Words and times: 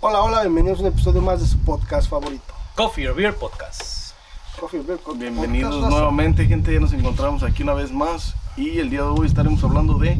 Hola, 0.00 0.22
hola, 0.22 0.40
bienvenidos 0.42 0.78
a 0.78 0.82
un 0.82 0.88
episodio 0.88 1.20
más 1.20 1.40
de 1.40 1.46
su 1.46 1.58
podcast 1.58 2.08
favorito. 2.08 2.54
Coffee 2.74 3.08
or 3.08 3.14
Beer 3.14 3.34
Podcast. 3.36 4.12
Coffee 4.58 4.80
Beer 4.80 4.98
Podcast. 4.98 5.20
Bienvenidos 5.20 5.74
Podcast, 5.74 5.92
nuevamente, 5.92 6.46
gente. 6.46 6.72
Ya 6.72 6.80
nos 6.80 6.92
encontramos 6.92 7.42
aquí 7.42 7.62
una 7.62 7.74
vez 7.74 7.92
más. 7.92 8.34
Y 8.56 8.78
el 8.78 8.90
día 8.90 9.00
de 9.02 9.08
hoy 9.08 9.26
estaremos 9.26 9.62
hablando 9.62 9.94
de 9.98 10.16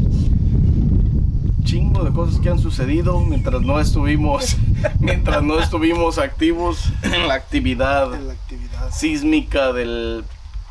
chingo 1.65 2.05
de 2.05 2.13
cosas 2.13 2.41
que 2.41 2.51
han 2.51 2.59
sucedido 2.59 3.21
mientras 3.21 3.63
no 3.63 3.81
estuvimos, 3.81 4.57
mientras 4.99 5.43
no 5.43 5.59
estuvimos 5.61 6.19
activos 6.19 6.85
en 7.03 7.29
la 7.29 7.35
actividad 7.35 8.13
En 8.15 8.27
la 8.29 8.33
actividad. 8.35 8.91
sísmica 8.93 9.73
de 9.73 10.23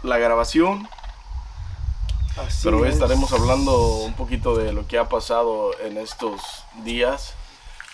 la 0.03 0.17
grabación. 0.17 0.87
Así 2.37 2.59
Pero 2.63 2.79
hoy 2.79 2.87
es. 2.89 2.93
estaremos 2.95 3.31
hablando 3.33 3.97
un 3.97 4.13
poquito 4.13 4.55
de 4.55 4.71
lo 4.71 4.87
que 4.87 4.97
ha 4.97 5.09
pasado 5.09 5.71
en 5.83 5.97
estos 5.97 6.39
días, 6.85 7.33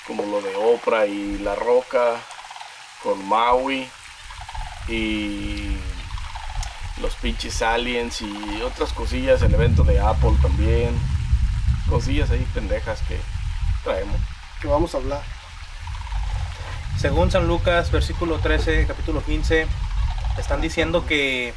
como 0.08 0.24
lo 0.26 0.42
de 0.42 0.56
Oprah 0.56 1.06
y 1.06 1.38
La 1.40 1.56
Roca, 1.56 2.16
con 3.04 3.28
Maui 3.28 3.88
y 4.88 5.78
los 7.02 7.16
pinches 7.16 7.62
aliens 7.62 8.22
y 8.22 8.62
otras 8.62 8.94
cosillas, 8.94 9.42
el 9.42 9.54
evento 9.54 9.84
de 9.84 10.00
Apple 10.00 10.34
también, 10.42 10.98
cosillas 11.90 12.32
ahí 12.32 12.46
pendejas 12.54 13.02
que 13.04 13.20
traemos. 13.84 14.20
Que 14.62 14.68
vamos 14.68 14.94
a 14.96 14.98
hablar. 14.98 15.22
Según 16.98 17.30
San 17.30 17.48
Lucas, 17.48 17.92
versículo 17.92 18.40
13, 18.40 18.88
capítulo 18.88 19.22
15, 19.24 19.68
están 20.38 20.62
diciendo 20.62 21.06
que, 21.06 21.54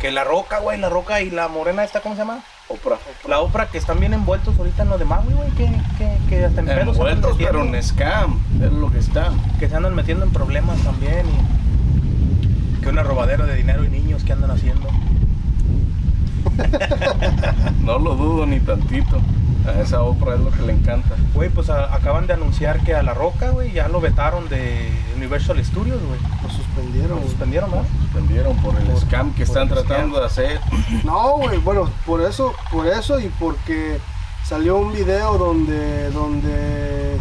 que 0.00 0.10
la 0.10 0.24
roca, 0.24 0.58
güey, 0.58 0.78
la 0.78 0.88
roca 0.88 1.20
y 1.22 1.30
la 1.30 1.48
morena 1.48 1.82
esta, 1.82 2.00
¿cómo 2.02 2.14
se 2.14 2.20
llama? 2.20 2.44
Oprah. 2.68 2.98
La 3.28 3.38
Oprah, 3.40 3.66
que 3.68 3.78
están 3.78 4.00
bien 4.00 4.12
envueltos 4.14 4.58
ahorita 4.58 4.82
en 4.82 4.88
lo 4.88 4.98
de 4.98 5.04
Maui, 5.04 5.32
güey, 5.34 5.50
que, 5.50 5.66
que, 5.98 6.18
que 6.28 6.44
hasta 6.44 6.60
en 6.60 6.66
pedos 6.66 6.96
Envueltos, 6.96 7.36
pero 7.38 7.62
en 7.62 7.82
scam, 7.82 8.40
es 8.60 8.72
lo 8.72 8.90
que 8.90 8.98
está. 8.98 9.30
que 9.58 9.68
se 9.68 9.76
andan 9.76 9.94
metiendo 9.94 10.24
en 10.24 10.30
problemas 10.32 10.78
también 10.80 11.26
y 11.28 12.80
que 12.82 12.88
una 12.88 13.02
robadera 13.04 13.44
de 13.46 13.54
dinero 13.54 13.84
y 13.84 13.88
niños 13.88 14.24
que 14.24 14.32
andan 14.32 14.50
haciendo. 14.50 14.88
No 17.82 17.98
lo 17.98 18.14
dudo 18.16 18.46
ni 18.46 18.60
tantito. 18.60 19.20
A 19.66 19.80
esa 19.80 20.02
Oprah 20.02 20.34
es 20.34 20.40
lo 20.40 20.50
que 20.50 20.62
le 20.62 20.72
encanta. 20.72 21.14
Güey, 21.34 21.50
pues 21.50 21.70
a- 21.70 21.92
acaban 21.94 22.26
de 22.26 22.34
anunciar 22.34 22.80
que 22.84 22.94
a 22.94 23.02
la 23.02 23.14
roca, 23.14 23.50
güey, 23.50 23.72
ya 23.72 23.88
lo 23.88 24.00
vetaron 24.00 24.48
de 24.48 24.90
Universal 25.26 25.64
Studios, 25.64 26.00
güey. 26.02 26.20
Lo 26.42 26.48
suspendieron. 26.50 27.20
Lo 27.20 27.26
suspendieron, 27.26 27.70
¿no? 27.72 27.84
Suspendieron 28.02 28.56
por 28.62 28.76
el 28.76 28.86
Por- 28.86 29.00
scam 29.00 29.34
que 29.34 29.42
están 29.42 29.68
tratando 29.68 30.20
de 30.20 30.26
hacer. 30.26 30.60
No, 31.02 31.32
güey, 31.38 31.58
bueno, 31.58 31.90
por 32.06 32.20
eso, 32.22 32.54
por 32.70 32.86
eso 32.86 33.18
y 33.18 33.28
porque 33.40 33.98
salió 34.44 34.76
un 34.76 34.92
video 34.92 35.36
donde, 35.36 36.10
donde 36.10 37.20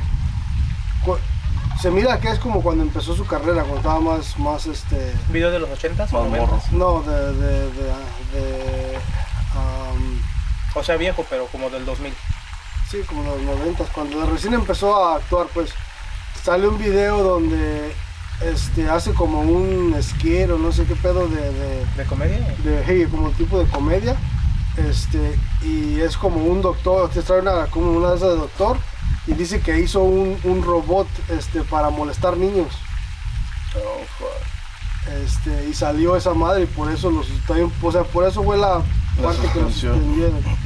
se 1.82 1.90
mira 1.92 2.20
que 2.20 2.30
es 2.30 2.40
como 2.40 2.62
cuando 2.62 2.84
empezó 2.84 3.16
su 3.16 3.26
carrera, 3.26 3.62
cuando 3.64 3.78
estaba 3.78 4.00
más, 4.00 4.38
más 4.40 4.66
este, 4.68 5.14
¿Un 5.28 5.34
video 5.34 5.50
de 5.52 5.60
los 5.60 5.70
80s 5.70 6.14
o 6.14 6.24
Más 6.24 6.32
90s? 6.32 6.40
morro. 6.40 6.62
no, 6.72 7.02
de, 7.02 7.34
de, 7.34 7.60
de, 7.72 7.84
de, 8.34 8.98
um, 9.56 10.20
O 10.76 10.84
sea, 10.84 10.96
viejo, 10.96 11.26
pero 11.30 11.48
como 11.48 11.70
del 11.72 11.86
2000. 11.86 12.14
Sí, 12.90 12.98
como 13.08 13.24
los 13.24 13.42
noventas, 13.42 13.88
cuando 13.90 14.24
recién 14.28 14.54
empezó 14.54 14.96
a 14.96 15.16
actuar, 15.18 15.48
pues 15.54 15.72
sale 16.44 16.68
un 16.68 16.78
video 16.78 17.24
donde 17.24 17.94
este 18.42 18.90
hace 18.90 19.14
como 19.14 19.42
un 19.42 19.96
skate 20.02 20.52
o 20.52 20.58
no 20.58 20.72
sé 20.72 20.86
qué 20.86 20.96
pedo 20.96 21.28
de, 21.28 21.52
de, 21.54 21.86
¿De 21.98 22.04
comedia? 22.06 22.56
de 22.64 22.84
hey, 22.86 23.08
como 23.10 23.30
tipo 23.32 23.60
de 23.60 23.66
comedia. 23.70 24.16
Este, 24.78 25.40
y 25.64 26.02
es 26.02 26.18
como 26.18 26.44
un 26.44 26.62
doctor, 26.62 27.10
te 27.10 27.22
trae 27.22 27.40
una, 27.40 27.68
como 27.68 27.92
una 27.92 28.10
de 28.10 28.18
esas 28.18 28.30
de 28.32 28.36
doctor, 28.36 28.78
y 29.26 29.34
dice 29.34 29.62
que 29.62 29.80
hizo 29.80 30.04
un, 30.04 30.38
un 30.44 30.64
robot 30.64 31.08
este, 31.30 31.62
para 31.62 31.90
molestar 31.90 32.36
niños. 32.36 32.68
Oh, 33.78 34.04
fuck. 34.20 34.56
Este, 35.24 35.70
y 35.70 35.74
salió 35.74 36.16
esa 36.16 36.34
madre 36.34 36.64
y 36.64 36.66
por 36.66 36.92
eso 36.92 37.12
los 37.12 37.28
o 37.82 37.92
sea, 37.92 38.04
por 38.04 38.28
eso 38.28 38.44
fue 38.44 38.58
la 38.58 38.82
parte 39.22 39.48
que 39.54 39.62
los. 39.62 39.86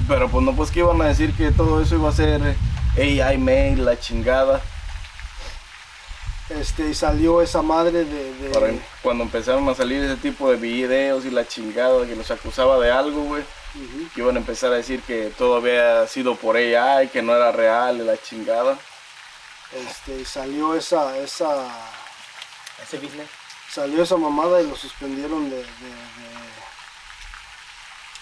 Pero 0.08 0.30
pues 0.30 0.46
no, 0.46 0.56
pues 0.56 0.72
que 0.72 0.80
iban 0.80 1.02
a 1.02 1.06
decir 1.06 1.34
que 1.34 1.52
todo 1.52 1.82
eso 1.82 1.96
iba 1.96 2.10
a 2.10 2.14
ser 2.14 2.56
AI 2.98 3.38
mail, 3.38 3.86
la 3.86 4.00
chingada. 4.00 4.62
Este, 6.50 6.90
y 6.90 6.96
salió 6.96 7.42
esa 7.44 7.62
madre 7.62 8.06
de, 8.06 8.34
de- 8.34 8.50
Para 8.50 8.72
cuando 9.04 9.24
empezaron 9.24 9.68
a 9.70 9.76
salir 9.76 10.04
ese 10.04 10.16
tipo 10.18 10.50
de 10.50 10.58
videos 10.58 11.24
y 11.26 11.30
la 11.30 11.48
chingada 11.48 12.06
que 12.08 12.16
los 12.16 12.30
acusaba 12.32 12.80
de 12.80 12.92
algo, 12.92 13.22
güey. 13.26 13.44
Ujú. 13.76 14.10
Que 14.16 14.22
iban 14.22 14.36
a 14.36 14.40
empezar 14.40 14.72
a 14.74 14.78
decir 14.78 15.02
que 15.04 15.32
todo 15.38 15.58
había 15.58 16.08
sido 16.08 16.36
por 16.36 16.56
AI, 16.58 17.08
que 17.10 17.22
no 17.22 17.36
era 17.36 17.52
real 17.52 17.98
y 17.98 18.04
la 18.04 18.18
chingada. 18.20 18.78
este, 19.88 20.22
y 20.22 20.26
salió 20.26 20.74
esa, 20.76 21.16
esa, 21.20 21.68
Ese 22.82 22.98
business. 22.98 23.30
salió 23.72 24.02
esa 24.02 24.18
mamada 24.18 24.60
y 24.60 24.68
lo 24.68 24.76
suspendieron 24.76 25.52
de, 25.52 25.58
de, 25.58 25.64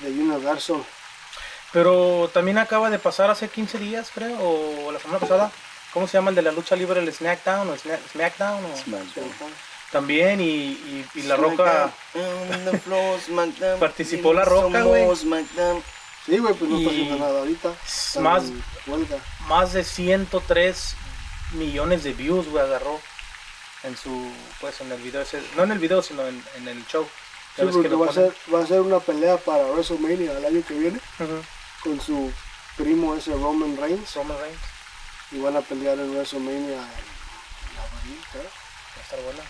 de, 0.02 0.12
de 0.12 0.22
Universal. 0.22 0.84
Pero 1.72 2.30
también 2.34 2.58
acaba 2.58 2.90
de 2.90 3.00
pasar 3.00 3.30
hace 3.30 3.48
15 3.48 3.78
días, 3.78 4.12
creo, 4.14 4.38
o 4.40 4.92
la 4.92 5.00
semana 5.00 5.20
pasada. 5.20 5.50
¿Cómo 5.94 6.08
se 6.08 6.18
llama 6.18 6.30
el 6.30 6.36
de 6.36 6.42
la 6.42 6.52
lucha 6.52 6.76
libre? 6.76 7.00
¿El 7.00 7.12
Snackdown 7.14 7.70
o 7.70 7.76
Snack- 7.78 8.02
Smackdown? 8.12 8.66
o- 8.66 8.78
También, 9.92 10.42
y, 10.42 10.46
y, 10.46 11.06
y 11.16 11.22
La 11.24 11.36
Roca 11.38 11.92
Participó 13.80 14.34
La 14.34 14.44
Roca, 14.46 14.82
güey. 14.84 15.04
Sí, 16.26 16.38
güey, 16.40 16.54
pues 16.56 16.70
no 16.70 16.78
está 16.78 16.90
haciendo 16.92 17.16
nada 17.26 17.40
ahorita. 17.40 17.74
Más- 18.20 18.44
más 19.48 19.72
de 19.74 19.84
103 19.86 20.96
millones 21.54 22.04
de 22.04 22.12
views, 22.14 22.48
güey, 22.50 22.64
agarró 22.66 23.00
en 23.84 23.96
su, 23.96 24.30
pues 24.60 24.82
en 24.82 24.92
el 24.92 25.02
video 25.02 25.22
ese, 25.22 25.42
no 25.56 25.64
en 25.64 25.72
el 25.72 25.80
video, 25.80 26.02
sino 26.04 26.28
en, 26.28 26.44
en 26.58 26.68
el 26.68 26.86
show. 26.88 27.08
Sí, 27.56 27.62
porque 27.72 27.88
va 27.96 28.06
a, 28.10 28.14
ser, 28.14 28.34
va 28.54 28.60
a 28.64 28.68
ser 28.68 28.82
una 28.82 29.00
pelea 29.00 29.38
para 29.38 29.64
WrestleMania 29.68 30.38
el 30.38 30.46
año 30.46 30.62
que 30.68 30.74
viene 30.74 31.00
con 31.82 32.02
su 32.02 32.32
primo 32.76 33.16
ese 33.16 33.32
Roman 33.32 33.78
Reigns 33.78 34.14
Roman 34.16 34.38
Reigns, 34.38 34.60
y 35.32 35.40
van 35.40 35.56
a 35.56 35.62
pelear 35.62 35.98
en 36.00 36.12
WrestleMania 36.12 36.78
en, 36.78 36.78
abril, 36.78 38.20
creo. 38.32 38.44
va 38.44 39.00
a 39.00 39.04
estar 39.04 39.20
buena. 39.22 39.44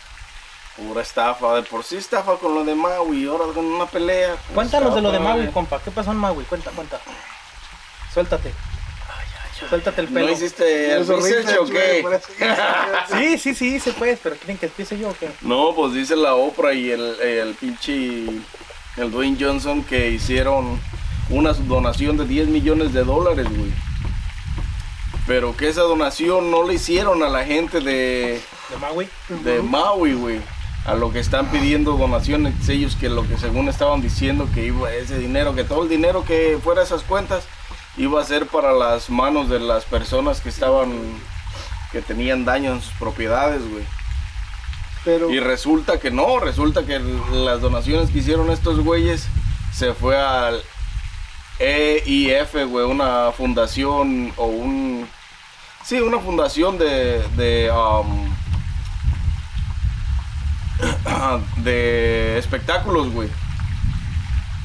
Pura 0.76 1.02
estafa, 1.02 1.56
de 1.56 1.64
por 1.64 1.84
sí 1.84 1.98
estafa 1.98 2.36
con 2.38 2.54
lo 2.54 2.64
de 2.64 2.76
Maui, 2.76 3.26
ahora 3.26 3.46
con 3.54 3.66
una 3.66 3.86
pelea. 3.86 4.38
Cuéntanos 4.54 4.94
de 4.94 5.02
lo 5.02 5.12
de 5.12 5.20
Maui, 5.20 5.42
güey. 5.42 5.54
compa. 5.54 5.82
¿Qué 5.82 5.92
pasó 5.92 6.12
en 6.12 6.18
Maui? 6.18 6.44
Cuenta, 6.46 6.72
cuenta. 6.72 7.00
Suéltate. 8.14 8.54
Suéltate 9.58 10.02
el 10.02 10.08
pelo. 10.08 10.28
¿No 10.28 10.32
hiciste 10.32 10.94
el 10.94 11.08
research 11.08 11.58
o 11.60 11.66
qué? 11.66 12.06
Sí, 13.18 13.38
sí, 13.40 13.56
sí, 13.56 13.80
se 13.80 13.94
puede, 13.94 14.18
pero 14.18 14.36
¿quieren 14.36 14.58
que 14.58 14.68
empiece 14.68 14.98
yo 15.00 15.10
o 15.10 15.16
qué? 15.18 15.32
No, 15.42 15.74
pues 15.74 15.94
dice 15.94 16.16
la 16.16 16.36
Oprah 16.36 16.74
y 16.74 16.92
el, 16.92 17.20
el 17.22 17.56
pinche 17.56 18.26
el 18.98 19.12
Dwayne 19.12 19.38
Johnson 19.40 19.84
que 19.84 20.12
hicieron 20.12 20.80
una 21.30 21.54
donación 21.54 22.18
de 22.18 22.26
10 22.26 22.48
millones 22.50 22.94
de 22.94 23.04
dólares, 23.04 23.48
güey. 23.50 23.72
Pero 25.28 25.56
que 25.56 25.68
esa 25.68 25.82
donación 25.82 26.50
no 26.50 26.66
le 26.66 26.76
hicieron 26.76 27.22
a 27.22 27.30
la 27.30 27.44
gente 27.44 27.82
de, 27.82 28.42
De 28.70 28.78
Maui. 28.80 29.10
de 29.44 29.62
Maui, 29.62 30.14
güey. 30.14 30.40
A 30.86 30.96
lo 30.96 31.12
que 31.12 31.20
están 31.20 31.52
pidiendo 31.52 31.98
donaciones 31.98 32.70
ellos 32.70 32.96
que 32.96 33.10
lo 33.10 33.28
que 33.28 33.38
según 33.38 33.68
estaban 33.68 34.02
diciendo 34.02 34.48
que 34.54 34.66
iba 34.66 34.92
ese 34.94 35.20
dinero, 35.20 35.54
que 35.54 35.66
todo 35.66 35.84
el 35.84 35.90
dinero 35.90 36.24
que 36.24 36.58
fuera 36.64 36.80
a 36.80 36.86
esas 36.86 37.04
cuentas 37.04 37.44
iba 37.98 38.22
a 38.22 38.26
ser 38.26 38.46
para 38.46 38.72
las 38.72 39.10
manos 39.10 39.50
de 39.50 39.60
las 39.60 39.84
personas 39.84 40.40
que 40.40 40.48
estaban 40.48 40.94
que 41.92 42.02
tenían 42.02 42.46
daño 42.46 42.74
en 42.74 42.82
sus 42.82 42.94
propiedades, 42.94 43.70
güey. 43.70 43.84
Pero 45.04 45.30
Y 45.30 45.40
resulta 45.40 46.00
que 46.00 46.12
no, 46.12 46.40
resulta 46.40 46.86
que 46.86 47.00
las 47.00 47.62
donaciones 47.62 48.10
que 48.10 48.20
hicieron 48.20 48.50
estos 48.50 48.80
güeyes 48.80 49.28
se 49.74 49.94
fue 49.94 50.18
al 50.18 50.62
EIF, 51.60 52.54
güey, 52.68 52.86
una 52.86 53.32
fundación 53.32 54.34
o 54.38 54.46
un... 54.46 55.08
Sí, 55.88 56.02
una 56.02 56.20
fundación 56.20 56.78
de... 56.78 57.26
de 57.38 57.72
um, 57.72 58.30
de 61.64 62.38
espectáculos, 62.38 63.10
güey. 63.14 63.30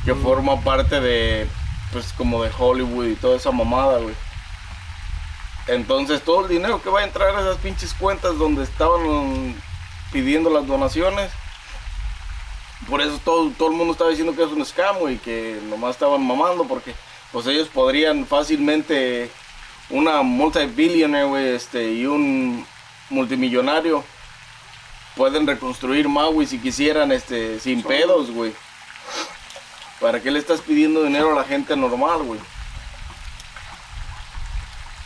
Que 0.05 0.17
forma 0.17 0.61
parte 0.63 1.01
de, 1.01 1.47
pues 1.93 2.13
como 2.15 2.43
de 2.43 2.51
Hollywood 2.59 3.07
y 3.07 3.15
toda 3.15 3.37
esa 3.37 3.53
mamada, 3.53 4.01
güey. 4.01 4.17
Entonces 5.69 6.23
todo 6.23 6.43
el 6.43 6.49
dinero 6.49 6.83
que 6.83 6.91
va 6.91 7.03
a 7.03 7.05
entrar 7.05 7.37
a 7.37 7.41
esas 7.41 7.59
pinches 7.59 7.95
cuentas 7.95 8.37
donde 8.37 8.65
estaban 8.65 9.55
pidiendo 10.11 10.51
las 10.51 10.67
donaciones, 10.67 11.31
por 12.91 13.01
eso 13.01 13.21
todo, 13.25 13.53
todo 13.57 13.71
el 13.71 13.77
mundo 13.77 13.93
estaba 13.93 14.11
diciendo 14.11 14.35
que 14.35 14.43
es 14.43 14.51
un 14.51 14.63
escamo 14.63 15.09
y 15.09 15.19
que 15.19 15.61
nomás 15.69 15.93
estaban 15.93 16.27
mamando 16.27 16.65
porque 16.65 16.97
pues 17.31 17.47
ellos 17.47 17.69
podrían 17.69 18.27
fácilmente 18.27 19.31
una 19.93 20.23
multibillionaire, 20.23 21.29
güey, 21.29 21.49
este, 21.55 21.93
y 21.93 22.07
un 22.07 22.67
multimillonario 23.11 24.03
pueden 25.17 25.47
reconstruir 25.47 26.09
Maui 26.09 26.47
si 26.47 26.59
quisieran, 26.59 27.13
este, 27.13 27.61
sin 27.61 27.83
pedos, 27.83 28.31
güey. 28.31 28.53
¿Para 30.01 30.21
qué 30.21 30.31
le 30.31 30.39
estás 30.41 30.61
pidiendo 30.63 31.05
dinero 31.05 31.33
a 31.33 31.35
la 31.37 31.45
gente 31.45 31.77
normal, 31.77 32.23
güey? 32.25 32.41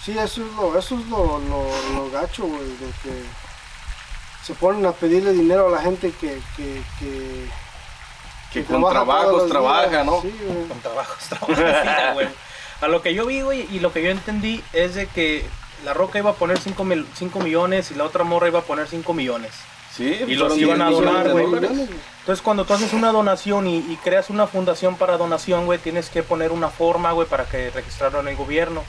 Sí, 0.05 0.13
eso 0.17 0.43
es 0.47 0.53
lo, 0.55 0.79
eso 0.79 0.99
es 0.99 1.07
lo, 1.09 1.39
lo, 1.41 1.67
lo 1.95 2.11
gacho, 2.11 2.45
güey, 2.45 2.65
de 2.65 2.87
que 3.03 3.23
se 4.45 4.55
ponen 4.55 4.87
a 4.87 4.93
pedirle 4.93 5.33
dinero 5.33 5.67
a 5.67 5.71
la 5.73 5.83
gente 5.83 6.13
que, 6.13 6.41
que, 6.57 6.81
que, 7.01 7.51
Que 8.53 8.61
que 8.61 8.65
con 8.65 8.81
trabaja 8.89 9.23
trabajos 9.23 9.49
trabaja, 9.49 9.89
días. 9.89 10.07
¿no? 10.07 10.23
Sí, 10.23 10.35
güey. 10.41 10.69
con 10.69 10.81
trabajos, 10.81 11.19
trabajos, 11.29 12.15
güey. 12.15 12.29
A 12.81 12.89
lo 12.89 13.01
que 13.03 13.15
yo 13.15 13.27
vi, 13.27 13.41
güey, 13.43 13.67
y 13.71 13.81
lo 13.81 13.93
que 13.93 14.03
yo 14.03 14.11
entendí 14.11 14.63
es 14.73 14.95
de 14.95 15.07
que 15.07 15.45
la 15.85 15.95
Roca 15.95 16.19
iba 16.19 16.31
a 16.31 16.35
poner 16.35 16.59
5 16.59 16.85
millones 17.41 17.91
y 17.91 17.95
la 17.95 18.05
otra 18.05 18.25
morra 18.25 18.49
iba 18.49 18.59
a 18.59 18.63
poner 18.63 18.87
5 18.89 19.13
millones. 19.15 19.53
Sí, 19.97 20.15
Y 20.29 20.35
los 20.35 20.53
fueron 20.53 20.59
iban 20.61 20.83
a 20.83 20.89
10 20.89 21.01
millones 21.01 21.25
donar, 21.25 21.33
güey. 21.33 21.45
Entonces, 22.21 22.43
cuando 22.43 22.65
tú 22.67 22.75
haces 22.75 22.93
una 22.93 23.13
donación 23.13 23.67
y, 23.67 23.79
y 23.79 23.99
creas 24.05 24.29
una 24.29 24.47
fundación 24.47 24.97
para 24.97 25.17
donación, 25.17 25.65
güey, 25.65 25.79
tienes 25.79 26.11
que 26.11 26.23
poner 26.23 26.53
una 26.53 26.69
forma, 26.69 27.13
güey, 27.13 27.27
para 27.27 27.45
que 27.47 27.71
registrarlo 27.71 28.21
en 28.21 28.29
el 28.29 28.37
gobierno. 28.37 28.83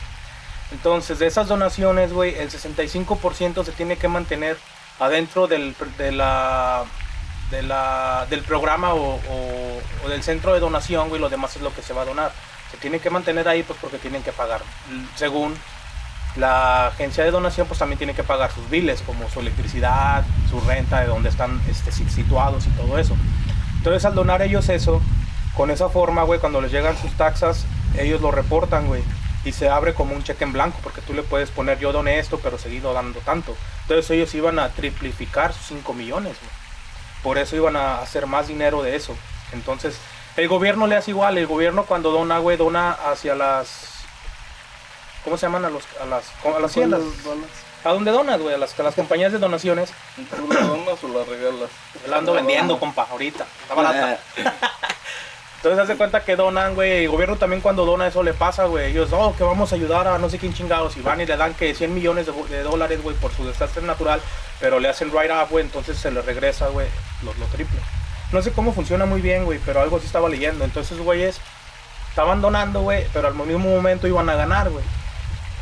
Entonces, 0.71 1.19
de 1.19 1.27
esas 1.27 1.47
donaciones, 1.47 2.11
güey, 2.11 2.35
el 2.35 2.49
65% 2.51 3.63
se 3.63 3.71
tiene 3.71 3.95
que 3.97 4.09
mantener 4.09 4.57
adentro 4.99 5.47
del, 5.47 5.75
de 5.97 6.11
la, 6.11 6.83
de 7.51 7.61
la, 7.63 8.25
del 8.29 8.41
programa 8.41 8.93
o, 8.93 9.15
o- 9.15 9.81
o 10.05 10.09
del 10.09 10.23
centro 10.23 10.53
de 10.53 10.59
donación, 10.59 11.07
güey, 11.07 11.21
lo 11.21 11.29
demás 11.29 11.55
es 11.55 11.61
lo 11.61 11.73
que 11.73 11.81
se 11.81 11.93
va 11.93 12.01
a 12.01 12.05
donar. 12.05 12.31
Se 12.71 12.77
tiene 12.77 12.99
que 12.99 13.09
mantener 13.09 13.47
ahí, 13.47 13.63
pues, 13.63 13.79
porque 13.81 13.97
tienen 13.97 14.23
que 14.23 14.31
pagar. 14.31 14.61
Según 15.15 15.55
la 16.35 16.87
agencia 16.87 17.23
de 17.23 17.31
donación, 17.31 17.67
pues, 17.67 17.79
también 17.79 17.97
tiene 17.97 18.13
que 18.13 18.23
pagar 18.23 18.51
sus 18.51 18.69
biles, 18.69 19.01
como 19.01 19.29
su 19.29 19.39
electricidad, 19.39 20.23
su 20.49 20.59
renta, 20.61 20.99
de 21.01 21.07
donde 21.07 21.29
están 21.29 21.61
este, 21.69 21.91
si- 21.91 22.07
situados 22.09 22.65
y 22.67 22.69
todo 22.71 22.97
eso. 22.99 23.15
Entonces, 23.77 24.05
al 24.05 24.13
donar 24.15 24.41
ellos 24.41 24.69
eso, 24.69 25.01
con 25.55 25.71
esa 25.71 25.89
forma, 25.89 26.23
güey, 26.23 26.39
cuando 26.39 26.61
les 26.61 26.71
llegan 26.71 26.95
sus 26.97 27.11
taxas, 27.13 27.65
ellos 27.97 28.21
lo 28.21 28.31
reportan, 28.31 28.87
güey. 28.87 29.01
Y 29.45 29.53
se 29.53 29.69
abre 29.69 29.93
como 29.93 30.13
un 30.13 30.23
cheque 30.23 30.43
en 30.43 30.51
blanco, 30.53 30.77
porque 30.83 31.01
tú 31.01 31.13
le 31.13 31.23
puedes 31.23 31.49
poner, 31.49 31.79
yo 31.79 31.91
doné 31.93 32.19
esto, 32.19 32.39
pero 32.43 32.57
seguido 32.57 32.93
dando 32.93 33.19
tanto. 33.21 33.55
Entonces 33.83 34.11
ellos 34.11 34.35
iban 34.35 34.59
a 34.59 34.69
triplificar 34.69 35.53
sus 35.53 35.67
5 35.67 35.93
millones, 35.93 36.35
güey. 36.39 36.51
Por 37.23 37.37
eso 37.37 37.55
iban 37.55 37.75
a 37.77 37.99
hacer 37.99 38.27
más 38.27 38.47
dinero 38.47 38.83
de 38.83 38.95
eso. 38.95 39.15
Entonces, 39.53 39.97
el 40.37 40.47
gobierno 40.47 40.87
le 40.87 40.95
hace 40.95 41.11
igual. 41.11 41.37
El 41.37 41.47
gobierno 41.47 41.85
cuando 41.85 42.11
dona, 42.11 42.39
güey, 42.39 42.57
dona 42.57 42.91
hacia 42.91 43.35
las... 43.35 43.95
¿Cómo 45.23 45.35
se 45.35 45.47
llaman? 45.47 45.65
A, 45.65 45.69
los, 45.69 45.83
a 46.01 46.05
las, 46.05 46.31
a 46.45 46.59
las. 46.59 46.73
Donas. 46.73 47.49
¿A 47.83 47.89
dónde 47.91 48.11
donas, 48.11 48.39
güey? 48.39 48.55
A 48.55 48.57
las, 48.57 48.79
a 48.79 48.83
las 48.83 48.95
compañías 48.95 49.31
de 49.31 49.39
donaciones. 49.39 49.91
¿Tú 50.15 50.53
la 50.53 50.61
donas 50.61 51.03
o 51.03 51.07
la 51.09 51.25
regalas? 51.25 51.69
La 52.07 52.17
ando 52.17 52.33
vendiendo, 52.33 52.79
compa, 52.79 53.07
ahorita. 53.11 53.45
Está 53.63 53.73
barata. 53.73 54.19
Entonces, 55.57 55.79
haz 55.79 55.87
de 55.87 55.97
cuenta 55.97 56.23
que 56.23 56.35
donan, 56.35 56.75
güey. 56.75 57.03
El 57.03 57.09
gobierno 57.09 57.35
también 57.35 57.61
cuando 57.61 57.83
dona 57.83 58.07
eso 58.07 58.23
le 58.23 58.33
pasa, 58.33 58.65
güey. 58.65 58.91
Ellos, 58.91 59.09
oh, 59.11 59.35
que 59.35 59.43
vamos 59.43 59.71
a 59.73 59.75
ayudar 59.75 60.07
a 60.07 60.17
no 60.17 60.29
sé 60.29 60.37
quién 60.37 60.53
chingados. 60.53 60.95
Y 60.95 61.01
van 61.01 61.19
y 61.19 61.25
le 61.25 61.35
dan 61.35 61.53
que 61.55 61.73
100 61.73 61.93
millones 61.93 62.25
de, 62.25 62.31
de 62.31 62.63
dólares, 62.63 63.01
güey, 63.03 63.15
por 63.17 63.33
su 63.33 63.45
desastre 63.45 63.81
natural. 63.81 64.21
Pero 64.59 64.79
le 64.79 64.87
hacen 64.87 65.11
right 65.11 65.31
up, 65.31 65.49
güey. 65.49 65.65
Entonces 65.65 65.97
se 65.97 66.11
le 66.11 66.21
regresa, 66.21 66.67
güey, 66.67 66.87
lo, 67.23 67.33
lo 67.33 67.45
triple. 67.47 67.79
No 68.31 68.41
sé 68.41 68.51
cómo 68.51 68.73
funciona 68.73 69.05
muy 69.05 69.21
bien, 69.21 69.45
güey, 69.45 69.59
pero 69.65 69.81
algo 69.81 69.99
sí 69.99 70.05
estaba 70.05 70.27
leyendo. 70.29 70.65
Entonces, 70.65 70.97
güeyes, 70.99 71.37
estaban 72.09 72.41
donando, 72.41 72.81
güey, 72.81 73.07
pero 73.13 73.27
al 73.29 73.35
mismo 73.35 73.69
momento 73.69 74.07
iban 74.07 74.29
a 74.29 74.35
ganar, 74.35 74.69
güey. 74.69 74.83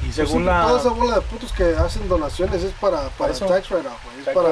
Y 0.01 0.05
Pues 0.05 0.15
según 0.15 0.45
la... 0.45 0.63
Toda 0.63 0.79
esa 0.79 0.89
bola 0.89 1.15
de 1.15 1.21
putos 1.21 1.51
que 1.53 1.75
hacen 1.75 2.07
donaciones 2.09 2.63
es 2.63 2.73
para, 2.73 3.09
para 3.09 3.31
eso. 3.33 3.45
tax 3.45 3.69
write-off, 3.69 4.03
güey. 4.03 4.19
Es 4.19 4.25
para, 4.33 4.49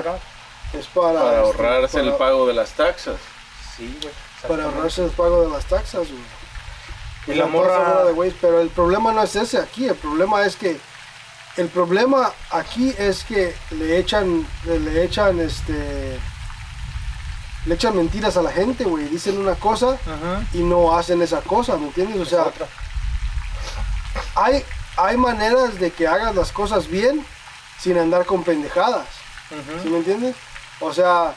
es 0.74 0.88
para, 0.88 1.19
Para 1.19 1.30
este, 1.30 1.38
ahorrarse 1.39 2.00
el 2.00 2.13
pago 2.13 2.48
de 2.48 2.54
las 2.54 2.71
taxas. 2.71 3.18
Sí, 3.75 3.98
güey. 4.01 4.13
Para 4.48 4.65
ahorrarse 4.65 5.06
el 5.06 5.12
pago 5.12 5.42
de 5.44 5.50
las 5.50 5.65
taxas, 5.65 6.07
güey. 6.07 6.24
Y 7.27 7.33
la 7.39 7.45
morra- 7.45 7.77
bola 7.80 8.25
de 8.25 8.31
pero 8.42 8.60
el 8.60 8.69
problema 8.69 9.12
no 9.13 9.24
es 9.24 9.36
ese 9.36 9.57
aquí, 9.57 9.88
el 9.88 9.95
problema 9.95 10.45
es 10.45 10.56
que 10.57 10.77
el 11.56 11.68
problema 11.69 12.31
aquí 12.51 12.94
es 12.98 13.24
que 13.24 13.56
le 13.71 13.98
echan 13.98 14.45
le 14.65 15.04
echan 15.04 15.39
este 15.39 16.19
le 17.65 17.75
echan 17.75 17.95
mentiras 17.95 18.36
a 18.38 18.42
la 18.42 18.51
gente, 18.51 18.83
güey, 18.83 19.06
dicen 19.06 19.38
una 19.38 19.56
cosa 19.56 19.92
Ajá. 20.06 20.44
y 20.54 20.60
no 20.60 20.98
hacen 20.98 21.21
esa 21.21 21.42
cosa, 21.42 21.77
¿me 21.77 21.86
entiendes? 21.88 22.19
O 22.19 22.25
sea, 22.25 22.44
Otra. 22.44 22.68
hay 24.36 24.63
hay 24.98 25.18
maneras 25.18 25.80
de 25.80 25.92
que 25.92 26.07
hagas 26.07 26.36
las 26.36 26.51
cosas 26.51 26.88
bien 26.88 27.25
sin 27.80 27.98
andar 27.98 28.25
con 28.25 28.44
pendejadas. 28.44 29.07
¿Sí 29.81 29.89
me 29.89 29.98
entiendes? 29.98 30.36
O 30.80 30.94
sea, 30.94 31.36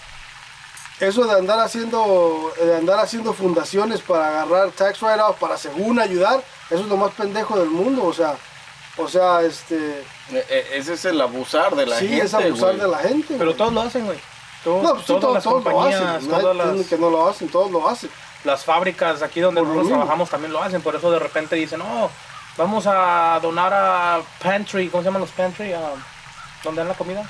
eso 1.01 1.25
de 1.25 1.33
andar 1.39 1.59
haciendo 1.61 2.53
de 2.63 2.77
andar 2.77 2.99
haciendo 2.99 3.33
fundaciones 3.33 4.01
para 4.03 4.29
agarrar 4.29 4.71
tax 4.73 5.01
write-off 5.03 5.39
para 5.39 5.57
según 5.57 5.99
ayudar, 6.01 6.43
eso 6.71 6.81
es 6.83 6.87
lo 6.89 6.97
más 6.97 7.13
pendejo 7.13 7.59
del 7.59 7.69
mundo, 7.71 8.05
o 8.05 8.13
sea, 8.13 8.37
o 8.97 9.09
sea, 9.09 9.43
este, 9.43 10.05
E- 10.33 10.45
e- 10.49 10.79
Ese 10.79 10.95
es 10.95 11.05
el 11.05 11.21
abusar 11.21 11.77
de 11.77 11.87
la 11.87 11.99
sí 11.99 12.09
gente. 12.09 12.25
es 12.27 12.35
abusar 12.35 12.77
de 12.77 12.89
la 12.89 12.99
gente. 12.99 13.35
Pero 13.39 13.55
todos 13.55 13.73
lo 13.73 13.83
hacen, 13.83 14.07
güey. 14.07 14.19
Todo- 14.67 14.83
no, 14.83 14.95
pues 14.95 15.07
todas 15.07 15.33
las 15.35 15.45
todos 15.45 15.65
lo 15.65 15.71
compañías, 15.71 16.03
hacen. 16.03 16.29
todas 16.29 16.57
las, 16.57 16.87
que 16.89 16.99
no 16.99 17.09
lo 17.11 17.29
hacen, 17.29 17.49
todos 17.49 17.71
lo 17.71 17.89
hacen. 17.89 18.11
las 18.43 18.65
fábricas 18.65 19.23
aquí 19.23 19.41
donde 19.41 19.61
Por 19.61 19.69
nosotros 19.69 19.93
trabajamos 19.93 20.29
también 20.29 20.53
lo 20.53 20.61
hacen. 20.63 20.83
Por 20.83 20.97
eso 20.97 21.11
de 21.11 21.19
repente 21.21 21.55
dicen, 21.55 21.79
no, 21.79 22.11
vamos 22.57 22.85
a 22.89 23.39
donar 23.41 23.73
a 23.73 24.21
Pantry. 24.43 24.89
¿Cómo 24.89 25.03
se 25.03 25.07
llaman 25.07 25.21
los 25.23 25.31
Pantry? 25.31 25.73
Ah, 25.73 25.93
¿Dónde 26.65 26.81
dan 26.81 26.89
la 26.89 26.95
comida? 26.95 27.25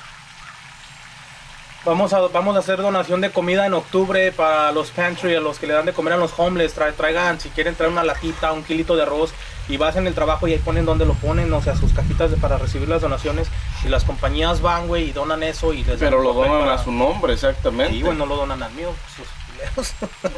Vamos 1.85 2.11
a, 2.11 2.19
vamos 2.21 2.55
a 2.55 2.59
hacer 2.59 2.81
donación 2.81 3.21
de 3.21 3.31
comida 3.31 3.65
en 3.65 3.73
octubre 3.73 4.31
para 4.33 4.71
los 4.73 4.89
pantry, 4.91 5.35
a 5.35 5.39
los 5.39 5.57
que 5.57 5.67
le 5.67 5.73
dan 5.73 5.85
de 5.85 5.93
comer 5.93 6.13
a 6.13 6.17
los 6.17 6.33
homeless. 6.37 6.75
Tra- 6.77 6.93
traigan, 6.93 7.39
si 7.39 7.49
quieren 7.49 7.75
traer 7.75 7.91
una 7.91 8.03
latita, 8.03 8.51
un 8.51 8.63
kilito 8.63 8.95
de 8.95 9.03
arroz 9.03 9.31
y 9.69 9.77
vas 9.77 9.95
en 9.95 10.07
el 10.07 10.13
trabajo 10.13 10.47
y 10.47 10.53
ahí 10.53 10.59
ponen 10.59 10.85
donde 10.85 11.05
lo 11.05 11.13
ponen, 11.15 11.51
o 11.53 11.61
sea, 11.61 11.75
sus 11.75 11.91
cajitas 11.93 12.31
de- 12.31 12.37
para 12.37 12.57
recibir 12.57 12.87
las 12.87 13.01
donaciones. 13.01 13.47
Y 13.83 13.89
las 13.89 14.03
compañías 14.03 14.61
van, 14.61 14.87
güey, 14.87 15.09
y 15.09 15.11
donan 15.11 15.43
eso 15.43 15.73
y 15.73 15.77
les 15.83 15.99
dan 15.99 16.09
Pero 16.11 16.21
lo 16.21 16.33
donan 16.33 16.59
para- 16.61 16.73
a 16.75 16.83
su 16.83 16.91
nombre, 16.91 17.33
exactamente. 17.33 17.93
Sí, 17.93 18.01
güey, 18.01 18.17
no 18.17 18.25
lo 18.25 18.35
donan 18.37 18.61
al 18.63 18.71
mío, 18.73 18.93
sus 19.15 19.27
culeros. 19.51 19.93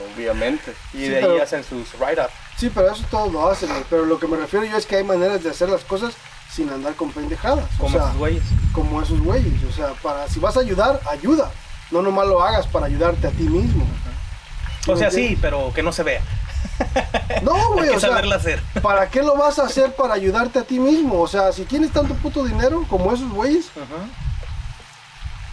Obviamente. 0.15 0.73
y 0.93 0.97
Sí, 0.97 1.09
de 1.09 1.19
ahí 1.23 1.39
hacen 1.39 1.63
sus 1.63 1.87
write-up. 1.99 2.29
Sí, 2.57 2.71
pero 2.73 2.91
eso 2.91 3.03
todos 3.11 3.31
lo 3.31 3.47
hacen, 3.49 3.69
güey. 3.69 3.83
Pero 3.89 4.05
lo 4.05 4.19
que 4.19 4.27
me 4.27 4.37
refiero 4.37 4.65
yo 4.65 4.75
es 4.77 4.85
que 4.85 4.97
hay 4.97 5.03
maneras 5.03 5.43
de 5.43 5.49
hacer 5.49 5.69
las 5.69 5.83
cosas 5.83 6.13
sin 6.51 6.69
andar 6.69 6.95
con 6.95 7.11
pendejadas. 7.11 7.65
Como 7.77 7.89
o 7.95 7.99
sea, 7.99 8.07
esos 8.07 8.17
güeyes. 8.17 8.43
como 8.73 9.01
esos 9.01 9.19
güeyes. 9.21 9.63
O 9.63 9.71
sea, 9.71 9.89
para 10.01 10.27
si 10.27 10.39
vas 10.39 10.57
a 10.57 10.61
ayudar, 10.61 10.99
ayuda. 11.09 11.51
No 11.91 12.01
nomás 12.01 12.27
lo 12.27 12.41
hagas 12.43 12.67
para 12.67 12.87
ayudarte 12.87 13.27
a 13.27 13.31
ti 13.31 13.43
mismo. 13.43 13.85
O 14.87 14.95
sea, 14.97 15.07
¿Me 15.09 15.13
sí, 15.13 15.37
pero 15.41 15.71
que 15.73 15.83
no 15.83 15.91
se 15.91 16.03
vea. 16.03 16.21
No, 17.41 17.55
Hay 17.55 17.73
güey, 17.73 17.89
que 17.89 17.95
o 17.95 17.99
sea, 17.99 18.09
saberla 18.09 18.35
hacer. 18.35 18.61
¿para 18.81 19.09
qué 19.09 19.21
lo 19.21 19.37
vas 19.37 19.59
a 19.59 19.63
hacer 19.63 19.95
para 19.95 20.13
ayudarte 20.13 20.59
a 20.59 20.63
ti 20.63 20.77
mismo? 20.79 21.21
O 21.21 21.27
sea, 21.27 21.53
si 21.53 21.63
tienes 21.63 21.91
tanto 21.91 22.13
puto 22.15 22.43
dinero 22.43 22.85
como 22.89 23.13
esos 23.13 23.31
güeyes, 23.31 23.67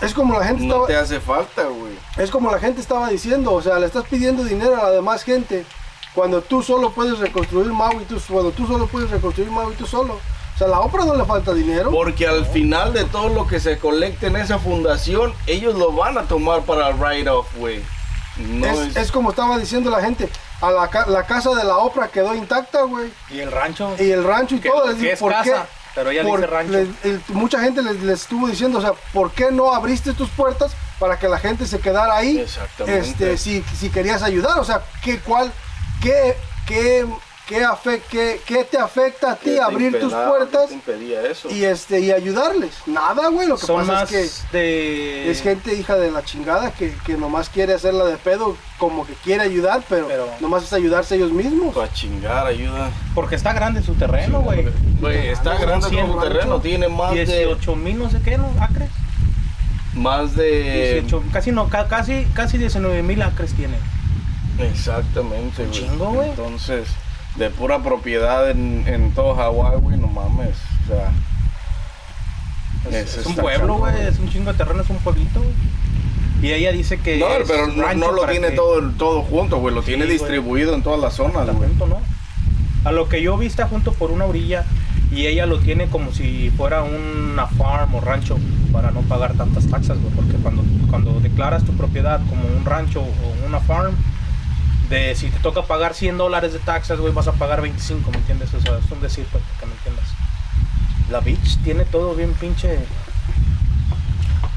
es 0.01 0.13
como 0.13 0.39
la 0.39 0.47
gente 0.47 0.65
No 0.65 0.75
estaba, 0.75 0.87
te 0.89 0.97
hace 0.97 1.21
falta, 1.21 1.65
güey. 1.65 1.93
es 2.17 2.31
como 2.31 2.51
la 2.51 2.59
gente 2.59 2.81
estaba 2.81 3.09
diciendo, 3.09 3.53
o 3.53 3.63
sea, 3.63 3.79
le 3.79 3.87
estás 3.87 4.05
pidiendo 4.09 4.43
dinero 4.43 4.77
a 4.77 4.85
la 4.85 4.91
demás 4.91 5.23
gente 5.23 5.65
cuando 6.15 6.41
tú 6.41 6.63
solo 6.63 6.91
puedes 6.93 7.19
reconstruir 7.19 7.67
Maui, 7.73 8.05
tú, 8.05 8.19
cuando 8.29 8.51
tú 8.51 8.67
solo 8.67 8.87
puedes 8.87 9.11
reconstruir 9.11 9.51
Maui 9.51 9.75
tú 9.75 9.87
solo. 9.87 10.15
O 10.15 10.59
sea, 10.59 10.67
a 10.67 10.71
la 10.71 10.81
obra 10.81 11.05
no 11.05 11.15
le 11.15 11.27
falta 11.27 11.53
dinero. 11.53 11.91
Porque 11.91 12.27
al 12.27 12.47
final 12.47 12.95
de 12.95 13.05
todo 13.05 13.29
lo 13.29 13.47
que 13.47 13.61
se 13.61 13.79
colecte 13.79 14.29
en 14.29 14.37
esa 14.37 14.59
fundación, 14.59 15.35
ellos 15.47 15.75
lo 15.75 15.93
van 15.93 16.17
a 16.17 16.23
tomar 16.23 16.63
para 16.63 16.89
write-off, 16.93 17.55
güey. 17.59 17.83
No 18.39 18.67
es, 18.67 18.79
es, 18.91 18.97
es 18.97 19.13
como 19.13 19.31
estaba 19.31 19.59
diciendo 19.59 19.91
la 19.91 20.01
gente, 20.01 20.29
a 20.61 20.71
la, 20.71 20.91
la 21.07 21.27
casa 21.27 21.55
de 21.55 21.65
la 21.65 21.79
obra 21.79 22.09
quedó 22.09 22.35
intacta, 22.35 22.83
güey. 22.83 23.11
Y 23.31 23.41
el 23.41 23.51
rancho. 23.51 23.95
Y 23.99 24.11
el 24.11 24.25
rancho 24.25 24.57
y 24.57 24.61
Que- 24.61 24.69
todo, 24.69 24.87
les 24.89 24.97
que 24.97 25.01
digo, 25.03 25.13
es 25.15 25.19
¿por 25.21 25.33
casa, 25.33 25.45
qué? 25.63 25.69
pero 25.95 26.11
ella 26.11 26.23
Por- 26.23 26.41
dice 26.41 26.51
rancho. 26.51 26.73
les- 26.73 26.89
el- 27.05 27.23
mucha 27.29 27.61
gente 27.61 27.83
les, 27.83 28.03
les 28.03 28.21
estuvo 28.23 28.47
diciendo, 28.49 28.79
o 28.79 28.83
sea, 28.83 28.93
¿por 29.13 29.31
qué 29.33 29.51
no 29.51 29.73
abriste 29.73 30.13
tus 30.13 30.29
puertas 30.31 30.73
para 30.99 31.19
que 31.19 31.29
la 31.29 31.39
gente 31.39 31.67
se 31.67 31.79
quedara 31.81 32.15
ahí? 32.17 32.39
Exactamente. 32.39 33.09
Este, 33.09 33.39
si, 33.39 33.63
si 33.79 33.89
querías 33.91 34.23
ayudar, 34.23 34.59
o 34.59 34.65
sea, 34.65 34.83
¿qué, 35.03 35.19
cuál, 35.21 35.53
qué, 36.03 36.37
qué 36.67 37.07
¿qué, 37.47 37.65
qué, 38.11 38.41
qué 38.45 38.65
te 38.65 38.79
afecta 38.79 39.33
a 39.33 39.37
¿Qué 39.37 39.51
ti 39.51 39.57
te 39.57 39.63
abrir 39.63 40.01
tus 40.01 40.13
puertas 40.13 40.69
te 40.69 40.75
impedía 40.75 41.23
eso? 41.23 41.49
y 41.51 41.65
este 41.65 42.01
y 42.01 42.11
ayudarles? 42.13 42.75
Nada, 42.87 43.29
güey. 43.29 43.47
Lo 43.49 43.57
que 43.57 43.67
Son 43.67 43.81
pasa 43.87 43.93
más 43.93 44.13
es 44.13 44.45
que 44.51 44.57
de... 44.59 45.31
es 45.31 45.43
gente 45.43 45.75
hija 45.75 45.97
de 45.97 46.11
la 46.11 46.25
chingada 46.25 46.73
que, 46.73 46.93
que 47.07 47.17
nomás 47.17 47.49
quiere 47.49 47.75
hacerla 47.75 48.05
de 48.05 48.17
pedo, 48.17 48.57
como 48.79 49.07
que 49.07 49.13
quiere 49.15 49.43
ayudar, 49.43 49.83
pero, 49.89 50.09
Pero- 50.09 50.29
nomás 50.41 50.65
es 50.65 50.73
ayudarse 50.73 51.15
ellos 51.17 51.31
mismos. 51.33 51.77
A 51.77 51.93
chingar, 51.93 52.47
ayuda. 52.47 52.91
Porque 53.15 53.37
está 53.37 53.53
grande 53.53 53.83
su 53.83 53.95
terreno, 53.95 54.41
güey. 54.43 54.67
Güey, 55.01 55.29
está 55.29 55.57
grande 55.59 55.89
su 55.89 56.19
terreno, 56.21 56.61
tiene 56.61 56.89
más 56.89 57.13
de... 57.15 57.25
18 57.27 57.77
mil, 57.77 57.99
no 57.99 58.11
sé 58.11 58.21
qué, 58.23 58.37
¿no? 58.39 58.51
Acres. 58.61 58.91
Más 59.95 60.35
de... 60.37 61.01
18, 61.03 61.23
casi 61.33 61.53
no, 61.53 61.69
ca- 61.71 61.89
casi, 61.89 62.27
casi 62.35 62.59
19 62.59 63.03
mil 63.03 63.23
acres 63.23 63.55
tiene. 63.55 63.77
Exactamente, 64.59 65.65
güey. 65.65 65.71
Chingo, 65.71 66.11
güey. 66.13 66.31
Entonces, 66.31 66.89
de 67.39 67.51
pura 67.51 67.83
propiedad 67.83 68.51
en, 68.51 68.85
en 68.87 69.13
todo 69.13 69.35
Hawái, 69.35 69.79
güey, 69.81 69.97
no 69.99 70.07
mames. 70.09 70.57
O 70.85 70.89
sea, 70.89 71.11
Es, 73.01 73.27
un 73.27 73.35
pueblo, 73.35 73.79
güey. 73.79 73.95
Es 74.07 74.19
un 74.19 74.31
chingo 74.31 74.53
de 74.53 74.59
terreno, 74.59 74.83
es 74.83 74.91
un 74.91 74.97
pueblito, 74.99 75.41
güey. 75.41 75.53
Y 76.43 76.53
ella 76.53 76.71
dice 76.73 76.99
que. 76.99 77.17
no, 77.19 77.29
es 77.29 77.49
pero 77.49 77.67
no, 77.69 77.95
no 77.95 78.13
lo 78.13 78.27
tiene 78.27 78.51
que- 78.51 78.57
todo, 78.57 78.91
todo 78.99 79.23
junto, 79.23 79.59
güey. 79.59 79.75
Lo 79.75 79.83
Sí, 79.83 79.89
tiene 79.89 80.07
distribuido 80.07 80.75
en 80.75 80.83
todas 80.83 81.01
las 81.01 81.15
zonas, 81.15 81.47
güey. 81.55 81.71
¿no? 81.79 81.99
A 82.85 82.93
lo 82.93 83.09
que 83.09 83.21
yo 83.23 83.37
vi 83.37 83.47
está 83.47 83.67
junto 83.67 83.93
por 83.93 84.11
una 84.13 84.27
orilla 84.27 84.65
y 85.11 85.27
ella 85.27 85.47
lo 85.47 85.59
tiene 85.59 85.87
como 85.89 86.13
si 86.13 86.51
fuera 86.57 86.83
una 86.83 87.47
farm 87.47 87.95
o 87.95 88.01
rancho 88.01 88.39
para 88.73 88.91
no 88.93 89.01
pagar 89.03 89.35
tantas 89.35 89.67
taxas, 89.67 89.99
güey. 90.01 90.13
Porque 90.15 90.35
cuando, 90.35 90.63
cuando 90.91 91.19
declaras 91.21 91.65
tu 91.65 91.73
propiedad 91.73 92.21
como 92.29 92.47
un 92.47 92.65
rancho 92.65 93.01
o 93.01 93.47
una 93.47 93.59
farm, 93.61 93.95
de 94.89 95.15
si 95.15 95.29
te 95.31 95.39
toca 95.41 95.63
pagar 95.63 95.95
100 95.95 96.17
dólares 96.19 96.53
de 96.53 96.59
taxas, 96.61 96.99
güey, 97.01 97.13
vas 97.13 97.27
a 97.29 97.33
pagar 97.33 97.61
25, 97.63 98.11
¿me 98.11 98.19
entiendes? 98.19 98.53
O 98.55 98.61
sea, 98.61 98.79
es 98.79 98.91
un 98.91 99.01
decir, 99.01 99.27
pues, 99.33 99.43
que 99.59 99.67
me 99.67 99.73
entiendas. 99.73 100.05
La 101.11 101.21
beach 101.21 101.59
tiene 101.65 101.85
todo 101.85 102.15
bien 102.15 102.33
pinche. 102.35 102.79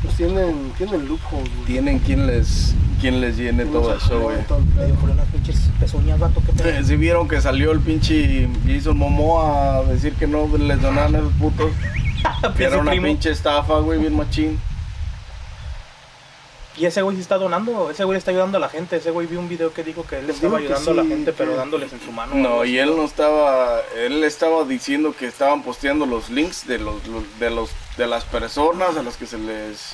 Pues 0.02 0.16
tienen, 0.16 0.72
tienen 0.78 1.08
loopholes, 1.08 1.50
güey. 1.54 1.66
Tienen 1.66 2.00
quien 2.00 2.26
les, 2.26 2.74
quien 3.02 3.20
les 3.20 3.36
llene 3.38 3.64
Tienen 3.66 3.74
todo 3.74 3.96
eso, 3.96 4.20
güey. 4.20 4.40
y 4.40 4.44
todo 4.44 4.60
el 4.60 4.66
Le 4.66 4.72
pedo. 4.72 4.86
dio 4.86 4.96
por 4.96 5.10
unas 5.10 5.26
pinches 5.28 5.70
pezuñas, 5.80 6.20
vato, 6.20 6.42
que 6.42 6.70
Eh, 6.70 6.84
¿Sí 6.86 6.96
vieron 6.96 7.28
que 7.28 7.42
salió 7.42 7.72
el 7.72 7.80
pinche 7.82 8.48
Jason 8.66 8.98
Momoa 8.98 9.78
a 9.78 9.84
decir 9.84 10.14
que 10.14 10.26
no 10.28 10.48
les 10.58 10.82
donaban 10.82 11.16
a 11.16 11.18
esos 11.20 11.34
putos? 11.34 11.72
Que 12.58 12.66
era 12.66 12.78
una 12.78 12.92
pinche 12.92 13.32
estafa, 13.32 13.80
güey, 13.80 14.00
bien 14.00 14.16
machín. 14.16 14.60
Y 16.80 16.86
ese 16.86 17.02
güey 17.02 17.18
sí 17.18 17.22
está 17.22 17.38
donando, 17.38 17.92
ese 17.92 18.06
güey 18.06 18.18
está 18.18 18.32
ayudando 18.32 18.58
a 18.58 18.62
la 18.62 18.70
gente. 18.70 18.96
Ese 18.96 19.12
güey 19.12 19.28
vi 19.28 19.36
un 19.36 19.50
video 19.50 19.74
que 19.74 19.84
dijo 19.84 20.08
que 20.08 20.20
él 20.20 20.28
Les 20.28 20.38
estaba 20.38 20.58
ayudando 20.60 20.92
a 20.92 20.94
la 20.94 21.04
gente, 21.06 21.34
pero 21.34 21.56
dándoles 21.56 21.92
en 21.92 22.00
su 22.00 22.12
mano. 22.14 22.34
No, 22.36 22.64
y 22.64 22.80
él 22.80 22.96
no 22.96 23.04
estaba, 23.04 23.82
él 23.98 24.24
estaba 24.24 24.64
diciendo 24.64 25.14
que 25.18 25.28
estaban 25.28 25.62
posteando 25.62 26.06
los 26.06 26.30
links 26.30 26.66
de 26.66 26.80
los, 26.80 27.06
los- 27.08 27.40
de 27.40 27.50
los 27.50 27.70
de 27.98 28.08
las 28.08 28.24
personas 28.24 28.96
a 28.96 29.04
las 29.04 29.18
que 29.18 29.26
se 29.28 29.38
les 29.38 29.94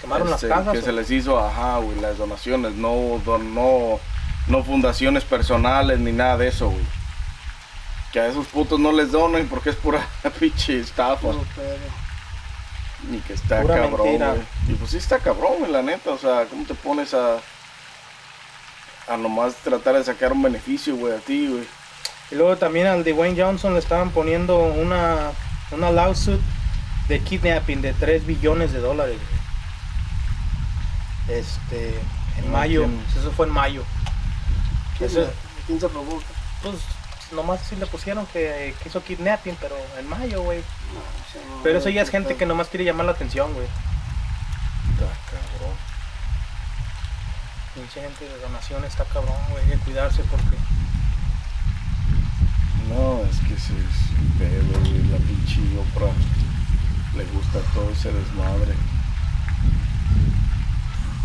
Quemaron 0.00 0.32
este, 0.32 0.48
las 0.48 0.58
casas. 0.58 0.72
que 0.72 0.78
o- 0.78 0.82
se 0.82 0.92
les 0.92 1.10
hizo, 1.10 1.38
ajá, 1.38 1.76
güey, 1.78 2.00
las 2.00 2.16
donaciones, 2.16 2.74
no 2.76 3.20
don- 3.24 3.54
no 3.54 4.00
no 4.48 4.64
fundaciones 4.64 5.22
personales 5.24 6.00
ni 6.00 6.12
nada 6.12 6.36
de 6.38 6.48
eso, 6.48 6.70
güey. 6.70 6.82
Que 8.12 8.20
a 8.20 8.26
esos 8.26 8.46
putos 8.46 8.80
no 8.80 8.90
les 8.90 9.12
donen 9.12 9.48
porque 9.48 9.70
es 9.70 9.76
pura 9.76 10.06
pinche 10.40 10.80
estafa. 10.80 11.20
Puro 11.20 11.44
pedo. 11.54 12.01
Ni 13.10 13.18
que 13.18 13.32
está 13.34 13.62
Pura 13.62 13.76
cabrón. 13.82 14.46
Y 14.68 14.74
pues 14.74 14.90
sí 14.92 14.96
está 14.98 15.18
cabrón, 15.18 15.54
güey, 15.58 15.72
la 15.72 15.82
neta. 15.82 16.10
O 16.10 16.18
sea, 16.18 16.44
¿cómo 16.46 16.64
te 16.64 16.74
pones 16.74 17.14
a. 17.14 17.38
a 19.08 19.16
nomás 19.16 19.54
tratar 19.56 19.94
de 19.96 20.04
sacar 20.04 20.32
un 20.32 20.42
beneficio, 20.42 20.96
güey, 20.96 21.14
a 21.14 21.18
ti, 21.18 21.48
güey? 21.48 21.64
Y 22.30 22.34
luego 22.36 22.56
también 22.56 22.86
al 22.86 23.04
Dwayne 23.04 23.40
Johnson 23.42 23.74
le 23.74 23.80
estaban 23.80 24.10
poniendo 24.10 24.58
una, 24.58 25.32
una 25.72 25.90
lawsuit 25.90 26.40
de 27.08 27.20
kidnapping 27.20 27.82
de 27.82 27.92
3 27.92 28.24
billones 28.24 28.72
de 28.72 28.78
dólares. 28.80 29.18
güey. 31.26 31.38
Este, 31.40 31.94
en 32.38 32.46
No, 32.46 32.52
mayo, 32.52 32.86
eso 33.18 33.30
fue 33.32 33.46
en 33.46 33.52
mayo. 33.52 33.84
¿Quién, 34.98 35.10
Ese- 35.10 35.30
quién 35.66 35.80
se 35.80 35.88
robó? 35.88 36.20
Pues 36.62 36.76
nomás 37.32 37.60
sí 37.68 37.76
le 37.76 37.86
pusieron 37.86 38.26
que, 38.26 38.74
que 38.82 38.88
hizo 38.88 39.02
kidnapping, 39.02 39.56
pero 39.60 39.76
en 39.98 40.08
mayo, 40.08 40.42
güey. 40.42 40.60
No, 40.60 41.62
Pero 41.62 41.78
eso 41.78 41.88
ya 41.88 42.02
es 42.02 42.10
gente 42.10 42.36
que 42.36 42.46
nomás 42.46 42.68
quiere 42.68 42.84
llamar 42.84 43.06
la 43.06 43.12
atención, 43.12 43.52
güey. 43.52 43.66
Está 44.92 45.06
cabrón. 45.30 45.76
Pinche 47.74 48.00
gente 48.00 48.24
de 48.28 48.38
donación 48.40 48.84
está 48.84 49.04
cabrón, 49.04 49.36
güey. 49.50 49.64
Hay 49.64 49.70
que 49.70 49.78
cuidarse 49.78 50.22
porque 50.24 50.56
No, 52.88 53.22
es 53.24 53.38
que 53.40 53.58
sí, 53.58 53.74
es 53.76 54.38
pedo, 54.38 54.80
güey. 54.80 55.02
La 55.08 55.18
pinche 55.18 55.60
Oprah 55.78 56.12
le 57.16 57.24
gusta 57.24 57.58
todo 57.74 57.90
ese 57.90 58.12
desmadre. 58.12 58.74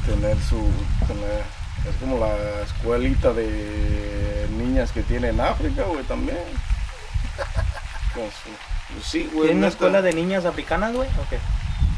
Tener 0.06 0.38
su. 0.42 0.72
Tener, 1.06 1.44
es 1.90 1.96
como 2.00 2.18
la 2.20 2.36
escuelita 2.64 3.34
de 3.34 4.48
niñas 4.58 4.92
que 4.92 5.04
tiene 5.04 5.30
en 5.30 5.40
África, 5.42 5.84
güey, 5.84 6.04
también. 6.04 6.38
Con 8.14 8.26
su- 8.26 8.94
pues 8.94 9.06
sí, 9.06 9.30
güey. 9.34 9.48
¿Tiene 9.48 9.60
una 9.60 9.68
escuela 9.68 10.02
de 10.02 10.14
niñas 10.14 10.46
africanas, 10.46 10.94
güey? 10.94 11.08
¿O 11.10 11.30
qué? 11.30 11.38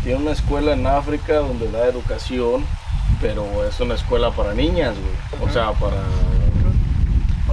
Tiene 0.03 0.19
una 0.22 0.31
escuela 0.31 0.74
en 0.74 0.86
África 0.88 1.36
donde 1.36 1.69
da 1.72 1.86
educación, 1.86 2.65
pero 3.22 3.67
es 3.67 3.79
una 3.79 3.96
escuela 3.96 4.31
para 4.31 4.53
niñas, 4.53 4.96
güey. 4.96 5.50
O 5.50 5.53
sea, 5.53 5.72
para, 5.74 5.98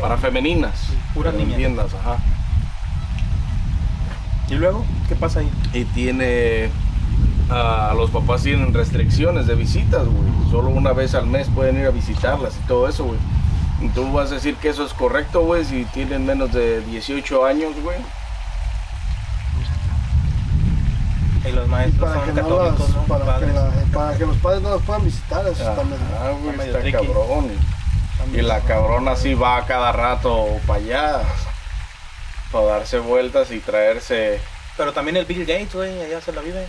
para 0.00 0.16
femeninas. 0.16 0.88
Puras 1.14 1.34
niñas. 1.34 1.52
entiendas, 1.52 1.92
ajá. 1.94 2.18
¿Y 4.48 4.54
luego? 4.54 4.84
¿Qué 5.08 5.16
pasa 5.16 5.40
ahí? 5.40 5.50
Y 5.72 5.84
tiene. 5.86 6.70
A 7.48 7.94
los 7.96 8.10
papás 8.10 8.42
tienen 8.42 8.74
restricciones 8.74 9.46
de 9.46 9.54
visitas, 9.54 10.04
güey. 10.04 10.50
Solo 10.50 10.68
una 10.70 10.92
vez 10.92 11.14
al 11.14 11.26
mes 11.26 11.48
pueden 11.54 11.78
ir 11.78 11.86
a 11.86 11.90
visitarlas 11.90 12.54
y 12.56 12.66
todo 12.66 12.88
eso, 12.88 13.04
güey. 13.04 13.18
Y 13.80 13.88
tú 13.90 14.10
vas 14.12 14.30
a 14.32 14.34
decir 14.34 14.56
que 14.56 14.68
eso 14.70 14.84
es 14.84 14.92
correcto, 14.94 15.42
güey, 15.42 15.64
si 15.64 15.84
tienen 15.86 16.26
menos 16.26 16.52
de 16.52 16.80
18 16.80 17.44
años, 17.44 17.72
güey. 17.82 17.98
Y 21.44 21.52
los 21.52 21.66
Y 21.66 21.70
maestros 21.70 22.08
para 22.10 22.14
son 22.26 22.34
que, 22.34 22.40
no 22.42 22.48
católicos, 22.48 22.80
las- 22.80 22.96
¿no? 22.96 23.02
para, 23.04 23.38
que 23.38 23.46
para 23.94 24.18
los 24.18 24.36
padres 24.38 24.62
no 24.62 24.70
los 24.70 24.82
puedan 24.82 25.04
visitar, 25.04 25.46
eso 25.46 25.62
medio- 25.84 25.96
Ah, 26.20 26.30
güey, 26.42 26.66
está 26.68 26.78
está 26.80 26.98
cabrón. 26.98 27.50
Y 28.32 28.42
la 28.42 28.60
cabrona 28.60 29.14
sí 29.14 29.34
va 29.34 29.64
cada 29.66 29.92
rato 29.92 30.46
para 30.66 30.80
allá. 30.80 31.20
Para 32.50 32.64
darse 32.66 32.98
vueltas 32.98 33.50
y 33.52 33.60
traerse. 33.60 34.40
Pero 34.76 34.92
también 34.92 35.16
el 35.16 35.24
Bill 35.26 35.40
Gates, 35.46 35.74
güey, 35.74 36.00
allá 36.02 36.20
se 36.20 36.32
la 36.32 36.40
vive. 36.40 36.66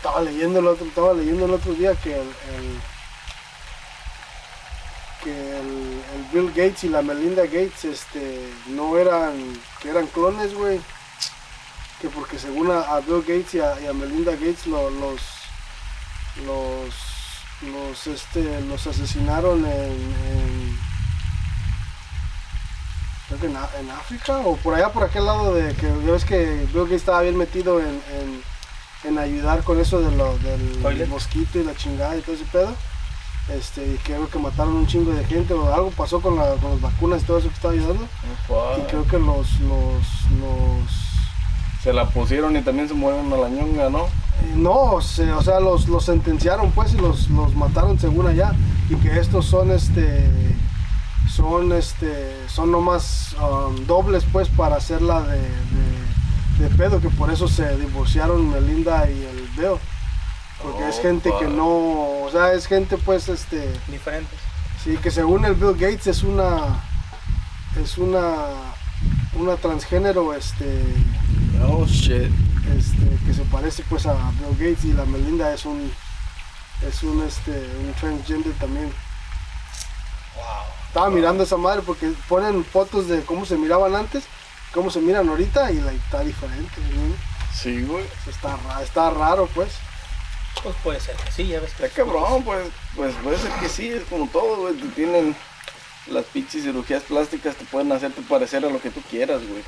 Estaba 0.00 0.22
leyendo 0.22 0.60
el 0.60 0.66
otro, 0.66 0.86
estaba 0.86 1.12
leyendo 1.12 1.44
el 1.44 1.50
otro 1.52 1.74
día 1.74 1.94
que 1.94 2.14
el, 2.18 2.28
que 5.22 5.58
el, 5.58 5.94
Bill 6.32 6.48
Gates 6.48 6.84
y 6.84 6.88
la 6.88 7.02
Melinda 7.02 7.42
Gates 7.42 7.84
este 7.84 8.48
no 8.68 8.96
eran 8.96 9.34
que 9.82 9.90
eran 9.90 10.06
clones, 10.06 10.54
güey. 10.54 10.80
Que 12.00 12.08
porque 12.08 12.38
según 12.38 12.70
a, 12.70 12.98
Bill 13.00 13.20
Gates 13.20 13.54
y 13.54 13.60
a, 13.60 13.92
Melinda 13.92 14.32
Gates 14.32 14.66
lo- 14.66 14.88
los 14.88 15.20
los 16.46 16.94
los 17.70 18.06
este 18.06 18.60
los 18.62 18.86
asesinaron 18.86 19.66
en, 19.66 19.92
en 20.32 20.78
creo 23.28 23.40
que 23.40 23.46
en 23.80 23.90
África 23.90 24.38
o 24.38 24.56
por 24.56 24.74
allá 24.74 24.88
por 24.90 25.04
aquel 25.04 25.26
lado 25.26 25.54
de 25.54 25.74
que 25.74 25.88
ya 26.06 26.12
ves 26.12 26.24
que 26.24 26.66
Bill 26.72 26.84
Gates 26.84 27.00
estaba 27.02 27.20
bien 27.20 27.36
metido 27.36 27.80
en, 27.80 28.02
en, 28.12 28.42
en 29.04 29.18
ayudar 29.18 29.62
con 29.62 29.80
eso 29.80 30.00
de 30.00 30.14
lo, 30.16 30.36
del 30.38 30.78
Toilet. 30.82 31.08
mosquito 31.08 31.58
y 31.58 31.64
la 31.64 31.74
chingada 31.74 32.16
y 32.16 32.20
todo 32.20 32.34
ese 32.36 32.44
pedo 32.46 32.72
este 33.56 33.84
y 33.94 33.96
creo 34.04 34.28
que 34.28 34.38
mataron 34.38 34.74
un 34.74 34.86
chingo 34.86 35.10
de 35.12 35.24
gente 35.24 35.54
o 35.54 35.74
algo 35.74 35.90
pasó 35.90 36.20
con, 36.20 36.36
la, 36.36 36.54
con 36.56 36.70
las 36.72 36.80
vacunas 36.80 37.22
y 37.22 37.24
todo 37.24 37.38
eso 37.38 37.48
que 37.48 37.54
estaba 37.54 37.74
ayudando 37.74 38.06
y 38.78 38.82
creo 38.90 39.04
que 39.06 39.18
los 39.18 39.58
los 39.60 40.04
los 40.40 40.90
Se 41.82 41.92
la 41.92 42.04
pusieron 42.10 42.54
y 42.56 42.62
también 42.62 42.86
se 42.88 42.94
murieron 42.94 43.32
a 43.32 43.36
la 43.36 43.48
ñonga, 43.48 43.88
¿no? 43.88 44.04
Eh, 44.04 44.52
No, 44.54 45.00
se- 45.00 45.32
o 45.32 45.42
sea, 45.42 45.58
los, 45.60 45.88
los 45.88 46.04
sentenciaron 46.04 46.70
pues 46.72 46.92
y 46.92 46.98
los, 46.98 47.30
los 47.30 47.54
mataron 47.54 47.98
según 47.98 48.26
allá. 48.26 48.52
Y 48.90 48.96
que 48.96 49.18
estos 49.18 49.46
son 49.46 49.70
este 49.70 50.30
son 51.34 51.72
este 51.72 52.36
son 52.48 52.70
nomás 52.72 53.34
um, 53.40 53.86
dobles 53.86 54.24
pues 54.30 54.48
para 54.48 54.76
hacerla 54.76 55.22
de, 55.22 55.38
de, 55.38 55.89
de 56.60 56.68
pedo, 56.76 57.00
que 57.00 57.08
por 57.10 57.30
eso 57.30 57.48
se 57.48 57.76
divorciaron 57.76 58.50
Melinda 58.50 59.08
y 59.10 59.22
el 59.24 59.48
Bill. 59.56 59.78
Porque 60.62 60.88
es 60.88 61.00
gente 61.00 61.30
que 61.38 61.46
no, 61.46 61.66
o 62.22 62.28
sea, 62.30 62.52
es 62.52 62.66
gente 62.66 62.98
pues 62.98 63.28
este, 63.28 63.72
Diferentes. 63.88 64.38
sí, 64.84 64.96
que 64.98 65.10
según 65.10 65.44
el 65.46 65.54
Bill 65.54 65.72
Gates 65.72 66.06
es 66.06 66.22
una 66.22 66.84
es 67.82 67.96
una 67.98 68.46
una 69.34 69.56
transgénero 69.56 70.34
este 70.34 70.82
Oh 71.66 71.86
shit. 71.86 72.30
este, 72.76 73.18
que 73.24 73.32
se 73.32 73.42
parece 73.50 73.82
pues 73.88 74.04
a 74.06 74.12
Bill 74.38 74.50
Gates 74.58 74.84
y 74.84 74.92
la 74.92 75.06
Melinda 75.06 75.52
es 75.54 75.64
un 75.64 75.90
es 76.86 77.02
un 77.02 77.22
este 77.22 77.52
un 77.52 77.94
transgender 77.94 78.52
también 78.54 78.92
Wow. 80.36 80.44
Estaba 80.88 81.10
mirando 81.10 81.42
esa 81.44 81.56
madre 81.56 81.82
porque 81.86 82.12
ponen 82.28 82.64
fotos 82.64 83.08
de 83.08 83.22
cómo 83.22 83.44
se 83.44 83.56
miraban 83.56 83.94
antes, 83.94 84.24
cómo 84.72 84.90
se 84.90 85.00
miran 85.00 85.28
ahorita 85.28 85.70
y 85.72 85.78
está 85.78 86.20
diferente. 86.20 86.80
¿no? 86.94 87.14
Sí, 87.54 87.82
güey. 87.82 88.04
Está, 88.28 88.56
ra- 88.56 88.82
está 88.82 89.10
raro, 89.10 89.48
pues. 89.54 89.72
Pues 90.62 90.74
puede 90.82 91.00
ser 91.00 91.16
que 91.16 91.30
sí, 91.30 91.46
ya 91.46 91.60
ves 91.60 91.72
que. 91.74 91.86
Está 91.86 92.02
cabrón, 92.04 92.42
pues, 92.42 92.66
pues 92.96 93.14
puede 93.22 93.38
ser 93.38 93.50
que 93.52 93.68
sí, 93.68 93.88
es 93.88 94.02
como 94.04 94.26
todo, 94.28 94.56
güey. 94.62 94.74
Te 94.74 94.88
tienen 94.88 95.34
las 96.08 96.24
pinches 96.26 96.62
cirugías 96.64 97.02
plásticas, 97.04 97.54
te 97.56 97.64
pueden 97.64 97.90
hacerte 97.92 98.20
parecer 98.22 98.64
a 98.64 98.68
lo 98.70 98.80
que 98.80 98.90
tú 98.90 99.00
quieras, 99.10 99.40
güey. 99.46 99.62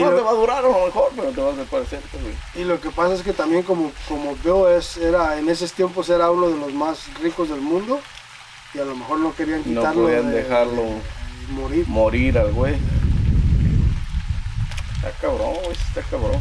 No 0.00 0.10
lo- 0.10 0.16
te 0.16 0.22
va 0.22 0.30
a 0.30 0.34
durar 0.34 0.58
a 0.64 0.68
lo 0.68 0.86
mejor, 0.86 1.10
pero 1.14 1.30
te 1.32 1.40
va 1.42 1.50
a 1.50 1.52
hacer 1.52 1.66
parecerte, 1.66 2.16
güey. 2.18 2.34
Y 2.54 2.64
lo 2.66 2.80
que 2.80 2.90
pasa 2.90 3.14
es 3.14 3.22
que 3.22 3.32
también 3.34 3.62
como, 3.62 3.92
como 4.08 4.36
veo 4.42 4.68
es, 4.74 4.96
era, 4.96 5.38
en 5.38 5.48
esos 5.50 5.72
tiempos 5.72 6.08
era 6.08 6.30
uno 6.30 6.48
de 6.48 6.56
los 6.56 6.72
más 6.72 7.12
ricos 7.20 7.50
del 7.50 7.60
mundo 7.60 8.00
y 8.72 8.78
a 8.78 8.84
lo 8.84 8.96
mejor 8.96 9.18
no 9.18 9.34
querían 9.34 9.58
No 9.66 9.80
quitarlo. 9.80 10.02
podían 10.04 10.30
de- 10.30 10.42
dejarlo. 10.44 10.82
de 10.82 11.52
morir. 11.52 11.88
Morir 11.88 12.38
al 12.38 12.52
güey. 12.52 12.76
Está 15.02 15.10
cabrón, 15.20 15.54
güey, 15.64 15.72
está 15.72 16.00
cabrón. 16.02 16.40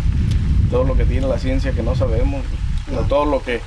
Todo 0.70 0.84
lo 0.84 0.96
que 0.96 1.06
tiene 1.06 1.28
la 1.28 1.40
ciencia 1.40 1.72
que 1.72 1.82
no 1.82 1.96
sabemos. 1.96 2.44
No. 2.88 3.02
todo 3.02 3.26
lo 3.26 3.42
que 3.42 3.62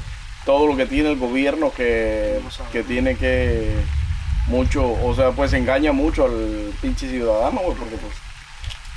todo 0.45 0.67
lo 0.67 0.77
que 0.77 0.87
tiene 0.87 1.11
el 1.11 1.19
gobierno 1.19 1.73
que, 1.75 2.41
No 2.43 2.71
que 2.71 2.83
tiene 2.83 3.17
que 3.17 3.75
mucho, 4.47 4.85
o 5.03 5.15
sea, 5.15 5.31
pues 5.33 5.53
engaña 5.53 5.93
mucho 5.93 6.27
al 6.27 6.71
pinche 6.81 7.09
ciudadano, 7.09 7.61
güey, 7.61 7.77
porque 7.77 7.97
pues 7.97 8.13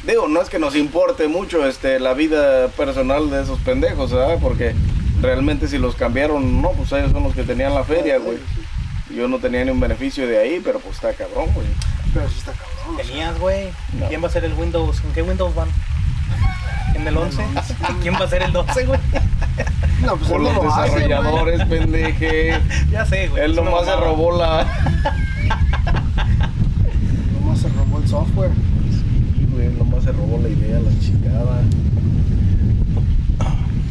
digo, 0.06 0.28
no 0.28 0.42
es 0.42 0.50
que 0.50 0.60
nos 0.60 0.76
importe 0.76 1.28
mucho 1.28 1.66
este 1.66 2.00
la 2.00 2.14
vida 2.14 2.68
personal 2.70 3.30
de 3.32 3.42
esos 3.42 3.60
pendejos, 3.60 4.12
¿sabes? 4.12 4.40
Porque 4.42 4.76
realmente 5.22 5.68
si 5.68 5.78
los 5.78 5.96
cambiaron, 5.96 6.62
no, 6.62 6.72
pues 6.74 6.92
ellos 6.92 7.12
son 7.12 7.24
los 7.24 7.34
que 7.34 7.44
tenían 7.44 7.74
la 7.74 7.84
feria, 7.84 8.20
güey. 8.20 8.38
Yo 9.10 9.28
no 9.28 9.40
tenía 9.40 9.64
ni 9.64 9.72
un 9.72 9.80
beneficio 9.80 10.28
de 10.28 10.38
ahí, 10.38 10.62
pero 10.64 10.80
pues 10.80 10.96
está 10.96 11.14
cabrón, 11.14 11.48
güey. 11.54 11.66
Pero 12.14 12.30
sí 12.30 12.36
está 12.40 12.52
cabrón. 12.54 12.98
Tenías, 12.98 13.40
güey. 13.40 13.70
No. 14.00 14.08
¿Quién 14.08 14.24
va 14.24 14.28
a 14.28 14.32
ser 14.32 14.46
el 14.46 14.54
Windows? 14.54 15.02
¿En 15.04 15.14
qué 15.14 15.22
Windows 15.22 15.54
van? 15.56 15.70
¿En 16.96 17.08
el 17.08 17.18
11? 17.18 17.44
¿Quién 18.02 18.16
va 18.16 18.26
a 18.26 18.28
ser 18.28 18.44
el 18.44 18.52
12, 18.52 18.86
güey? 18.86 19.00
No, 20.02 20.16
pues 20.16 20.30
Por 20.30 20.42
él 20.42 20.48
no 20.48 20.54
los 20.54 20.64
lo 20.64 20.74
hace, 20.74 20.96
desarrolladores, 20.96 21.66
pendeje. 21.66 22.60
Ya 22.92 23.06
sé, 23.06 23.28
güey. 23.28 23.44
Él 23.44 23.56
nomás 23.56 23.86
se 23.86 23.96
robó 23.96 24.38
la. 24.38 24.66
Nomás 27.34 27.60
se 27.60 27.70
robó 27.70 28.00
el 28.00 28.08
software. 28.08 28.52
Sí, 28.92 29.48
güey, 29.52 29.70
nomás 29.70 30.04
se 30.04 30.12
robó 30.12 30.40
la 30.42 30.50
idea, 30.50 30.80
la 30.80 31.00
chingada. 31.00 31.62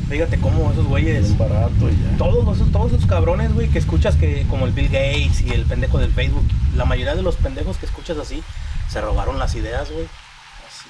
Fíjate 0.09 0.39
cómo 0.39 0.71
esos 0.71 0.87
güeyes. 0.87 1.25
Bien 1.25 1.39
barato 1.39 1.91
y 1.91 1.97
ya. 1.97 2.17
Todos 2.17 2.57
esos, 2.57 2.71
todos 2.71 2.93
esos 2.93 3.07
cabrones, 3.07 3.53
güey, 3.53 3.69
que 3.69 3.79
escuchas 3.79 4.15
que 4.17 4.47
como 4.49 4.67
el 4.67 4.73
Bill 4.73 4.89
Gates 4.89 5.41
y 5.41 5.51
el 5.51 5.65
pendejo 5.65 5.99
del 5.99 6.13
Facebook, 6.13 6.47
la 6.77 6.85
mayoría 6.85 7.15
de 7.17 7.23
los 7.23 7.37
pendejos 7.37 7.77
que 7.77 7.87
escuchas 7.87 8.17
así, 8.19 8.43
se 8.89 9.01
robaron 9.01 9.39
las 9.39 9.55
ideas, 9.57 9.91
güey. 9.91 10.07
Así, 10.67 10.89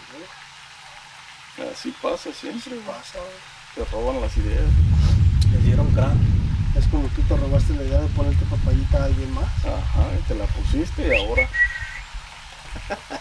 güey. 1.57 1.71
Así 1.73 1.95
pasa 2.03 2.31
siempre, 2.39 2.75
güey. 2.75 2.87
Pasa, 2.87 3.19
güey. 3.19 3.87
Se 3.87 3.93
roban 3.93 4.21
las 4.21 4.37
ideas. 4.37 4.65
Les 5.53 5.65
dieron 5.65 5.95
gran. 5.95 6.19
Es 6.77 6.87
como 6.89 7.09
tú 7.09 7.23
te 7.23 7.37
robaste 7.37 7.73
la 7.73 7.85
idea 7.85 8.01
de 8.01 8.09
ponerte 8.09 8.45
papayita 8.45 8.99
a 8.99 9.05
alguien 9.05 9.33
más. 9.33 9.49
Ajá, 9.65 10.11
y 10.19 10.23
te 10.29 10.35
la 10.35 10.45
pusiste 10.47 11.09
y 11.09 11.21
ahora. 11.21 11.49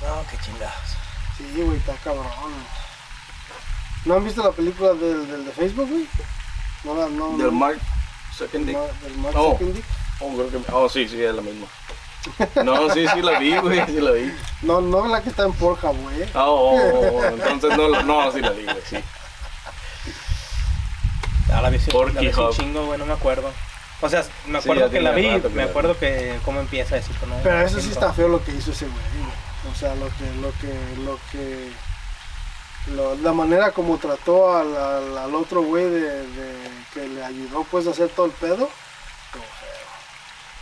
No, 0.00 0.24
qué 0.30 0.36
chingados. 0.42 0.96
Sí, 1.36 1.62
güey, 1.62 1.76
está 1.76 1.92
cabrón. 2.02 2.24
¿No 4.04 4.14
han 4.14 4.24
visto 4.24 4.42
la 4.42 4.52
película 4.52 4.94
del, 4.94 5.26
del 5.30 5.44
de 5.44 5.52
Facebook, 5.52 5.88
güey? 5.90 6.06
No, 6.84 6.94
la- 6.94 7.08
no, 7.08 7.36
Del 7.36 7.52
Mark 7.52 7.78
Second 8.36 8.66
Dick. 8.66 8.76
Ma- 8.76 8.86
del 9.02 9.18
Mark 9.18 9.34
Oh. 9.36 9.52
Zuckerberg. 9.52 9.84
Oh, 10.20 10.34
creo 10.36 10.50
que. 10.50 10.72
Oh, 10.72 10.88
sí, 10.88 11.08
sí, 11.08 11.22
es 11.22 11.34
la 11.34 11.42
misma. 11.42 11.66
No, 12.64 12.92
sí, 12.92 13.06
sí 13.14 13.22
la 13.22 13.38
vi, 13.38 13.56
güey, 13.56 13.84
sí 13.86 14.00
la 14.00 14.10
vi. 14.12 14.32
No, 14.62 14.80
no 14.82 15.06
la 15.08 15.22
que 15.22 15.30
está 15.30 15.44
en 15.44 15.52
Pornhub, 15.54 15.96
güey. 16.02 16.22
Ah, 16.34 16.44
oh, 16.46 16.76
oh, 16.76 17.16
oh, 17.18 17.24
entonces 17.24 17.76
no, 17.78 17.88
la- 17.88 18.02
no, 18.02 18.30
sí 18.32 18.40
la 18.40 18.50
vi, 18.50 18.64
güey, 18.64 18.76
sí. 18.88 18.96
A 21.52 21.62
la 21.62 21.70
vez 21.70 21.82
sí- 21.82 21.90
Porky 21.90 22.14
la 22.14 22.20
vi 22.20 22.28
Hub. 22.28 22.50
chingo, 22.52 22.86
güey, 22.86 22.98
no 22.98 23.06
me 23.06 23.12
acuerdo. 23.14 23.50
O 24.02 24.08
sea, 24.08 24.24
me 24.46 24.58
acuerdo 24.58 24.88
que 24.90 25.00
la 25.00 25.10
vi, 25.10 25.28
rato 25.30 25.50
me 25.50 25.62
acuerdo 25.62 25.98
que 25.98 26.38
cómo 26.44 26.60
empieza 26.60 26.96
eso, 26.96 27.10
pero 27.20 27.34
no. 27.34 27.42
Pero 27.42 27.60
eso 27.60 27.80
sí 27.80 27.90
está 27.90 28.12
feo 28.12 28.28
lo 28.28 28.42
que 28.42 28.52
hizo 28.52 28.70
ese 28.70 28.86
güey. 28.86 28.96
güey. 29.18 29.72
O 29.72 29.74
sea, 29.76 29.94
lo 29.94 30.06
que, 30.06 30.24
lo 30.40 30.50
que, 30.58 31.02
lo 31.04 31.18
que, 31.30 31.70
lo- 32.88 33.14
la 33.16 33.32
manera 33.32 33.72
como 33.72 33.98
trató 33.98 34.56
al, 34.56 34.76
al, 34.76 35.18
al 35.18 35.34
otro 35.34 35.62
güey 35.62 35.84
de, 35.84 36.26
de- 36.26 36.70
que 36.94 37.06
le 37.08 37.24
ayudó 37.24 37.64
pues 37.64 37.86
a 37.86 37.90
hacer 37.90 38.08
todo 38.10 38.26
el 38.26 38.32
pedo. 38.32 38.56
Todo. 39.32 39.42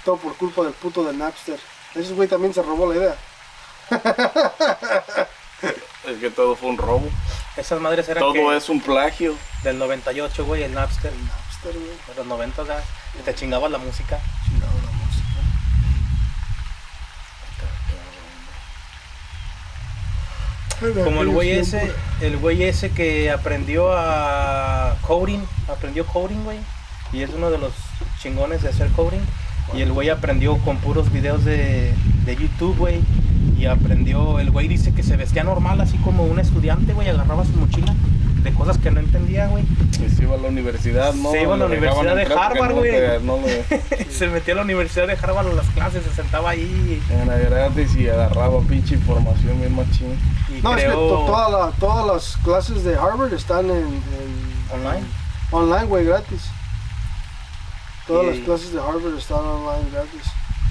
Todo 0.04 0.16
por 0.18 0.36
culpa 0.36 0.62
del 0.62 0.72
puto 0.74 1.04
de 1.04 1.12
Napster. 1.14 1.58
Ese 1.94 2.12
güey 2.14 2.28
también 2.28 2.52
se 2.54 2.62
robó 2.62 2.92
la 2.92 2.96
idea. 2.98 3.16
Es 6.06 6.16
que 6.18 6.30
todo 6.30 6.54
fue 6.56 6.70
un 6.70 6.78
robo. 6.78 7.06
Esas 7.56 7.80
madres 7.80 8.08
eran 8.08 8.22
Todo 8.22 8.32
que 8.32 8.56
es 8.56 8.68
un 8.70 8.80
plagio. 8.80 9.34
del 9.62 9.78
98, 9.78 10.44
güey, 10.46 10.62
el 10.62 10.72
Napster. 10.72 11.12
Napster, 11.12 11.72
güey. 11.74 11.90
De 12.06 12.14
los 12.16 12.26
90, 12.26 12.62
o 12.62 12.66
sea, 12.66 12.82
te 13.24 13.34
chingabas 13.34 13.70
la 13.70 13.76
música. 13.78 14.18
Chingado 14.46 14.72
la 14.72 14.90
música. 14.92 15.24
Como 21.04 21.22
el 21.22 21.28
güey 21.28 21.50
ese, 21.50 21.92
el 22.20 22.36
güey 22.36 22.62
ese 22.62 22.90
que 22.90 23.30
aprendió 23.30 23.92
a 23.92 24.96
coding, 25.02 25.40
aprendió 25.68 26.06
coding, 26.06 26.44
güey, 26.44 26.58
y 27.12 27.22
es 27.22 27.30
uno 27.34 27.50
de 27.50 27.58
los 27.58 27.72
chingones 28.20 28.62
de 28.62 28.68
hacer 28.68 28.88
coding. 28.92 29.20
Y 29.74 29.82
el 29.82 29.92
güey 29.92 30.08
aprendió 30.08 30.56
con 30.58 30.78
puros 30.78 31.12
videos 31.12 31.44
de, 31.44 31.92
de 32.24 32.36
YouTube, 32.36 32.76
güey. 32.78 33.00
Y 33.58 33.66
aprendió, 33.66 34.38
el 34.38 34.50
güey 34.50 34.68
dice 34.68 34.94
que 34.94 35.02
se 35.02 35.16
vestía 35.16 35.44
normal, 35.44 35.80
así 35.80 35.98
como 35.98 36.24
un 36.24 36.38
estudiante, 36.38 36.92
güey, 36.94 37.08
agarraba 37.08 37.44
su 37.44 37.52
mochila 37.52 37.94
de 38.50 38.54
cosas 38.56 38.78
que 38.78 38.90
no 38.90 39.00
entendía, 39.00 39.46
güey. 39.48 39.64
Y 40.04 40.08
se 40.08 40.22
iba 40.22 40.34
a 40.34 40.38
la 40.38 40.48
universidad, 40.48 41.12
¿no? 41.14 41.30
Se 41.32 41.42
iba 41.42 41.54
a 41.54 41.56
la 41.58 41.66
Universidad 41.66 42.14
de 42.16 42.22
Harvard, 42.24 42.72
güey. 42.74 42.90
te- 42.90 43.20
No 43.20 43.36
lo 43.38 43.46
se 44.10 44.26
metió 44.28 44.54
a 44.54 44.56
la 44.56 44.62
Universidad 44.62 45.06
de 45.06 45.12
Harvard 45.14 45.48
a 45.48 45.52
las 45.52 45.66
clases, 45.68 46.04
se 46.04 46.14
sentaba 46.14 46.50
ahí 46.50 47.02
Era 47.10 47.36
gratis 47.38 47.94
y 47.96 48.08
agarraba 48.08 48.60
pinche 48.62 48.94
información 48.94 49.58
bien 49.60 49.74
machín. 49.74 50.18
y, 50.50 50.58
y 50.58 50.62
No, 50.62 50.76
es 50.76 50.84
que 50.84 50.90
toda 50.90 51.48
la- 51.50 51.72
todas 51.78 52.06
las 52.06 52.36
clases 52.44 52.84
de 52.84 52.94
Harvard 52.96 53.32
están 53.34 53.66
en, 53.70 53.76
en- 53.76 54.64
online. 54.72 55.06
online, 55.50 55.84
güey, 55.86 56.04
gratis. 56.04 56.42
Todas 58.06 58.24
Y- 58.24 58.38
las 58.38 58.38
clases 58.46 58.72
de 58.72 58.78
Harvard 58.80 59.16
están 59.18 59.38
online 59.44 59.90
gratis. 59.92 60.22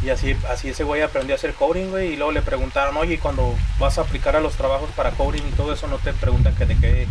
Y 0.03 0.09
así, 0.11 0.37
así 0.47 0.69
ese 0.69 0.83
güey 0.83 1.01
aprendió 1.01 1.33
a 1.33 1.37
hacer 1.37 1.55
coding, 1.55 1.89
güey, 1.89 2.13
y 2.13 2.15
luego 2.17 2.31
le 2.31 2.43
preguntaron, 2.43 2.95
oye, 2.97 3.15
y 3.15 3.17
cuando 3.17 3.55
vas 3.79 3.97
a 3.97 4.01
aplicar 4.01 4.35
a 4.35 4.39
los 4.39 4.53
trabajos 4.55 4.89
para 4.95 5.11
coding 5.11 5.41
y 5.41 5.51
todo 5.55 5.73
eso, 5.73 5.87
no 5.87 5.97
te 5.97 6.13
preguntan 6.13 6.55
que 6.55 6.65
de 6.67 6.77
qué, 6.77 7.07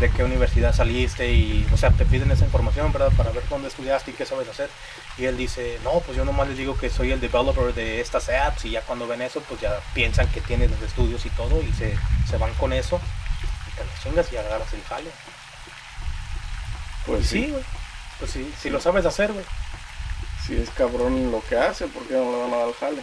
de 0.00 0.10
qué 0.10 0.24
universidad 0.24 0.74
saliste 0.74 1.30
y, 1.30 1.66
o 1.72 1.76
sea, 1.76 1.90
te 1.90 2.06
piden 2.06 2.30
esa 2.30 2.46
información, 2.46 2.92
¿verdad? 2.92 3.12
Para 3.14 3.30
ver 3.30 3.42
dónde 3.50 3.68
estudiaste 3.68 4.12
y 4.12 4.14
qué 4.14 4.24
sabes 4.24 4.48
hacer. 4.48 4.70
Y 5.18 5.26
él 5.26 5.36
dice, 5.36 5.78
no, 5.84 6.00
pues 6.00 6.16
yo 6.16 6.24
nomás 6.24 6.48
les 6.48 6.56
digo 6.56 6.78
que 6.78 6.88
soy 6.88 7.12
el 7.12 7.20
developer 7.20 7.74
de 7.74 8.00
estas 8.00 8.30
apps 8.30 8.64
y 8.64 8.70
ya 8.70 8.80
cuando 8.80 9.06
ven 9.06 9.20
eso, 9.20 9.42
pues 9.46 9.60
ya 9.60 9.78
piensan 9.92 10.28
que 10.28 10.40
tienes 10.40 10.70
los 10.70 10.80
estudios 10.80 11.26
y 11.26 11.30
todo 11.30 11.60
y 11.62 11.72
se, 11.74 11.94
se 12.28 12.38
van 12.38 12.54
con 12.54 12.72
eso 12.72 13.00
y 13.68 13.76
te 13.76 13.84
las 13.84 14.02
chingas 14.02 14.32
y 14.32 14.36
agarras 14.38 14.72
el 14.72 14.82
jale. 14.84 15.10
Pues 17.04 17.26
sí, 17.26 17.44
sí, 17.44 17.50
güey. 17.50 17.64
Pues 18.18 18.30
sí, 18.30 18.52
si 18.60 18.70
lo 18.70 18.80
sabes 18.80 19.04
hacer, 19.04 19.32
güey. 19.32 19.44
Si 20.48 20.56
es 20.56 20.70
cabrón 20.70 21.30
lo 21.30 21.42
que 21.42 21.58
hace, 21.58 21.86
¿por 21.88 22.02
qué 22.04 22.14
no 22.14 22.32
le 22.32 22.38
van 22.38 22.54
a 22.54 22.56
dar 22.56 22.68
el 22.68 22.74
jale? 22.74 23.02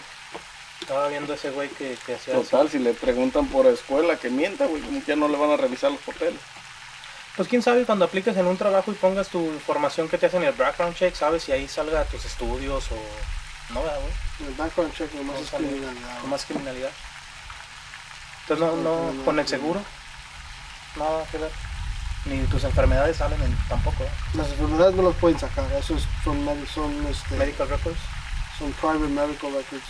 Estaba 0.82 1.08
viendo 1.08 1.32
ese 1.34 1.52
güey 1.52 1.70
que, 1.70 1.96
que 2.06 2.16
hacía 2.16 2.34
eso. 2.34 2.42
Total, 2.42 2.70
si 2.70 2.80
le 2.80 2.94
preguntan 2.94 3.48
por 3.48 3.68
escuela 3.68 4.18
que 4.18 4.32
mienta, 4.32 4.66
güey, 4.66 4.82
ya 5.06 5.16
no 5.16 5.28
le 5.28 5.38
van 5.38 5.52
a 5.52 5.58
revisar 5.58 5.92
los 5.92 6.02
papeles. 6.02 6.40
Pues 7.36 7.48
quién 7.48 7.62
sabe 7.62 7.86
cuando 7.86 8.06
apliques 8.06 8.36
en 8.36 8.48
un 8.48 8.58
trabajo 8.58 8.92
y 8.92 8.96
pongas 8.96 9.30
tu 9.30 9.40
información 9.40 10.10
que 10.10 10.18
te 10.18 10.26
hacen 10.26 10.44
el 10.44 10.54
background 10.54 10.96
check, 10.96 11.14
sabes 11.14 11.44
si 11.44 11.52
ahí 11.52 11.68
salga 11.68 12.04
tus 12.06 12.26
estudios 12.26 12.92
o 12.92 13.74
no, 13.74 13.84
¿verdad, 13.84 14.00
güey? 14.00 14.50
El 14.50 14.56
background 14.56 14.94
check 14.96 15.14
nomás 15.14 15.36
No 15.36 15.44
es 15.44 15.52
criminalidad. 15.52 16.22
No 16.22 16.28
más 16.28 16.46
criminalidad. 16.46 16.92
Entonces 18.42 18.66
no, 18.66 18.76
no, 18.78 19.24
con 19.24 19.40
el 19.40 19.48
seguro, 19.48 19.82
nada 20.96 21.26
que 21.32 21.38
ver. 21.38 21.52
Ni 22.26 22.40
tus 22.48 22.64
enfermedades 22.64 23.18
salen 23.18 23.40
en, 23.42 23.56
tampoco, 23.70 24.04
¿eh? 24.04 24.10
Las 24.34 24.50
enfermedades 24.50 24.96
no 24.96 25.04
las 25.04 25.16
pueden 25.16 25.38
sacar, 25.40 25.66
esos 25.74 26.08
son, 26.24 26.44
medi- 26.46 26.66
son, 26.74 26.92
este, 27.08 27.36
Medical 27.36 27.70
records, 27.70 28.00
son 28.58 28.72
private 28.74 29.08
medical 29.08 29.52
records. 29.54 29.84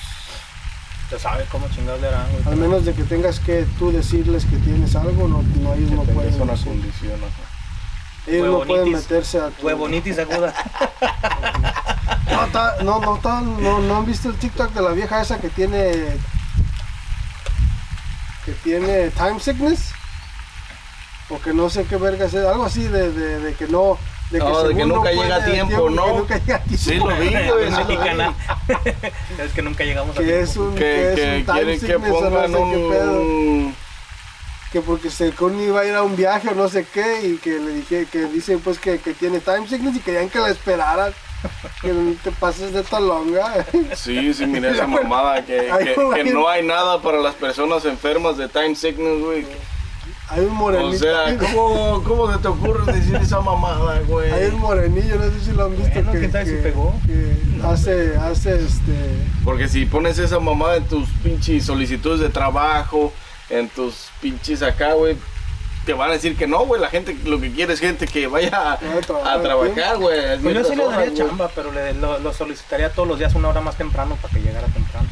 te 1.10 1.18
sabe 1.20 1.46
cómo 1.50 1.68
chingados 1.70 2.02
le 2.02 2.08
harán, 2.10 2.28
Al 2.46 2.58
menos 2.58 2.84
de 2.84 2.94
que 2.94 3.04
tengas 3.04 3.40
que 3.40 3.66
tú 3.80 3.92
decirles 3.92 4.44
que 4.46 4.58
tienes 4.58 4.96
algo, 4.98 5.28
no, 5.30 5.44
no 5.62 5.74
ellos 5.76 5.90
Que 5.92 5.96
no 5.96 6.04
pueden. 6.04 6.42
una 6.42 6.52
decir. 6.54 6.68
condición. 6.68 7.20
Ellos 8.28 8.48
no 8.48 8.60
pueden 8.66 8.92
meterse 8.92 9.40
a 9.40 9.50
tu... 9.52 9.66
Huevonitis 9.68 10.20
aguda. 10.20 10.54
No, 12.36 12.48
ta- 12.48 12.76
no, 12.84 13.00
no, 13.00 13.18
ta- 13.20 13.40
no, 13.42 13.80
no 13.80 13.98
han 13.98 14.06
visto 14.06 14.28
el 14.30 14.36
TikTok 14.36 14.74
de 14.74 14.82
la 14.82 14.90
vieja 14.92 15.22
esa 15.22 15.40
que 15.40 15.50
tiene 15.50 16.18
que 18.44 18.52
tiene 18.64 19.10
time 19.12 19.40
sickness 19.40 19.94
o 21.30 21.40
que 21.40 21.54
no 21.54 21.70
sé 21.70 21.86
qué 21.86 21.98
verga 21.98 22.26
es 22.26 22.36
algo 22.36 22.66
así 22.66 22.84
de, 22.84 23.12
de- 23.12 23.40
de 23.40 23.54
que 23.54 23.68
no 23.68 23.98
De 24.32 24.40
No, 24.40 24.64
de 24.64 24.76
que 24.76 24.86
nunca 24.86 25.12
llega 25.12 25.36
a 25.38 25.46
tiempo, 25.46 25.90
¿no? 25.90 26.06
que 26.06 26.14
nunca 26.14 26.38
llega 26.40 26.56
a 26.56 26.64
tiempo. 26.64 26.84
Sí, 26.84 26.96
lo 26.96 27.16
vi. 27.18 27.30
Mexicana. 27.72 28.34
es 29.46 29.52
que 29.54 29.62
nunca 29.62 29.84
llegamos 29.84 30.16
a 30.18 30.20
tiempo. 30.20 30.36
es 30.44 30.58
un, 30.58 30.74
Que, 30.76 30.80
que 30.80 31.10
es 31.14 31.16
que 31.16 31.38
un 31.38 31.46
time 31.46 31.78
quieren 31.80 31.80
que 31.80 32.10
no 32.10 32.20
sé 32.20 32.72
qué 32.72 32.88
pedo. 32.90 33.22
un... 33.22 33.76
Que 34.72 34.82
porque 34.82 35.10
según 35.10 35.62
iba 35.62 35.80
a 35.82 35.86
ir 35.86 35.94
a 35.94 36.02
un 36.04 36.16
viaje 36.16 36.50
o 36.50 36.56
no 36.56 36.68
sé 36.68 36.86
qué 36.92 37.22
y 37.28 37.38
que 37.38 37.52
le 37.60 37.76
dije 37.76 38.08
que 38.12 38.26
dice 38.26 38.58
pues 38.58 38.78
que, 38.80 39.00
que 39.00 39.14
tiene 39.14 39.40
time 39.40 39.68
sickness 39.70 39.96
y 39.96 40.00
querían 40.00 40.30
que 40.30 40.40
la 40.40 40.50
esperaran. 40.50 41.14
Que 41.82 41.90
no 41.94 42.16
te 42.24 42.32
pases 42.32 42.74
de 42.74 42.82
talonga. 42.82 43.64
Sí, 43.96 44.34
sí, 44.34 44.48
mira 44.48 44.72
esa 44.72 44.88
mamada, 44.88 45.46
que, 45.46 45.70
que 46.16 46.24
no 46.24 46.50
hay 46.50 46.66
nada 46.66 47.00
para 47.04 47.20
las 47.20 47.36
personas 47.36 47.86
enfermas 47.86 48.36
de 48.38 48.48
time 48.50 48.74
sickness, 48.76 49.22
güey. 49.22 49.46
Hay 50.30 50.42
un 50.46 50.56
morenito. 50.56 50.96
O 50.96 50.98
sea, 50.98 51.38
¿cómo, 51.38 52.04
¿cómo 52.04 52.32
se 52.34 52.40
te 52.40 52.48
ocurre 52.48 52.92
decir 52.94 53.16
esa 53.16 53.42
mamada, 53.42 54.00
güey? 54.08 54.32
Hay 54.32 54.46
un 54.46 54.60
morenillo, 54.60 55.16
no 55.18 55.24
sé 55.32 55.40
si 55.40 55.52
lo 55.52 55.66
han 55.66 55.78
visto. 55.78 55.94
Bueno, 55.94 56.12
que, 56.14 56.32
sabe 56.32 56.46
si 56.46 56.52
que- 56.52 56.58
pegó. 56.58 56.94
que 57.06 57.38
hace, 57.64 58.18
hace 58.18 58.56
este. 58.56 58.94
Porque 59.44 59.68
si 59.68 59.86
pones 59.86 60.18
esa 60.18 60.40
mamada 60.40 60.78
en 60.78 60.86
tus 60.86 61.08
pinches 61.24 61.66
solicitudes 61.66 62.20
de 62.20 62.30
trabajo, 62.30 63.14
en 63.50 63.70
tus 63.70 64.08
pinches 64.20 64.64
acá, 64.64 64.94
güey, 64.94 65.16
te 65.86 65.94
van 65.94 66.10
a 66.10 66.14
decir 66.14 66.36
que 66.36 66.48
no, 66.48 66.66
güey. 66.66 66.82
La 66.82 66.90
gente 66.90 67.16
lo 67.26 67.40
que 67.40 67.52
quiere 67.52 67.74
es 67.74 67.80
gente 67.80 68.08
que 68.08 68.26
vaya 68.26 68.72
a, 68.72 68.74
a 69.34 69.42
trabajar 69.42 69.98
güey. 70.00 70.40
Pues 70.42 70.56
yo 70.56 70.64
sí 70.64 70.76
le 70.76 70.86
daría 70.86 71.14
chamba, 71.14 71.50
pero 71.54 71.72
le, 71.72 71.94
lo, 71.94 72.18
lo 72.18 72.34
solicitaría 72.34 72.90
todos 72.90 73.08
los 73.08 73.20
días 73.20 73.36
una 73.36 73.50
hora 73.50 73.62
más 73.62 73.76
temprano 73.78 74.18
para 74.20 74.34
que 74.34 74.42
llegara 74.42 74.66
temprano. 74.68 75.08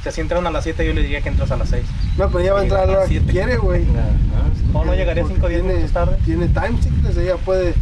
O 0.00 0.02
sea, 0.02 0.12
si 0.12 0.20
entran 0.22 0.46
a 0.46 0.50
las 0.50 0.64
7 0.64 0.84
yo 0.86 0.94
le 0.94 1.02
diría 1.02 1.20
que 1.20 1.28
entras 1.28 1.50
a 1.50 1.56
las 1.56 1.68
6. 1.68 1.84
No, 2.16 2.26
pero 2.28 2.40
ella 2.40 2.54
va 2.54 2.60
a 2.60 2.62
entrar 2.62 2.82
a 2.84 2.86
la 2.86 2.92
hora 3.00 3.06
que 3.08 3.20
quiere, 3.20 3.56
güey. 3.58 3.82
Ajá. 3.82 4.78
¿O 4.78 4.84
no 4.84 4.94
llegaría 4.94 5.22
Porque 5.22 5.34
5 5.36 5.46
o 5.46 5.48
10 5.50 5.60
tiene- 5.60 5.74
minutos 5.76 5.92
tarde? 5.94 6.16
Tiene 6.24 6.46
time 6.48 6.82
sickness, 6.82 7.16
ella 7.18 7.36
puede. 7.36 7.74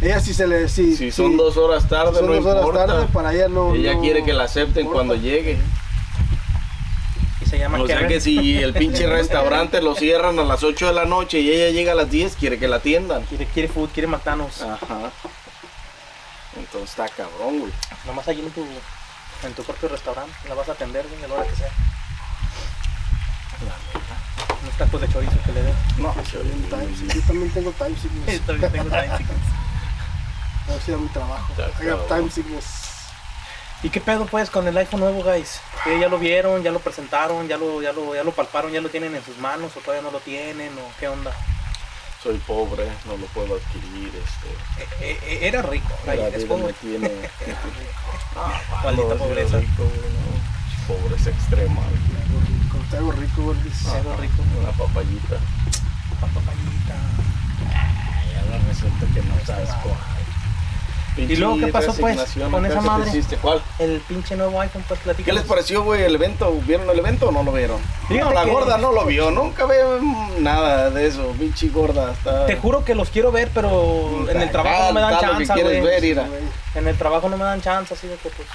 Ella 0.00 0.20
si 0.20 0.34
se 0.34 0.46
le. 0.46 0.68
Si, 0.68 0.96
Si 0.96 1.10
son 1.10 1.36
dos 1.36 1.56
horas 1.56 1.88
tarde, 1.88 2.14
son 2.18 2.26
no 2.26 2.32
dos 2.34 2.44
horas 2.46 2.64
importa. 2.64 2.86
tarde, 2.86 3.06
para 3.12 3.32
ella 3.34 3.48
no. 3.48 3.74
Ella 3.74 3.94
no 3.94 4.00
quiere 4.02 4.22
que 4.24 4.32
la 4.32 4.44
acepten 4.44 4.82
importa. 4.86 4.94
cuando 5.06 5.14
llegue. 5.16 5.58
Y 7.40 7.46
se 7.46 7.58
llama 7.58 7.80
O 7.80 7.86
sea 7.86 8.06
que 8.06 8.20
si 8.20 8.56
el 8.62 8.72
pinche 8.72 9.06
restaurante 9.08 9.80
lo 9.82 9.94
cierran 9.96 10.38
a 10.38 10.44
las 10.44 10.62
8 10.62 10.86
de 10.86 10.92
la 10.92 11.04
noche 11.06 11.40
y 11.40 11.50
ella 11.50 11.70
llega 11.70 11.92
a 11.92 11.94
las 11.96 12.10
10, 12.10 12.36
quiere 12.36 12.58
que 12.58 12.68
la 12.68 12.76
atiendan. 12.76 13.24
Quiere, 13.24 13.46
quiere 13.46 13.68
food, 13.68 13.88
quiere 13.92 14.06
matanos. 14.06 14.62
Ajá. 14.62 15.10
Entonces 16.56 16.90
está 16.90 17.08
cabrón, 17.08 17.60
güey. 17.60 17.72
Nomás 18.06 18.28
allí 18.28 18.40
en 18.40 18.50
tu, 18.50 18.64
en 19.46 19.54
tu 19.54 19.62
propio 19.62 19.88
restaurante. 19.88 20.32
La 20.48 20.54
vas 20.54 20.68
a 20.68 20.72
atender, 20.72 21.06
güey, 21.08 21.24
a 21.24 21.28
la 21.28 21.34
hora 21.34 21.46
que 21.46 21.56
sea. 21.56 21.70
Unos 24.62 24.74
tacos 24.76 25.00
de 25.00 25.08
chorizo 25.08 25.36
que 25.44 25.52
le 25.52 25.62
den. 25.62 25.74
No, 25.98 26.12
Time 26.12 26.96
sickness. 26.96 27.14
Yo 27.14 27.20
también 27.22 27.50
tengo 27.50 27.72
time 27.72 27.96
sickness. 27.96 28.40
También 28.40 28.72
tengo 28.72 28.90
time 28.90 29.16
sickness. 29.18 30.84
Si 30.84 30.92
da 30.92 30.98
mi 30.98 31.08
trabajo. 31.08 31.52
I 31.58 32.08
time 32.08 32.30
sickness. 32.30 32.64
¿Y 33.82 33.90
qué 33.90 34.00
pedo 34.00 34.24
pues 34.24 34.48
con 34.48 34.66
el 34.66 34.76
iPhone 34.78 35.00
nuevo, 35.00 35.22
guys? 35.22 35.60
¿Que 35.84 36.00
ya 36.00 36.08
lo 36.08 36.18
vieron, 36.18 36.62
ya 36.62 36.70
lo 36.70 36.80
presentaron, 36.80 37.46
ya 37.48 37.58
lo, 37.58 37.82
ya 37.82 37.92
lo, 37.92 38.14
ya 38.14 38.24
lo 38.24 38.32
palparon, 38.32 38.72
ya 38.72 38.80
lo 38.80 38.88
tienen 38.88 39.14
en 39.14 39.22
sus 39.22 39.36
manos 39.36 39.76
o 39.76 39.80
todavía 39.80 40.02
no 40.02 40.10
lo 40.10 40.20
tienen 40.20 40.72
o 40.78 40.90
qué 40.98 41.06
onda? 41.06 41.32
Soy 42.24 42.38
pobre, 42.38 42.88
no 43.06 43.16
lo 43.18 43.26
puedo 43.26 43.54
adquirir. 43.56 44.10
Este, 44.16 45.04
Eh, 45.06 45.18
eh, 45.22 45.38
era 45.42 45.62
rico, 45.62 45.92
la 46.06 46.16
guys, 46.16 46.34
es 46.34 46.44
pobre. 46.46 46.64
me 46.66 46.72
tiene. 46.72 47.10
Ah, 48.36 48.60
Maldita 48.82 49.14
no, 49.14 49.16
pobreza. 49.16 49.58
rico, 49.60 49.84
güey, 49.84 50.10
no. 50.10 50.92
Pobreza 50.94 51.30
extrema. 51.30 51.80
güey. 51.82 52.68
Como 52.68 52.82
te 52.90 52.96
hago 52.96 53.12
rico, 53.12 53.42
gordis. 53.42 53.86
Algo 53.86 54.16
rico. 54.16 54.42
Una 54.60 54.72
papayita. 54.72 55.36
Papayita. 56.20 56.96
Ay, 57.72 58.34
ahora 58.42 58.58
resulta 58.66 59.06
que 59.14 59.22
no 59.22 59.34
sabes 59.46 59.68
cuál. 59.84 59.94
¿Y 61.16 61.36
luego 61.36 61.58
qué 61.58 61.68
pasó, 61.68 61.94
pues, 61.94 62.18
con 62.50 62.66
esa 62.66 62.80
madre? 62.80 63.08
hiciste. 63.08 63.36
¿Cuál? 63.36 63.62
El 63.78 64.00
pinche 64.00 64.36
nuevo 64.36 64.60
iPhone, 64.60 64.84
pues 64.88 64.98
¿Qué 65.00 65.04
platícanos. 65.04 65.40
les 65.42 65.48
pareció, 65.48 65.82
güey, 65.84 66.02
el 66.02 66.14
evento? 66.14 66.52
¿Vieron 66.66 66.90
el 66.90 66.98
evento 66.98 67.28
o 67.28 67.32
no 67.32 67.42
lo 67.42 67.52
vieron? 67.52 67.80
No, 68.10 68.32
la 68.32 68.44
que- 68.44 68.50
gorda 68.50 68.78
no 68.78 68.90
lo 68.92 69.04
vio, 69.04 69.30
nunca 69.30 69.64
veo 69.66 70.00
nada 70.40 70.90
de 70.90 71.06
eso, 71.06 71.32
pinche 71.38 71.68
gorda. 71.68 72.12
Está... 72.12 72.46
Te 72.46 72.56
juro 72.56 72.84
que 72.84 72.94
los 72.94 73.10
quiero 73.10 73.30
ver, 73.30 73.50
pero 73.54 74.26
en 74.28 74.40
el 74.42 74.50
trabajo 74.50 74.86
no 74.88 74.92
me 74.94 75.00
dan 75.00 75.20
chance. 75.20 75.62
Güey. 75.62 75.98
En 76.74 76.88
el 76.88 76.96
trabajo 76.96 77.28
no 77.28 77.36
me 77.36 77.44
dan 77.44 77.60
chance, 77.62 77.94
así 77.94 78.08
de 78.08 78.16
que 78.16 78.30
pues 78.30 78.48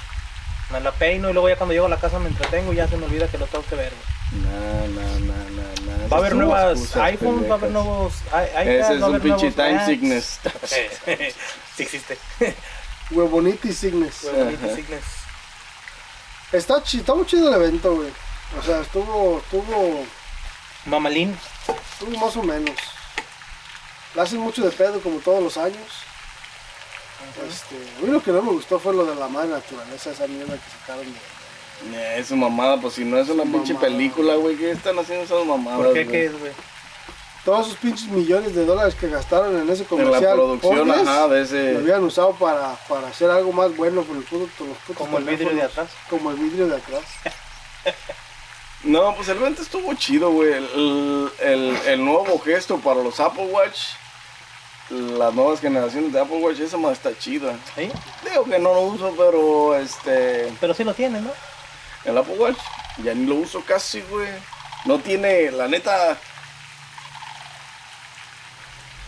me 0.72 0.80
la 0.80 0.92
peino 0.92 1.28
y 1.30 1.32
luego 1.32 1.48
ya 1.48 1.56
cuando 1.56 1.72
llego 1.74 1.86
a 1.86 1.90
la 1.90 1.96
casa 1.98 2.18
me 2.18 2.28
entretengo 2.28 2.72
y 2.72 2.76
ya 2.76 2.86
se 2.88 2.96
me 2.96 3.06
olvida 3.06 3.26
que 3.28 3.38
lo 3.38 3.46
tengo 3.46 3.64
que 3.66 3.74
ver. 3.76 3.92
güey. 3.92 4.42
No, 4.42 4.86
no, 4.88 5.02
no, 5.20 5.34
no, 5.50 6.02
no. 6.02 6.08
Va 6.08 6.16
a 6.16 6.20
haber 6.20 6.34
nuevas 6.36 6.96
iPhones, 6.96 7.48
va 7.50 7.54
a 7.54 7.58
haber 7.58 7.70
nuevos 7.70 8.14
iPads, 8.28 8.66
Ese 8.66 8.94
es 8.94 9.02
va 9.02 9.06
a 9.06 9.10
un 9.10 9.20
pinche 9.20 9.50
time 9.50 9.84
sickness. 9.86 10.38
sí 11.76 11.82
existe. 11.82 12.18
Huevoniti 13.10 13.72
sickness. 13.72 14.22
Huevonito 14.24 14.66
Ajá. 14.66 14.76
sickness. 14.76 15.04
Está, 16.52 16.82
chi- 16.82 16.98
está 17.00 17.14
muy 17.14 17.26
chido 17.26 17.48
el 17.48 17.54
evento, 17.62 17.94
güey. 17.96 18.10
O 18.58 18.62
sea, 18.62 18.80
estuvo, 18.80 19.38
estuvo, 19.38 20.04
Mamalín. 20.86 21.36
estuvo 21.92 22.18
más 22.18 22.36
o 22.36 22.42
menos. 22.42 22.74
La 24.14 24.22
hacen 24.24 24.40
mucho 24.40 24.62
de 24.64 24.70
pedo 24.70 25.00
como 25.00 25.18
todos 25.20 25.42
los 25.42 25.56
años. 25.56 25.86
Este, 27.48 27.76
a 27.98 28.00
mí 28.02 28.08
lo 28.12 28.22
que 28.22 28.30
no 28.32 28.42
me 28.42 28.52
gustó 28.52 28.78
fue 28.78 28.92
lo 28.94 29.04
de 29.06 29.14
la 29.14 29.28
madre 29.28 29.48
naturaleza, 29.50 30.10
esa 30.10 30.26
mierda 30.26 30.54
que 30.54 30.70
sacaron 30.80 31.04
de... 31.06 31.96
Eh, 31.96 32.18
Es 32.18 32.30
una 32.30 32.48
mamada, 32.48 32.80
pues 32.80 32.94
si 32.94 33.04
no 33.04 33.16
es 33.18 33.28
una 33.30 33.44
Su 33.44 33.52
pinche 33.52 33.72
mamada. 33.74 33.88
película, 33.92 34.34
güey, 34.36 34.56
¿qué 34.56 34.70
están 34.72 34.98
haciendo 34.98 35.24
esas 35.24 35.46
mamadas? 35.46 35.78
¿Por 35.80 35.92
qué? 35.94 36.06
¿Qué 36.06 36.24
es, 36.26 36.38
güey? 36.38 36.52
Todos 37.44 37.68
esos 37.68 37.78
pinches 37.78 38.08
millones 38.08 38.54
de 38.54 38.66
dólares 38.66 38.94
que 38.94 39.08
gastaron 39.08 39.56
en 39.58 39.68
ese 39.70 39.82
En 39.82 39.88
comercial. 39.88 40.22
la 40.22 40.32
producción, 40.34 40.90
ajá, 40.90 41.28
de 41.28 41.38
Lo 41.38 41.42
ese... 41.44 41.76
habían 41.78 42.04
usado 42.04 42.32
para, 42.34 42.74
para 42.86 43.08
hacer 43.08 43.30
algo 43.30 43.50
más 43.52 43.74
bueno 43.74 44.02
con 44.04 44.18
el 44.18 44.24
puto, 44.24 44.46
los 44.66 44.76
putos 44.78 44.96
Como 44.98 45.16
el 45.16 45.24
vidrio 45.24 45.48
de 45.54 45.62
atrás. 45.62 45.88
Como 46.10 46.30
el 46.32 46.36
vidrio 46.36 46.66
de 46.68 46.76
atrás. 46.76 47.02
No, 48.84 49.14
pues 49.14 49.28
el 49.28 49.36
evento 49.38 49.62
estuvo 49.62 49.92
chido, 49.94 50.30
güey. 50.32 50.52
El, 50.52 51.30
el, 51.40 51.76
el 51.86 52.04
nuevo 52.04 52.38
gesto 52.40 52.78
para 52.78 53.02
los 53.02 53.20
Apple 53.20 53.46
Watch, 53.46 53.78
las 54.90 55.32
nuevas 55.34 55.60
generaciones 55.60 56.12
de 56.12 56.20
Apple 56.20 56.38
Watch, 56.38 56.60
esa 56.60 56.76
más 56.76 56.92
está 56.92 57.16
chida. 57.16 57.56
¿Sí? 57.74 57.90
Digo 58.28 58.44
que 58.44 58.58
no 58.58 58.74
lo 58.74 58.80
uso, 58.82 59.14
pero 59.16 59.76
este... 59.76 60.52
Pero 60.60 60.74
sí 60.74 60.84
lo 60.84 60.94
tiene, 60.94 61.20
¿no? 61.20 61.30
El 62.04 62.18
Apple 62.18 62.36
Watch, 62.38 62.58
ya 63.04 63.14
ni 63.14 63.26
lo 63.26 63.36
uso 63.36 63.62
casi, 63.64 64.00
güey. 64.02 64.28
No 64.84 64.98
tiene, 64.98 65.50
la 65.50 65.68
neta... 65.68 66.18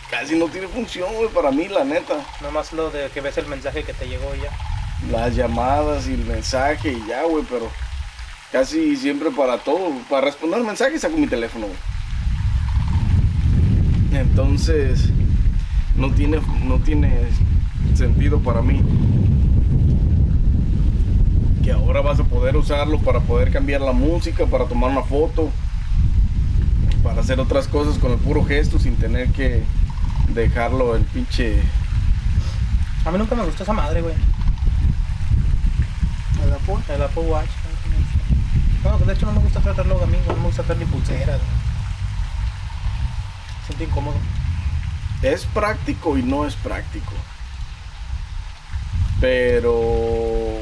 Casi 0.09 0.37
no 0.37 0.47
tiene 0.47 0.67
función, 0.67 1.11
güey, 1.15 1.29
para 1.29 1.51
mí, 1.51 1.67
la 1.67 1.83
neta. 1.83 2.15
Nomás 2.41 2.71
lo 2.71 2.91
de 2.91 3.09
que 3.09 3.21
ves 3.21 3.37
el 3.37 3.47
mensaje 3.47 3.83
que 3.83 3.93
te 3.93 4.07
llegó 4.07 4.33
ya. 4.35 4.51
Las 5.11 5.35
llamadas 5.35 6.07
y 6.07 6.13
el 6.13 6.23
mensaje 6.25 6.91
y 6.91 7.07
ya, 7.07 7.23
güey, 7.23 7.43
pero 7.49 7.69
casi 8.51 8.95
siempre 8.95 9.31
para 9.31 9.57
todo. 9.57 9.89
Para 10.09 10.27
responder 10.27 10.61
mensajes 10.61 11.01
saco 11.01 11.17
mi 11.17 11.25
teléfono, 11.27 11.65
güey. 11.65 11.79
Entonces, 14.21 15.09
no 15.95 16.11
tiene, 16.11 16.39
no 16.63 16.79
tiene 16.79 17.27
sentido 17.95 18.39
para 18.39 18.61
mí. 18.61 18.81
Que 21.63 21.71
ahora 21.71 22.01
vas 22.01 22.19
a 22.19 22.23
poder 22.23 22.57
usarlo 22.57 22.99
para 22.99 23.21
poder 23.21 23.51
cambiar 23.51 23.81
la 23.81 23.93
música, 23.93 24.45
para 24.45 24.65
tomar 24.65 24.91
una 24.91 25.03
foto, 25.03 25.49
para 27.03 27.21
hacer 27.21 27.39
otras 27.39 27.67
cosas 27.67 27.97
con 27.97 28.11
el 28.11 28.17
puro 28.17 28.43
gesto 28.43 28.79
sin 28.79 28.95
tener 28.95 29.29
que 29.31 29.63
dejarlo 30.33 30.95
el 30.95 31.03
pinche 31.03 31.61
A 33.05 33.11
mí 33.11 33.17
nunca 33.17 33.35
me 33.35 33.45
gustó 33.45 33.63
esa 33.63 33.73
madre, 33.73 34.01
güey. 34.01 34.15
El 36.43 36.53
Apple. 36.53 36.93
El 36.93 37.01
Apple 37.01 37.23
Watch. 37.23 37.49
No, 38.83 38.97
de 38.97 39.13
hecho 39.13 39.25
no 39.25 39.31
me 39.31 39.39
gusta 39.39 39.61
tratarlo 39.61 40.03
a 40.03 40.07
mí, 40.07 40.17
no 40.27 40.35
me 40.35 40.43
gusta 40.43 40.63
traer 40.63 40.79
ni 40.79 40.85
pulseras. 40.85 41.39
Siento 43.65 43.83
incómodo. 43.85 44.17
Es 45.23 45.45
práctico 45.45 46.17
y 46.17 46.21
no 46.23 46.45
es 46.45 46.55
práctico. 46.55 47.11
Pero. 49.21 50.59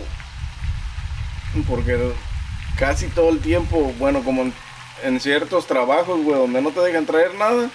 Porque 1.68 2.14
casi 2.78 3.08
todo 3.08 3.30
el 3.30 3.40
tiempo, 3.40 3.92
bueno, 4.00 4.24
como 4.24 4.44
en, 4.44 4.54
en 5.04 5.20
ciertos 5.20 5.68
trabajos, 5.68 6.22
güey, 6.24 6.38
donde 6.40 6.62
no 6.62 6.70
te 6.72 6.80
dejan 6.80 7.06
traer 7.06 7.34
nada, 7.36 7.70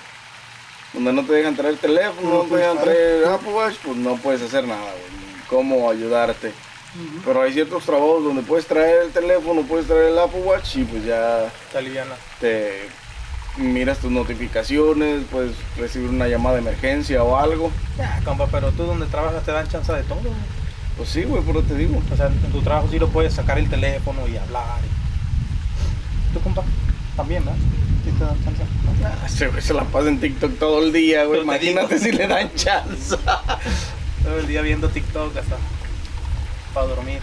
donde 0.94 1.12
no 1.12 1.24
te 1.24 1.32
dejan 1.34 1.54
traer 1.56 1.76
teléfono, 1.76 2.28
No 2.28 2.42
no, 2.44 2.48
te 2.48 2.56
dejan 2.56 2.78
traer. 2.78 3.24
Apple 3.26 3.52
Watch, 3.52 3.76
pues 3.84 3.96
no 3.96 4.16
puedes 4.16 4.40
hacer 4.42 4.66
nada, 4.66 4.80
güey. 4.80 5.42
¿Cómo 5.48 5.90
ayudarte? 5.90 6.52
Pero 7.26 7.42
hay 7.42 7.52
ciertos 7.52 7.84
trabajos 7.84 8.24
donde 8.24 8.40
puedes 8.42 8.66
traer 8.66 9.02
el 9.02 9.12
teléfono, 9.12 9.60
puedes 9.62 9.86
traer 9.86 10.04
el 10.12 10.18
Apple 10.18 10.40
Watch 10.40 10.76
y 10.76 10.84
pues 10.84 11.04
ya 11.04 11.44
Está 11.66 11.82
liviana. 11.82 12.14
te 12.40 12.88
miras 13.56 13.98
tus 13.98 14.10
notificaciones, 14.10 15.22
puedes 15.30 15.52
recibir 15.76 16.08
una 16.10 16.28
llamada 16.28 16.56
de 16.56 16.62
emergencia 16.62 17.22
o 17.22 17.36
algo. 17.36 17.70
Ya, 17.98 18.20
compa, 18.24 18.46
pero 18.46 18.70
tú 18.72 18.84
donde 18.84 19.06
trabajas 19.06 19.42
te 19.44 19.52
dan 19.52 19.66
chance 19.68 19.92
de 19.92 20.02
todo. 20.04 20.18
güey. 20.20 20.32
Pues 20.96 21.08
sí, 21.10 21.24
güey, 21.24 21.42
pero 21.46 21.62
te 21.62 21.74
digo. 21.74 22.00
O 22.12 22.16
sea, 22.16 22.26
en 22.26 22.52
tu 22.52 22.62
trabajo 22.62 22.88
sí 22.90 22.98
lo 22.98 23.08
puedes 23.08 23.34
sacar 23.34 23.58
el 23.58 23.68
teléfono 23.68 24.26
y 24.28 24.36
hablar. 24.36 24.78
y- 24.84 26.34
¿Tú, 26.34 26.40
compa? 26.40 26.62
También, 27.16 27.44
¿verdad? 27.44 27.58
Sí 28.04 28.10
te 28.12 28.24
dan 28.24 28.44
chance. 28.44 28.62
¿no? 28.62 29.06
Ah, 29.06 29.50
güey 29.50 29.62
se 29.62 29.74
la 29.74 29.84
pasa 29.84 30.08
en 30.08 30.20
TikTok 30.20 30.58
todo 30.58 30.82
el 30.82 30.92
día, 30.92 31.24
güey. 31.24 31.42
Imagínate 31.42 31.98
si 31.98 32.12
le 32.12 32.26
dan 32.26 32.50
chance. 32.54 33.16
Todo 34.22 34.38
el 34.40 34.46
día 34.48 34.60
viendo 34.62 34.88
TikTok 34.88 35.36
hasta 35.36 35.56
para 36.74 36.86
dormir. 36.88 37.20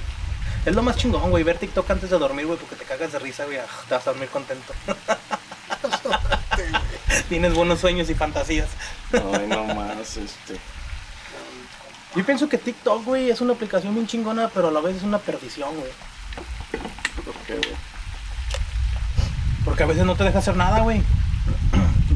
Es 0.65 0.73
lo 0.73 0.81
más 0.81 0.95
chingón, 0.95 1.29
güey, 1.31 1.43
ver 1.43 1.57
TikTok 1.57 1.89
antes 1.91 2.09
de 2.09 2.17
dormir, 2.17 2.45
güey, 2.45 2.57
porque 2.57 2.75
te 2.77 2.85
cagas 2.85 3.11
de 3.11 3.19
risa, 3.19 3.43
güey. 3.45 3.57
Te 3.89 3.93
vas 3.93 4.07
a 4.07 4.11
dormir 4.11 4.29
contento. 4.29 4.73
Tienes 7.29 7.53
buenos 7.53 7.79
sueños 7.79 8.09
y 8.09 8.15
fantasías. 8.15 8.69
Ay, 9.11 9.47
no 9.47 9.65
más, 9.73 10.17
este. 10.17 10.59
Yo 12.15 12.25
pienso 12.25 12.47
que 12.47 12.57
TikTok, 12.57 13.05
güey, 13.05 13.29
es 13.29 13.41
una 13.41 13.53
aplicación 13.53 13.93
bien 13.95 14.07
chingona, 14.07 14.49
pero 14.53 14.67
a 14.67 14.71
la 14.71 14.81
vez 14.81 14.97
es 14.97 15.03
una 15.03 15.17
perdición, 15.17 15.75
güey. 15.75 15.91
¿por 17.23 17.33
qué, 17.47 17.55
güey? 17.55 17.75
Porque 19.65 19.83
a 19.83 19.85
veces 19.87 20.05
no 20.05 20.15
te 20.15 20.23
deja 20.23 20.39
hacer 20.39 20.55
nada, 20.55 20.81
güey. 20.81 21.01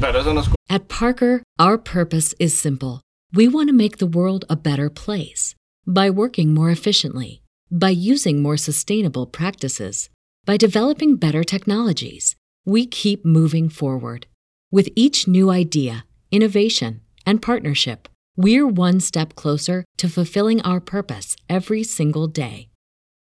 Pero 0.00 0.20
eso 0.20 0.32
no 0.32 0.40
es 0.40 0.48
At 0.70 0.86
Parker, 0.88 1.42
our 1.58 1.78
purpose 1.78 2.34
is 2.38 2.54
simple. 2.54 3.00
We 3.32 3.48
want 3.48 3.68
to 3.68 3.74
make 3.74 3.98
the 3.98 4.06
world 4.06 4.44
a 4.48 4.56
better 4.56 4.90
place 4.90 5.54
by 5.86 6.10
working 6.10 6.54
more 6.54 6.70
efficiently, 6.70 7.42
by 7.70 7.90
using 7.90 8.42
more 8.42 8.56
sustainable 8.56 9.26
practices, 9.26 10.10
by 10.44 10.56
developing 10.56 11.16
better 11.16 11.42
technologies. 11.42 12.36
We 12.68 12.84
keep 12.84 13.24
moving 13.24 13.70
forward. 13.70 14.26
With 14.70 14.90
each 14.94 15.26
new 15.26 15.48
idea, 15.48 16.04
innovation, 16.30 17.00
and 17.24 17.40
partnership, 17.40 18.10
we're 18.36 18.68
one 18.68 19.00
step 19.00 19.34
closer 19.34 19.86
to 19.96 20.06
fulfilling 20.06 20.60
our 20.60 20.78
purpose 20.78 21.34
every 21.48 21.82
single 21.82 22.26
day. 22.26 22.68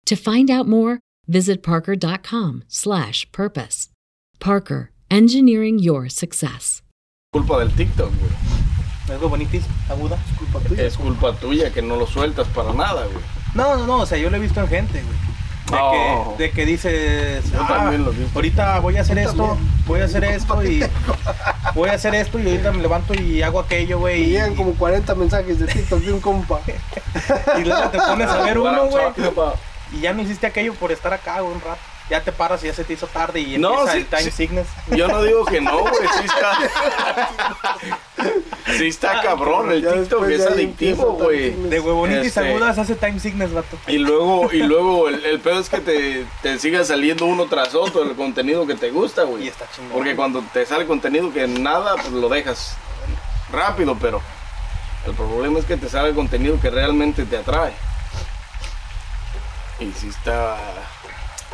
To 0.04 0.14
find 0.14 0.50
out 0.50 0.68
more, 0.68 1.00
visit 1.26 1.62
parker.com/purpose. 1.62 3.88
Parker, 4.40 4.90
engineering 5.10 5.78
your 5.78 6.10
success. 6.10 6.82
culpa 7.32 7.60
del 7.60 7.70
TikTok, 7.70 8.12
güey. 8.20 8.32
Algo 9.08 9.30
bonitis, 9.30 9.64
aguda. 9.88 10.18
Culpa 10.36 10.60
tuya. 10.68 10.84
Es 10.84 10.98
culpa 10.98 11.32
tuya 11.40 11.72
que 11.72 11.80
no 11.80 11.96
lo 11.96 12.06
sueltas 12.06 12.46
para 12.48 12.74
nada, 12.74 13.06
güey. 13.06 13.24
No, 13.54 13.74
no, 13.78 13.86
no, 13.86 14.02
o 14.02 14.06
sea, 14.06 14.18
yo 14.18 14.28
lo 14.28 14.36
he 14.36 14.40
visto 14.40 14.60
en 14.60 14.68
gente, 14.68 15.02
güey. 15.02 15.29
De, 15.70 15.76
Oh. 15.80 16.34
que, 16.36 16.42
de 16.44 16.50
que 16.50 16.66
dices, 16.66 17.52
Yo 17.52 17.58
"Ah, 17.62 17.68
también 17.68 18.04
lo 18.04 18.12
he 18.12 18.16
visto". 18.16 18.32
ahorita 18.34 18.78
voy 18.80 18.96
a 18.96 19.00
hacer 19.02 19.16
Yo 19.22 19.28
esto, 19.30 19.46
también. 19.46 19.84
voy 19.86 20.00
a 20.00 20.04
hacer 20.04 20.24
esto 20.24 20.64
y 20.64 20.84
voy 21.74 21.88
a 21.88 21.92
hacer 21.92 22.14
esto 22.14 22.38
y 22.38 22.46
ahorita 22.48 22.72
me 22.72 22.82
levanto 22.82 23.14
y 23.14 23.42
hago 23.42 23.60
aquello, 23.60 23.98
güey. 24.00 24.22
Y, 24.22 24.26
llegan 24.30 24.54
como 24.56 24.74
40 24.74 25.14
mensajes 25.14 25.58
de 25.60 25.66
TikTok 25.66 26.00
de 26.00 26.12
un 26.12 26.20
compa. 26.20 26.60
y 27.58 27.64
luego 27.64 27.88
te 27.90 27.98
pones 27.98 28.28
a 28.28 28.42
ver 28.42 28.58
What 28.58 28.72
uno, 28.72 28.86
güey. 28.86 29.04
Y 29.92 30.00
ya 30.00 30.12
no 30.12 30.22
hiciste 30.22 30.46
aquello 30.46 30.74
por 30.74 30.92
estar 30.92 31.12
acá, 31.12 31.40
güey, 31.40 31.54
un 31.54 31.60
rato. 31.60 31.80
Ya 32.10 32.20
te 32.22 32.32
paras 32.32 32.62
y 32.64 32.66
ya 32.66 32.74
se 32.74 32.82
te 32.84 32.92
hizo 32.94 33.06
tarde 33.06 33.38
y 33.40 33.56
No, 33.56 33.70
empieza 33.70 33.92
sí, 33.92 33.98
el 33.98 34.06
time 34.06 34.22
sí. 34.22 34.30
sickness. 34.32 34.66
Yo 34.88 35.06
no 35.08 35.22
digo 35.22 35.44
que 35.44 35.60
no, 35.60 35.78
güey. 35.78 35.92
Sí 36.18 36.24
está. 36.24 36.58
Sí 38.76 38.86
está 38.88 39.22
cabrón. 39.22 39.70
El 39.72 39.86
TikTok 39.86 40.28
es 40.28 40.44
adictivo, 40.46 41.12
güey. 41.12 41.50
De 41.68 41.78
huevonitis 41.80 42.26
Este- 42.36 42.40
agudas 42.48 42.78
hace 42.78 42.94
time 42.96 43.18
sickness, 43.20 43.52
vato. 43.52 43.78
Y 43.86 43.98
luego, 43.98 44.50
y 44.52 44.62
luego 44.62 45.08
el, 45.08 45.24
el 45.24 45.40
pedo 45.40 45.60
es 45.60 45.68
que 45.68 45.78
te, 45.78 46.26
te 46.42 46.58
siga 46.58 46.84
saliendo 46.84 47.24
uno 47.26 47.46
tras 47.46 47.74
otro 47.74 48.02
el 48.02 48.14
contenido 48.16 48.66
que 48.66 48.74
te 48.74 48.90
gusta, 48.90 49.22
güey. 49.22 49.44
Y 49.44 49.48
está 49.48 49.66
chingón. 49.74 49.92
Porque 49.92 50.16
cuando 50.16 50.42
te 50.52 50.66
sale 50.66 50.86
contenido 50.86 51.32
que 51.32 51.46
nada, 51.46 51.94
pues 51.94 52.10
lo 52.12 52.28
dejas 52.28 52.76
rápido, 53.52 53.96
pero 54.00 54.20
el 55.06 55.14
problema 55.14 55.58
es 55.60 55.64
que 55.64 55.76
te 55.76 55.88
sale 55.88 56.12
contenido 56.14 56.60
que 56.60 56.70
realmente 56.70 57.24
te 57.24 57.36
atrae. 57.38 57.72
Y 59.78 59.92
sí 59.92 60.08
está. 60.08 60.56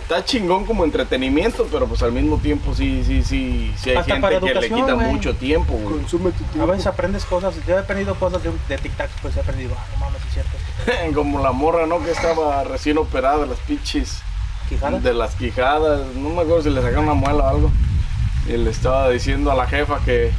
Está 0.09 0.25
chingón 0.25 0.65
como 0.67 0.85
entretenimiento, 0.85 1.67
pero 1.73 1.87
pues 1.89 2.01
al 2.05 2.13
mismo 2.13 2.37
tiempo 2.39 2.73
sí, 2.77 3.03
sí, 3.05 3.25
sí, 3.25 3.75
sí 3.77 3.91
hay 3.91 3.97
Hasta 3.97 4.13
gente 4.15 4.21
para 4.23 4.39
que 4.39 4.45
le 4.47 4.53
educación, 4.53 4.81
quita 4.81 4.93
güey. 4.93 5.07
mucho 5.09 5.35
tiempo, 5.35 5.73
güey. 5.73 5.97
Consume 5.97 6.31
tu 6.31 6.45
A 6.45 6.49
tiempo. 6.49 6.67
veces 6.69 6.87
aprendes 6.87 7.25
cosas. 7.25 7.55
Yo 7.67 7.75
he 7.75 7.79
aprendido 7.81 8.15
cosas 8.15 8.41
de, 8.45 8.53
de 8.69 8.79
TikTok, 8.79 9.09
pues 9.21 9.37
he 9.37 9.41
aprendido. 9.41 9.75
Ah, 9.77 9.85
no 9.95 10.05
mames, 10.07 10.23
es 10.25 10.33
cierto. 10.33 11.13
como 11.15 11.43
la 11.43 11.51
morra, 11.51 11.87
¿no? 11.87 11.99
Que 12.05 12.13
estaba 12.13 12.63
recién 12.63 12.99
operada 12.99 13.39
de 13.39 13.47
las 13.49 13.59
pinches. 13.59 14.21
Quijada. 14.69 14.99
de 14.99 15.15
las 15.15 15.35
quijadas, 15.37 16.01
no 16.17 16.29
me 16.31 16.43
acuerdo 16.43 16.63
si 16.63 16.71
le 16.71 16.83
sacaron 16.83 17.05
una 17.05 17.15
muela 17.15 17.45
o 17.45 17.49
algo. 17.49 17.71
Y 18.49 18.57
le 18.57 18.71
estaba 18.71 19.09
diciendo 19.11 19.51
a 19.51 19.55
la 19.57 19.67
jefa 19.67 19.99
que 20.05 20.33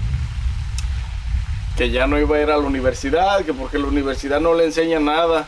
que 1.77 1.91
ya 1.91 2.07
no 2.07 2.17
iba 2.17 2.37
a 2.37 2.41
ir 2.41 2.49
a 2.49 2.57
la 2.57 2.65
universidad, 2.65 3.43
que 3.45 3.53
porque 3.53 3.77
la 3.77 3.85
universidad 3.87 4.39
no 4.41 4.53
le 4.55 4.65
enseña 4.65 4.99
nada, 4.99 5.47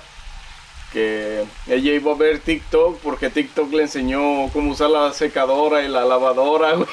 que 0.91 1.45
ella 1.67 1.93
iba 1.93 2.11
a 2.11 2.15
ver 2.15 2.39
TikTok 2.39 2.99
porque 2.99 3.29
TikTok 3.29 3.71
le 3.73 3.83
enseñó 3.83 4.49
cómo 4.53 4.71
usar 4.71 4.89
la 4.89 5.13
secadora 5.13 5.83
y 5.83 5.87
la 5.87 6.05
lavadora. 6.05 6.73
güey. 6.75 6.87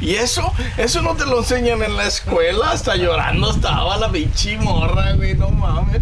Y 0.00 0.14
eso, 0.14 0.52
eso 0.76 1.02
no 1.02 1.14
te 1.16 1.26
lo 1.26 1.38
enseñan 1.38 1.82
en 1.82 1.96
la 1.96 2.06
escuela, 2.06 2.70
hasta 2.70 2.96
llorando 2.96 3.50
estaba 3.50 3.96
la 3.96 4.10
pinche 4.10 4.56
morra, 4.58 5.12
güey, 5.14 5.34
no 5.34 5.50
mames. 5.50 6.00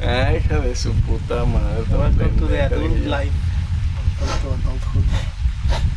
Ay, 0.00 0.38
hija 0.38 0.58
de 0.58 0.74
su 0.74 0.92
puta 1.02 1.44
madre. 1.44 1.84
Welcome 1.90 2.38
to 2.38 2.46
the 2.48 2.62
adult 2.62 2.96
life. 3.06 3.32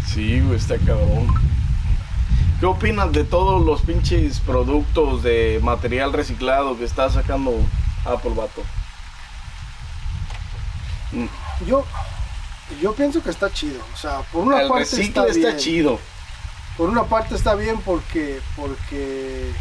Sí, 0.08 0.42
güey, 0.42 0.58
está 0.58 0.78
cabrón. 0.78 1.28
¿Qué 2.60 2.66
opinas 2.66 3.12
de 3.12 3.24
todos 3.24 3.66
los 3.66 3.82
pinches 3.82 4.40
productos 4.40 5.24
de 5.24 5.60
material 5.62 6.14
reciclado 6.14 6.78
que 6.78 6.86
está 6.86 7.10
sacando 7.10 7.54
Apple, 8.06 8.32
vato? 8.36 8.62
Mm, 11.16 11.66
Yo, 11.66 11.84
yo 12.82 12.94
pienso 12.94 13.22
que 13.24 13.30
está 13.30 13.52
chido. 13.52 13.80
O 13.94 13.98
sea, 13.98 14.20
por 14.32 14.44
una 14.44 14.62
El 14.62 14.68
parte 14.70 14.84
está, 14.84 15.26
está, 15.28 15.34
bien. 15.50 15.58
chido. 15.58 16.00
Por 16.78 16.90
una 16.90 17.04
parte 17.06 17.36
está 17.36 17.56
bien 17.56 17.80
porque 17.82 18.40
porque 18.56 19.52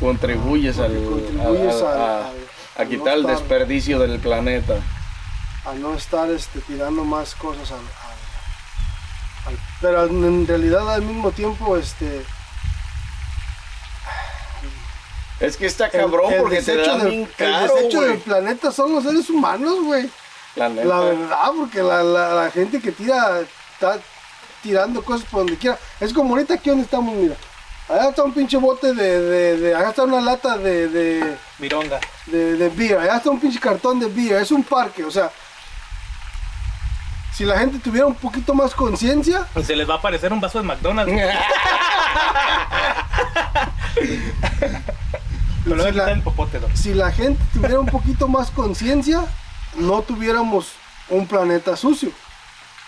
Contribuyes, 0.00 0.76
Porque 0.76 0.94
al, 0.96 1.04
contribuyes 1.04 1.82
a, 1.82 2.26
al- 2.76 2.88
quitar 2.88 3.14
el 3.14 3.20
estar- 3.24 3.30
desperdicio 3.38 3.98
del 3.98 4.18
planeta. 4.20 4.74
a 5.64 5.72
no 5.74 5.94
estar 5.94 6.28
este, 6.30 6.60
tirando 6.60 7.02
más 7.04 7.34
cosas 7.34 7.70
al, 7.72 7.78
pero 9.80 10.04
en 10.06 10.46
realidad 10.46 10.92
al 10.92 11.02
mismo 11.02 11.30
tiempo 11.30 11.76
este 11.76 12.24
Es 15.40 15.56
que 15.56 15.66
está 15.66 15.86
el- 15.86 15.92
cabrón 15.92 16.32
el 16.32 16.40
porque 16.40 16.62
te 16.62 16.76
dan 16.76 16.98
del- 17.00 17.08
bien 17.10 17.28
el 17.38 17.60
desecho 17.68 18.00
del 18.02 18.18
planeta 18.18 18.72
son 18.72 18.92
los 18.94 19.04
seres 19.04 19.28
humanos 19.30 19.82
güey. 19.84 20.08
La 20.56 21.00
verdad 21.00 21.50
porque 21.56 21.82
la, 21.82 22.02
la- 22.02 22.34
la 22.44 22.50
gente 22.50 22.80
que 22.80 22.90
tira 22.92 23.40
está 23.74 23.98
tirando 24.62 25.02
cosas 25.04 25.28
por 25.28 25.40
donde 25.40 25.56
quiera. 25.58 25.78
Es 26.00 26.12
como 26.12 26.30
ahorita 26.34 26.54
aquí 26.54 26.70
donde 26.70 26.84
estamos 26.84 27.14
mira. 27.14 27.36
Allá 27.88 28.08
está 28.08 28.24
un 28.24 28.32
pinche 28.32 28.56
bote 28.56 28.94
de, 28.94 29.20
de, 29.20 29.56
de- 29.58 29.74
allá 29.74 29.90
está 29.90 30.02
una 30.04 30.20
lata 30.20 30.56
de, 30.58 30.88
de 30.88 31.36
Mironga. 31.58 32.00
de, 32.26 32.54
de 32.56 32.68
beer, 32.70 32.98
allá 32.98 33.16
está 33.18 33.30
un 33.30 33.38
pinche 33.38 33.60
cartón 33.60 34.00
de 34.00 34.06
beer, 34.08 34.42
es 34.42 34.50
un 34.50 34.64
parque, 34.64 35.04
o 35.04 35.10
sea, 35.10 35.30
si 37.32 37.44
la 37.44 37.58
gente 37.60 37.78
tuviera 37.78 38.06
un 38.08 38.16
poquito 38.16 38.54
más 38.54 38.74
conciencia, 38.74 39.46
Y 39.54 39.62
se 39.62 39.76
les 39.76 39.88
va 39.88 39.94
a 39.94 39.98
aparecer 39.98 40.32
un 40.32 40.40
vaso 40.40 40.58
de 40.58 40.64
McDonald's. 40.64 41.12
Si 45.74 45.82
la- 45.82 45.90
quitar 45.90 46.08
el 46.10 46.22
popote, 46.22 46.60
¿no? 46.60 46.66
si 46.76 46.94
la 46.94 47.12
gente 47.12 47.42
tuviera 47.52 47.80
un 47.80 47.86
poquito 47.86 48.28
más 48.28 48.50
conciencia, 48.50 49.24
no 49.76 50.02
tuviéramos 50.02 50.68
un 51.10 51.26
planeta 51.26 51.76
sucio. 51.76 52.10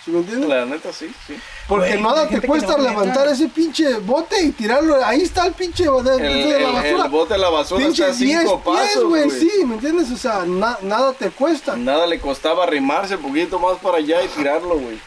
¿Sí 0.04 0.12
me 0.12 0.20
entiendes? 0.20 0.48
La 0.48 0.64
neta, 0.64 0.90
sí, 0.92 1.12
sí. 1.26 1.34
Porque 1.66 2.00
nada 2.00 2.26
te 2.28 2.40
cuesta 2.40 2.76
no 2.78 2.82
levantar 2.84 3.24
neta. 3.26 3.32
ese 3.32 3.48
pinche 3.48 3.98
bote 3.98 4.42
y 4.42 4.52
tirarlo. 4.52 5.04
Ahí 5.04 5.20
está 5.22 5.44
el 5.46 5.52
pinche 5.52 5.84
de, 5.84 6.02
de- 6.18 6.42
El, 6.42 6.48
de 6.50 6.60
la 6.60 6.70
basura. 6.70 7.04
el 7.04 7.10
bote 7.10 7.34
de 7.34 7.40
la 7.40 7.48
basura 7.50 7.84
pinche 7.84 8.02
está 8.08 8.14
a 8.14 8.16
10 8.16 8.40
cinco 8.40 8.62
pies, 8.62 8.74
pasos, 8.80 9.04
güey. 9.04 9.24
güey. 9.24 9.40
Sí, 9.40 9.50
¿me 9.66 9.74
entiendes? 9.74 10.10
O 10.10 10.16
sea, 10.16 10.44
na- 10.46 10.78
nada 10.82 11.12
te 11.12 11.30
cuesta. 11.30 11.76
Nada 11.76 12.06
le 12.06 12.18
costaba 12.20 12.62
arrimarse 12.64 13.16
un 13.16 13.22
poquito 13.22 13.58
más 13.58 13.76
para 13.78 13.98
allá 13.98 14.22
y 14.22 14.28
tirarlo, 14.28 14.78
güey. 14.78 14.98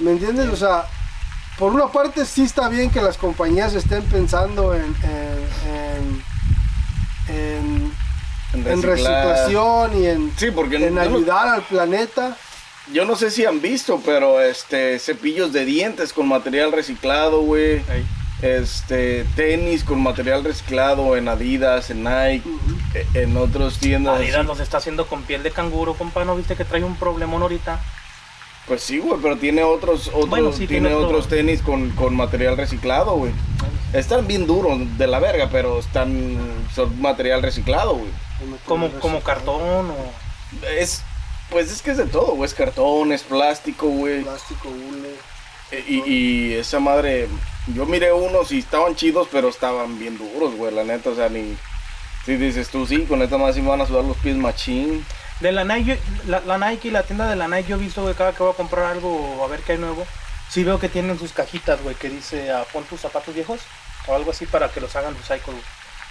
¿Me 0.00 0.10
entiendes? 0.12 0.48
O 0.48 0.56
sea, 0.56 0.86
por 1.58 1.72
una 1.72 1.86
parte 1.92 2.24
sí 2.26 2.42
está 2.42 2.68
bien 2.68 2.90
que 2.90 3.00
las 3.00 3.16
compañías 3.18 3.74
estén 3.74 4.02
pensando 4.06 4.74
en, 4.74 4.82
en, 5.04 5.70
en, 5.72 6.24
en- 7.28 7.92
reciclación 8.82 10.02
y 10.02 10.06
en, 10.06 10.32
Sí, 10.36 10.50
porque 10.50 10.76
en 10.76 10.82
yo 10.82 10.90
no- 10.90 11.00
ayudar 11.00 11.48
al 11.48 11.62
planeta. 11.62 12.36
Yo 12.92 13.04
no 13.04 13.16
sé 13.16 13.30
si 13.32 13.44
han 13.44 13.60
visto, 13.60 14.00
pero 14.04 14.40
este 14.40 14.98
cepillos 15.00 15.52
de 15.52 15.64
dientes 15.64 16.12
con 16.12 16.28
material 16.28 16.70
reciclado, 16.72 17.40
güey. 17.42 17.82
Este 18.42 19.24
tenis 19.34 19.82
con 19.82 20.00
material 20.00 20.44
reciclado 20.44 21.16
en 21.16 21.26
Adidas, 21.28 21.90
en 21.90 22.04
Nike, 22.04 22.42
e- 22.94 23.22
en 23.22 23.36
otras 23.36 23.78
tiendas. 23.78 24.18
Adidas 24.18 24.44
los 24.46 24.60
está 24.60 24.76
haciendo 24.76 25.06
con 25.06 25.22
piel 25.22 25.42
de 25.42 25.50
canguro, 25.50 25.94
compa. 25.94 26.24
¿No 26.24 26.36
viste 26.36 26.54
que 26.54 26.64
trae 26.64 26.84
un 26.84 26.96
problemón 26.96 27.42
ahorita? 27.42 27.80
Pues 28.66 28.82
sí, 28.82 28.98
güey, 28.98 29.18
pero 29.22 29.36
tiene 29.36 29.62
otros 29.62 30.08
otros 30.08 30.28
Bueno, 30.28 30.50
sí, 30.52 30.66
tiene 30.66 30.88
tiene 30.88 30.94
otro- 30.94 31.08
otros 31.08 31.28
tenis 31.28 31.62
con, 31.62 31.90
con 31.90 32.16
material 32.16 32.56
reciclado, 32.56 33.12
güey. 33.16 33.32
Están 33.92 34.26
bien 34.26 34.46
duros 34.46 34.78
de 34.98 35.06
la 35.06 35.20
verga, 35.20 35.48
pero 35.52 35.78
están 35.78 36.36
son 36.74 37.00
material 37.00 37.42
reciclado, 37.42 37.94
güey. 37.94 38.10
Como, 38.66 38.90
como 39.00 39.20
cartón 39.20 39.90
o... 39.90 40.66
Es 40.76 41.02
pues 41.48 41.70
es 41.70 41.80
que 41.80 41.92
es 41.92 41.96
de 41.96 42.06
todo, 42.06 42.32
güey, 42.34 42.44
es 42.48 42.54
cartón, 42.54 43.12
es 43.12 43.22
plástico, 43.22 43.86
güey. 43.86 44.22
Plástico, 44.22 44.68
hule. 44.68 45.14
Y, 45.88 46.02
y 46.12 46.52
esa 46.54 46.80
madre, 46.80 47.28
yo 47.72 47.86
miré 47.86 48.12
unos 48.12 48.50
y 48.50 48.58
estaban 48.58 48.96
chidos, 48.96 49.28
pero 49.30 49.48
estaban 49.48 49.96
bien 49.98 50.18
duros, 50.18 50.56
güey, 50.56 50.74
la 50.74 50.82
neta, 50.82 51.10
o 51.10 51.14
sea, 51.14 51.28
ni... 51.28 51.56
Si 52.24 52.34
dices 52.36 52.68
tú, 52.68 52.84
sí, 52.86 53.02
con 53.04 53.22
esta 53.22 53.38
más 53.38 53.54
sí 53.54 53.62
me 53.62 53.68
van 53.68 53.80
a 53.80 53.86
sudar 53.86 54.02
los 54.04 54.16
pies 54.16 54.34
machín. 54.36 55.04
De 55.40 55.52
la 55.52 55.64
Nike, 55.64 55.96
yo- 55.96 56.30
la, 56.30 56.40
la 56.40 56.58
Nike, 56.70 56.90
la 56.90 57.02
tienda 57.02 57.28
de 57.28 57.36
la 57.36 57.46
Nike, 57.48 57.68
yo 57.70 57.76
he 57.76 57.78
visto, 57.78 58.02
güey, 58.02 58.14
cada 58.14 58.32
que 58.32 58.42
voy 58.42 58.52
a 58.52 58.56
comprar 58.56 58.86
algo 58.86 59.36
o 59.38 59.44
a 59.44 59.48
ver 59.48 59.60
qué 59.60 59.72
hay 59.72 59.78
nuevo, 59.78 60.06
sí 60.48 60.64
veo 60.64 60.78
que 60.80 60.88
tienen 60.88 61.18
sus 61.18 61.32
cajitas, 61.32 61.82
güey, 61.82 61.94
que 61.94 62.08
dice, 62.08 62.50
ah, 62.50 62.64
pon 62.72 62.84
tus 62.84 63.00
zapatos 63.00 63.34
viejos 63.34 63.60
o 64.06 64.14
algo 64.14 64.30
así 64.30 64.46
para 64.46 64.70
que 64.70 64.80
los 64.80 64.94
hagan 64.96 65.14
recycle. 65.16 65.54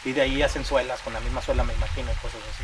Y 0.03 0.11
de 0.11 0.21
ahí 0.21 0.43
hacen 0.43 0.63
suelas, 0.63 0.99
con 1.01 1.13
la 1.13 1.19
misma 1.21 1.41
suela, 1.41 1.63
me 1.63 1.73
imagino, 1.73 2.07
cosas 2.21 2.39
así. 2.53 2.63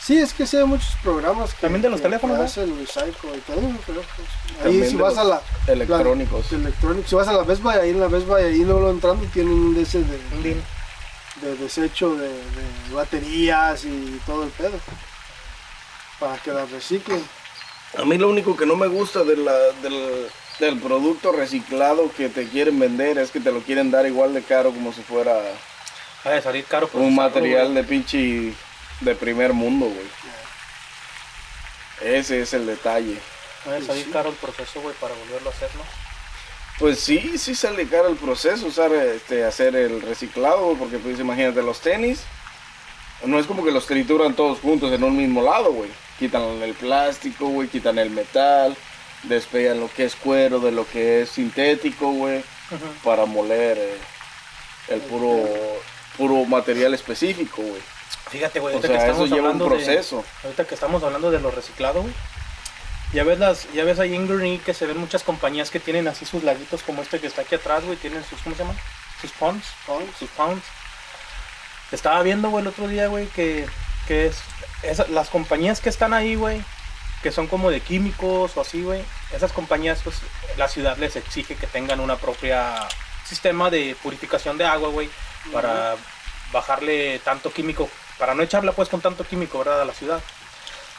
Sí, 0.00 0.16
es 0.18 0.32
que 0.32 0.46
sí 0.46 0.56
hay 0.56 0.64
muchos 0.64 0.96
programas 1.02 1.52
que. 1.52 1.60
También 1.62 1.82
de 1.82 1.90
los 1.90 1.98
que- 1.98 2.04
teléfonos, 2.04 2.38
¿no? 2.38 2.44
hacen 2.44 2.78
recycle 2.78 3.36
y 3.36 3.40
todo, 3.40 3.60
pero, 3.86 4.00
pues, 4.16 4.64
Ahí 4.64 4.88
si 4.88 4.96
de 4.96 5.02
vas 5.02 5.18
a 5.18 5.24
la. 5.24 5.42
electrónicos. 5.66 6.52
la- 6.52 6.58
electrónicos. 6.58 7.10
Si 7.10 7.16
vas 7.16 7.28
a 7.28 7.32
la 7.32 7.42
Best 7.42 7.62
Buy, 7.62 7.74
ahí 7.74 7.90
en 7.90 8.00
la 8.00 8.06
Best 8.06 8.26
Buy, 8.26 8.42
ahí 8.42 8.64
luego 8.64 8.88
entrando 8.90 9.26
tienen 9.26 9.52
un 9.52 9.74
de 9.74 9.82
ese 9.82 9.98
de, 10.04 10.16
bin. 10.42 10.62
de 11.42 11.56
desecho 11.56 12.14
de, 12.14 12.28
de 12.28 12.94
baterías 12.94 13.84
y 13.84 14.20
todo 14.24 14.44
el 14.44 14.50
pedo. 14.50 14.78
Para 16.20 16.36
que 16.38 16.52
las 16.52 16.70
reciclen. 16.70 17.24
A 17.98 18.04
mí 18.04 18.16
lo 18.18 18.28
único 18.28 18.56
que 18.56 18.66
no 18.66 18.76
me 18.76 18.86
gusta 18.86 19.24
de 19.24 19.36
la- 19.36 19.72
del, 19.82 20.28
del 20.60 20.78
producto 20.78 21.32
reciclado 21.32 22.12
que 22.16 22.28
te 22.28 22.46
quieren 22.48 22.78
vender 22.78 23.18
es 23.18 23.30
que 23.32 23.40
te 23.40 23.50
lo 23.50 23.60
quieren 23.62 23.90
dar 23.90 24.06
igual 24.06 24.32
de 24.34 24.42
caro 24.42 24.70
como 24.70 24.92
si 24.92 25.02
fuera 25.02 25.34
de 26.24 26.42
salir 26.42 26.64
caro. 26.66 26.88
un 26.92 27.14
material 27.16 27.74
de 27.74 27.82
pinche 27.82 28.52
de 29.00 29.14
primer 29.16 29.52
mundo, 29.54 29.86
güey. 29.86 30.06
Ese 32.16 32.42
es 32.42 32.52
el 32.54 32.66
detalle. 32.66 33.18
De 33.66 33.82
salir 33.84 34.04
Sí. 34.04 34.10
caro 34.10 34.28
el 34.30 34.36
proceso, 34.36 34.80
güey, 34.80 34.94
para 35.00 35.14
volverlo 35.14 35.50
a 35.50 35.52
hacer, 35.52 35.68
¿no? 35.76 35.82
Pues 36.78 36.98
sí, 37.00 37.36
sí 37.36 37.54
sale 37.54 37.86
caro 37.88 38.08
el 38.08 38.16
proceso, 38.16 38.66
usar, 38.66 38.90
este, 38.92 39.44
hacer 39.44 39.76
el 39.76 40.00
reciclado, 40.00 40.62
güey, 40.64 40.76
porque 40.76 40.98
pues 40.98 41.18
imagínate 41.20 41.60
los 41.62 41.80
tenis, 41.80 42.22
no 43.24 43.38
es 43.38 43.46
como 43.46 43.62
que 43.64 43.70
los 43.70 43.86
trituran 43.86 44.34
todos 44.34 44.60
juntos 44.60 44.90
en 44.92 45.04
un 45.04 45.14
mismo 45.16 45.42
lado, 45.42 45.72
güey. 45.72 45.90
Quitan 46.20 46.42
el 46.62 46.74
plástico, 46.74 47.48
güey, 47.48 47.66
quitan 47.68 47.98
el 47.98 48.10
metal, 48.10 48.76
despegan 49.24 49.80
lo 49.80 49.90
que 49.90 50.04
es 50.04 50.14
cuero 50.14 50.60
de 50.60 50.70
lo 50.70 50.86
que 50.86 51.22
es 51.22 51.30
sintético, 51.30 52.12
güey, 52.12 52.44
para 53.02 53.24
moler 53.26 53.76
eh, 53.78 53.98
el 54.88 55.00
puro, 55.00 55.42
puro 56.16 56.44
material 56.44 56.94
específico, 56.94 57.62
güey. 57.62 57.80
Fíjate, 58.30 58.60
güey, 58.60 58.74
O 58.74 58.76
ahorita 58.76 58.92
que 58.94 59.00
sea, 59.00 59.04
eso 59.10 59.24
estamos 59.24 59.30
lleva 59.30 59.50
un 59.50 59.60
hablando 59.62 59.64
de- 59.76 59.84
proceso. 59.84 60.24
Ahorita 60.44 60.64
que 60.66 60.74
estamos 60.74 61.02
hablando 61.02 61.30
de 61.32 61.40
lo 61.40 61.50
reciclado, 61.50 62.02
güey. 62.02 62.14
Ya 63.12 63.24
ves 63.24 63.40
las, 63.40 63.72
ya 63.72 63.82
ves 63.82 63.98
ahí 63.98 64.14
en 64.14 64.28
Gurney 64.28 64.58
que 64.58 64.72
se 64.72 64.86
ven 64.86 64.96
muchas 64.98 65.24
compañías 65.24 65.70
que 65.70 65.80
tienen 65.80 66.06
así 66.06 66.24
sus 66.26 66.44
laguitos 66.44 66.84
como 66.84 67.02
este 67.02 67.18
que 67.18 67.26
está 67.26 67.42
aquí 67.42 67.56
atrás, 67.56 67.82
güey, 67.84 67.96
tienen 67.96 68.22
sus, 68.24 68.40
¿cómo 68.42 68.54
se 68.54 68.62
llaman? 68.62 68.76
Sus 69.20 69.32
ponds, 69.32 69.66
Ponds. 69.84 70.16
sus 70.16 70.28
ponds. 70.30 70.62
Estaba 71.90 72.22
viendo, 72.22 72.50
güey, 72.50 72.62
el 72.62 72.68
otro 72.68 72.86
día, 72.86 73.08
güey, 73.08 73.26
que, 73.28 73.66
que 74.06 74.26
es, 74.26 74.36
esa- 74.82 75.06
las 75.08 75.28
compañías 75.28 75.80
que 75.80 75.88
están 75.88 76.12
ahí, 76.14 76.34
güey, 76.34 76.62
que 77.22 77.30
son 77.32 77.46
como 77.48 77.70
de 77.70 77.80
químicos 77.80 78.56
o 78.56 78.60
así, 78.60 78.82
güey, 78.82 79.02
esas 79.34 79.52
compañías, 79.52 80.00
pues, 80.02 80.16
la 80.56 80.68
ciudad 80.68 80.96
les 80.98 81.16
exige 81.16 81.54
que 81.54 81.66
tengan 81.66 82.00
una 82.00 82.16
propia 82.16 82.88
sistema 83.26 83.70
de 83.70 83.94
purificación 84.02 84.56
de 84.58 84.64
agua, 84.66 84.88
güey, 84.88 85.08
para 85.52 85.96
bajarle 86.52 87.18
tanto 87.20 87.52
químico, 87.52 87.88
para 88.18 88.34
no 88.34 88.42
echarla 88.42 88.72
pues 88.72 88.88
con 88.88 89.00
tanto 89.00 89.24
químico, 89.24 89.58
¿verdad? 89.58 89.80
A 89.82 89.84
la 89.84 89.92
ciudad. 89.94 90.20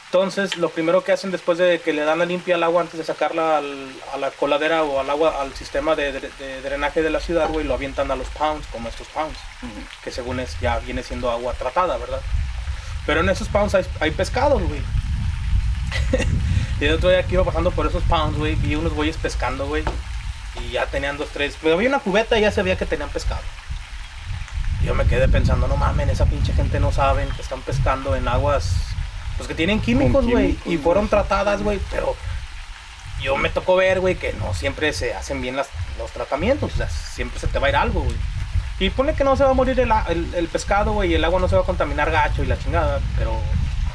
Entonces, 0.08 0.58
lo 0.58 0.70
primero 0.70 1.04
que 1.06 1.14
hacen 1.14 1.32
después 1.32 1.58
de 1.58 1.80
que 1.80 1.94
le 1.94 2.04
dan 2.04 2.20
la 2.20 2.26
limpia 2.26 2.56
al 2.56 2.64
agua 2.64 2.82
antes 2.82 2.98
de 2.98 3.06
sacarla 3.06 3.58
al- 3.58 3.94
a 4.14 4.18
la 4.18 4.30
coladera 4.32 4.84
o 4.84 5.00
al 5.00 5.10
agua, 5.10 5.42
al 5.42 5.54
sistema 5.56 5.96
de, 5.96 6.12
de- 6.12 6.30
de 6.38 6.62
drenaje 6.62 7.02
de 7.02 7.10
la 7.10 7.22
ciudad, 7.22 7.48
güey, 7.48 7.66
lo 7.66 7.74
avientan 7.76 8.12
a 8.12 8.16
los 8.18 8.28
pounds, 8.30 8.68
como 8.68 8.90
estos 8.90 9.08
pounds, 9.08 9.38
que 10.04 10.12
según 10.12 10.40
es 10.42 10.60
ya 10.60 10.80
viene 10.80 11.02
siendo 11.04 11.32
agua 11.32 11.54
tratada, 11.54 11.96
¿verdad? 11.98 12.22
Pero 13.06 13.22
en 13.22 13.30
esos 13.30 13.48
pounds 13.48 13.76
hay, 13.76 13.86
hay 14.00 14.12
pescados, 14.12 14.62
güey. 14.62 14.82
y 16.80 16.86
el 16.86 16.96
otro 16.96 17.10
día 17.10 17.24
que 17.24 17.34
iba 17.34 17.44
pasando 17.44 17.72
por 17.72 17.88
esos 17.88 18.04
pounds, 18.04 18.38
güey, 18.38 18.56
vi 18.56 18.76
unos 18.76 18.94
güeyes 18.94 19.18
pescando, 19.18 19.68
güey. 19.68 19.84
Y 20.62 20.72
ya 20.72 20.86
tenían 20.86 21.18
dos, 21.18 21.30
tres. 21.34 21.58
Pero 21.62 21.76
había 21.76 21.90
una 21.90 22.00
cubeta 22.00 22.38
y 22.38 22.42
ya 22.42 22.52
se 22.52 22.62
veía 22.62 22.78
que 22.78 22.86
tenían 22.86 23.10
pescado. 23.10 23.42
Y 24.82 24.86
yo 24.86 24.96
me 24.96 25.06
quedé 25.06 25.28
pensando, 25.28 25.68
no 25.68 25.78
mames, 25.78 26.10
esa 26.10 26.26
pinche 26.26 26.54
gente 26.54 26.80
no 26.80 26.92
saben 26.92 27.30
que 27.30 27.42
están 27.42 27.62
pescando 27.62 28.16
en 28.16 28.28
aguas 28.28 28.92
pues 29.42 29.48
que 29.48 29.56
tienen 29.56 29.80
químicos, 29.80 30.26
güey, 30.28 30.56
y 30.66 30.78
fueron 30.78 31.08
tratadas, 31.08 31.64
güey, 31.64 31.80
pero 31.90 32.16
yo 33.24 33.38
me 33.38 33.50
tocó 33.50 33.76
ver, 33.76 34.00
güey, 34.00 34.14
que 34.14 34.34
no 34.34 34.54
siempre 34.54 34.94
se 34.94 35.16
hacen 35.16 35.42
bien 35.42 35.56
las, 35.56 35.68
los 35.98 36.12
tratamientos, 36.12 36.72
o 36.74 36.78
sea, 36.78 36.88
siempre 36.90 37.40
se 37.40 37.48
te 37.48 37.58
va 37.58 37.66
a 37.66 37.70
ir 37.72 37.76
algo, 37.76 38.02
güey. 38.02 38.16
Y 38.82 38.90
pone 38.90 39.14
que 39.14 39.24
no 39.24 39.36
se 39.38 39.44
va 39.44 39.52
a 39.52 39.54
morir 39.54 39.80
el, 39.80 39.92
a- 39.92 40.06
el- 40.10 40.34
el 40.34 40.48
pescado, 40.48 40.94
güey, 40.94 41.12
y 41.12 41.14
el 41.14 41.24
agua 41.24 41.40
no 41.40 41.48
se 41.48 41.56
va 41.56 41.62
a 41.62 41.66
contaminar 41.66 42.10
gacho 42.12 42.44
y 42.44 42.48
la 42.48 42.58
chingada, 42.58 43.00
pero, 43.18 43.32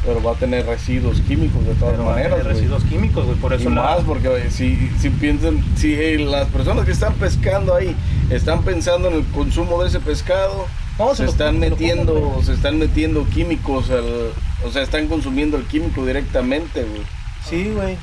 Pero 0.04 0.22
va 0.22 0.32
a 0.32 0.34
tener 0.36 0.64
residuos 0.64 1.20
químicos 1.22 1.66
de 1.66 1.74
todas 1.74 1.94
pero 1.94 2.04
va 2.04 2.12
a 2.12 2.14
maneras, 2.14 2.38
tener 2.38 2.52
residuos 2.54 2.84
químicos, 2.84 3.24
güey, 3.26 3.36
por 3.38 3.52
Y 3.52 3.56
eso 3.56 3.70
la- 3.70 3.82
más 3.82 3.98
porque 4.06 4.28
oye, 4.28 4.50
si, 4.52 4.88
si 5.00 5.10
piensan, 5.10 5.64
si 5.76 5.92
eh, 5.94 6.18
las 6.20 6.46
personas 6.48 6.84
que 6.84 6.92
están 6.92 7.14
pescando 7.14 7.74
ahí 7.74 7.96
están 8.30 8.62
pensando 8.62 9.08
en 9.08 9.14
el 9.14 9.24
consumo 9.32 9.82
de 9.82 9.88
ese 9.88 9.98
pescado, 9.98 10.66
No, 11.00 11.14
se, 11.16 11.24
lo- 11.24 11.30
están 11.30 11.54
se 11.60 11.68
lo 11.68 11.70
metiendo, 11.70 12.40
se 12.44 12.52
están 12.52 12.78
metiendo 12.78 13.26
químicos, 13.28 13.90
al- 13.90 14.30
o 14.64 14.70
sea, 14.70 14.82
están 14.82 15.08
consumiendo 15.08 15.56
el 15.56 15.64
químico 15.64 16.06
directamente, 16.06 16.84
güey. 16.84 17.02
Sí, 17.44 17.72
güey. 17.74 17.96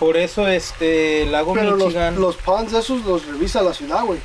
Por 0.00 0.16
eso, 0.16 0.48
este, 0.48 1.22
el 1.22 1.30
lago 1.32 1.54
Pero 1.54 1.76
los, 1.76 1.86
Michigan, 1.86 2.20
los 2.20 2.36
ponds 2.36 2.72
esos 2.72 3.04
los 3.04 3.24
revisa 3.26 3.62
la 3.62 3.72
ciudad, 3.72 4.02
güey. 4.04 4.18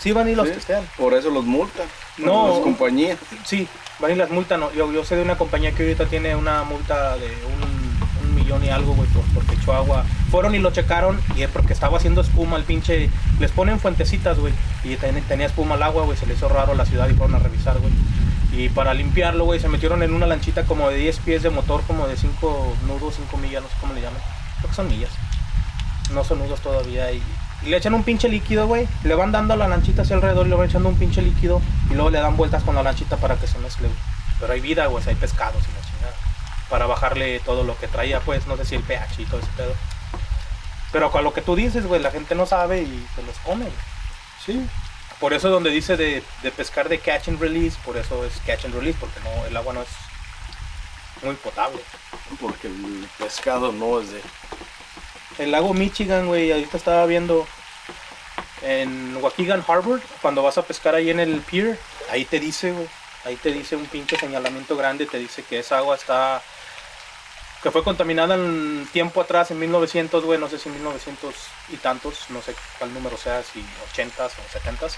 Sí 0.00 0.12
van 0.12 0.28
y 0.28 0.34
los 0.34 0.48
¿sí? 0.48 0.54
testean. 0.54 0.84
Por 0.96 1.14
eso 1.14 1.30
los 1.30 1.44
multan. 1.44 1.86
No. 2.18 2.48
Las 2.48 2.58
compañías. 2.60 3.18
Sí, 3.44 3.66
van 4.00 4.12
y 4.12 4.14
las 4.14 4.30
multan. 4.30 4.60
¿no? 4.60 4.72
Yo, 4.72 4.92
yo 4.92 5.04
sé 5.04 5.16
de 5.16 5.22
una 5.22 5.36
compañía 5.36 5.72
que 5.72 5.82
ahorita 5.82 6.06
tiene 6.06 6.34
una 6.36 6.62
multa 6.64 7.16
de 7.16 7.26
un, 7.26 8.28
un 8.28 8.34
millón 8.34 8.64
y 8.64 8.68
algo, 8.70 8.94
güey, 8.94 9.08
por, 9.10 9.22
porque 9.34 9.54
echó 9.54 9.72
agua. 9.74 10.04
Fueron 10.30 10.54
y 10.54 10.58
lo 10.58 10.70
checaron 10.72 11.20
y 11.36 11.42
es 11.42 11.50
porque 11.50 11.72
estaba 11.72 11.96
haciendo 11.98 12.20
espuma 12.20 12.56
el 12.56 12.64
pinche. 12.64 13.08
Les 13.40 13.50
ponen 13.50 13.78
fuentecitas, 13.80 14.38
güey, 14.38 14.52
y 14.84 14.96
ten- 14.96 15.22
tenía 15.22 15.46
espuma 15.46 15.74
al 15.76 15.82
agua, 15.82 16.04
güey. 16.04 16.16
Se 16.18 16.26
les 16.26 16.36
hizo 16.38 16.48
raro 16.48 16.72
a 16.72 16.74
la 16.74 16.86
ciudad 16.86 17.08
y 17.08 17.14
fueron 17.14 17.34
a 17.36 17.38
revisar, 17.38 17.78
güey. 17.78 17.92
Y 18.52 18.68
para 18.68 18.94
limpiarlo, 18.94 19.44
güey, 19.46 19.58
se 19.58 19.68
metieron 19.68 20.02
en 20.04 20.12
una 20.14 20.26
lanchita 20.26 20.64
como 20.64 20.88
de 20.88 20.96
10 20.96 21.18
pies 21.20 21.42
de 21.42 21.50
motor, 21.50 21.82
como 21.88 22.06
de 22.06 22.16
5 22.16 22.76
nudos, 22.86 23.14
5 23.16 23.36
millas, 23.38 23.62
no 23.62 23.68
sé 23.68 23.74
cómo 23.80 23.94
le 23.94 24.00
llaman. 24.00 24.20
Creo 24.58 24.70
que 24.70 24.76
son 24.76 24.86
millas. 24.88 25.10
No 26.12 26.22
son 26.22 26.38
nudos 26.38 26.60
todavía. 26.60 27.10
Y 27.10 27.20
le 27.66 27.76
echan 27.76 27.94
un 27.94 28.04
pinche 28.04 28.28
líquido, 28.28 28.66
güey. 28.66 28.88
Le 29.04 29.14
van 29.14 29.32
dando 29.32 29.54
a 29.54 29.56
la 29.56 29.68
lanchita 29.68 30.02
hacia 30.02 30.16
alrededor 30.16 30.46
y 30.46 30.50
le 30.50 30.56
van 30.56 30.68
echando 30.68 30.88
un 30.88 30.96
pinche 30.96 31.22
líquido. 31.22 31.60
Y 31.90 31.94
luego 31.94 32.10
le 32.10 32.20
dan 32.20 32.36
vueltas 32.36 32.62
con 32.62 32.74
la 32.74 32.82
lanchita 32.82 33.16
para 33.16 33.36
que 33.36 33.46
se 33.46 33.58
mezcle, 33.58 33.88
güey. 33.88 34.00
Pero 34.40 34.52
hay 34.52 34.60
vida, 34.60 34.86
güey, 34.86 35.00
o 35.00 35.04
sea, 35.04 35.12
hay 35.12 35.18
pescados 35.18 35.62
y 35.62 35.72
la 35.72 35.86
chingada. 35.86 36.14
Para 36.68 36.86
bajarle 36.86 37.40
todo 37.40 37.64
lo 37.64 37.76
que 37.78 37.88
traía, 37.88 38.20
pues, 38.20 38.46
no 38.46 38.56
sé 38.56 38.64
si 38.64 38.74
el 38.74 38.82
pH 38.82 39.22
y 39.22 39.26
todo 39.26 39.40
ese 39.40 39.50
pedo. 39.56 39.74
Pero 40.92 41.10
con 41.10 41.24
lo 41.24 41.32
que 41.32 41.42
tú 41.42 41.56
dices, 41.56 41.86
güey, 41.86 42.00
la 42.00 42.10
gente 42.10 42.34
no 42.34 42.46
sabe 42.46 42.82
y 42.82 43.06
se 43.14 43.22
los 43.22 43.36
come, 43.38 43.64
güey. 43.64 43.76
Sí. 44.44 44.66
Por 45.20 45.32
eso 45.32 45.48
donde 45.48 45.70
dice 45.70 45.96
de, 45.96 46.22
de 46.42 46.50
pescar 46.50 46.88
de 46.88 46.98
catch 46.98 47.28
and 47.28 47.40
release, 47.40 47.78
por 47.84 47.96
eso 47.96 48.24
es 48.24 48.34
catch 48.46 48.64
and 48.64 48.74
release, 48.74 48.98
porque 48.98 49.20
no, 49.20 49.46
el 49.46 49.56
agua 49.56 49.72
no 49.72 49.82
es 49.82 49.88
muy 51.22 51.34
potable. 51.36 51.80
Porque 52.40 52.66
el 52.66 53.08
pescado 53.18 53.72
no 53.72 54.00
es 54.00 54.10
de. 54.10 54.20
El 55.38 55.50
lago 55.50 55.74
Michigan, 55.74 56.26
güey, 56.26 56.52
ahorita 56.52 56.76
estaba 56.76 57.06
viendo 57.06 57.46
en 58.64 59.16
Waukegan 59.16 59.64
Harbor, 59.66 60.00
cuando 60.22 60.42
vas 60.42 60.58
a 60.58 60.62
pescar 60.62 60.94
ahí 60.94 61.10
en 61.10 61.20
el 61.20 61.40
pier, 61.40 61.78
ahí 62.10 62.24
te 62.24 62.40
dice, 62.40 62.74
ahí 63.24 63.36
te 63.36 63.52
dice 63.52 63.76
un 63.76 63.86
pinche 63.86 64.16
señalamiento 64.16 64.76
grande, 64.76 65.06
te 65.06 65.18
dice 65.18 65.42
que 65.42 65.58
esa 65.58 65.78
agua 65.78 65.96
está, 65.96 66.42
que 67.62 67.70
fue 67.70 67.84
contaminada 67.84 68.34
en 68.34 68.88
tiempo 68.92 69.20
atrás, 69.20 69.50
en 69.50 69.58
1900, 69.58 70.24
güey, 70.24 70.40
no 70.40 70.48
sé 70.48 70.58
si 70.58 70.70
1900 70.70 71.34
y 71.70 71.76
tantos, 71.76 72.26
no 72.30 72.40
sé 72.40 72.54
cuál 72.78 72.94
número 72.94 73.16
sea, 73.18 73.42
si 73.42 73.60
80s 73.94 74.30
o 74.30 74.58
70s. 74.58 74.94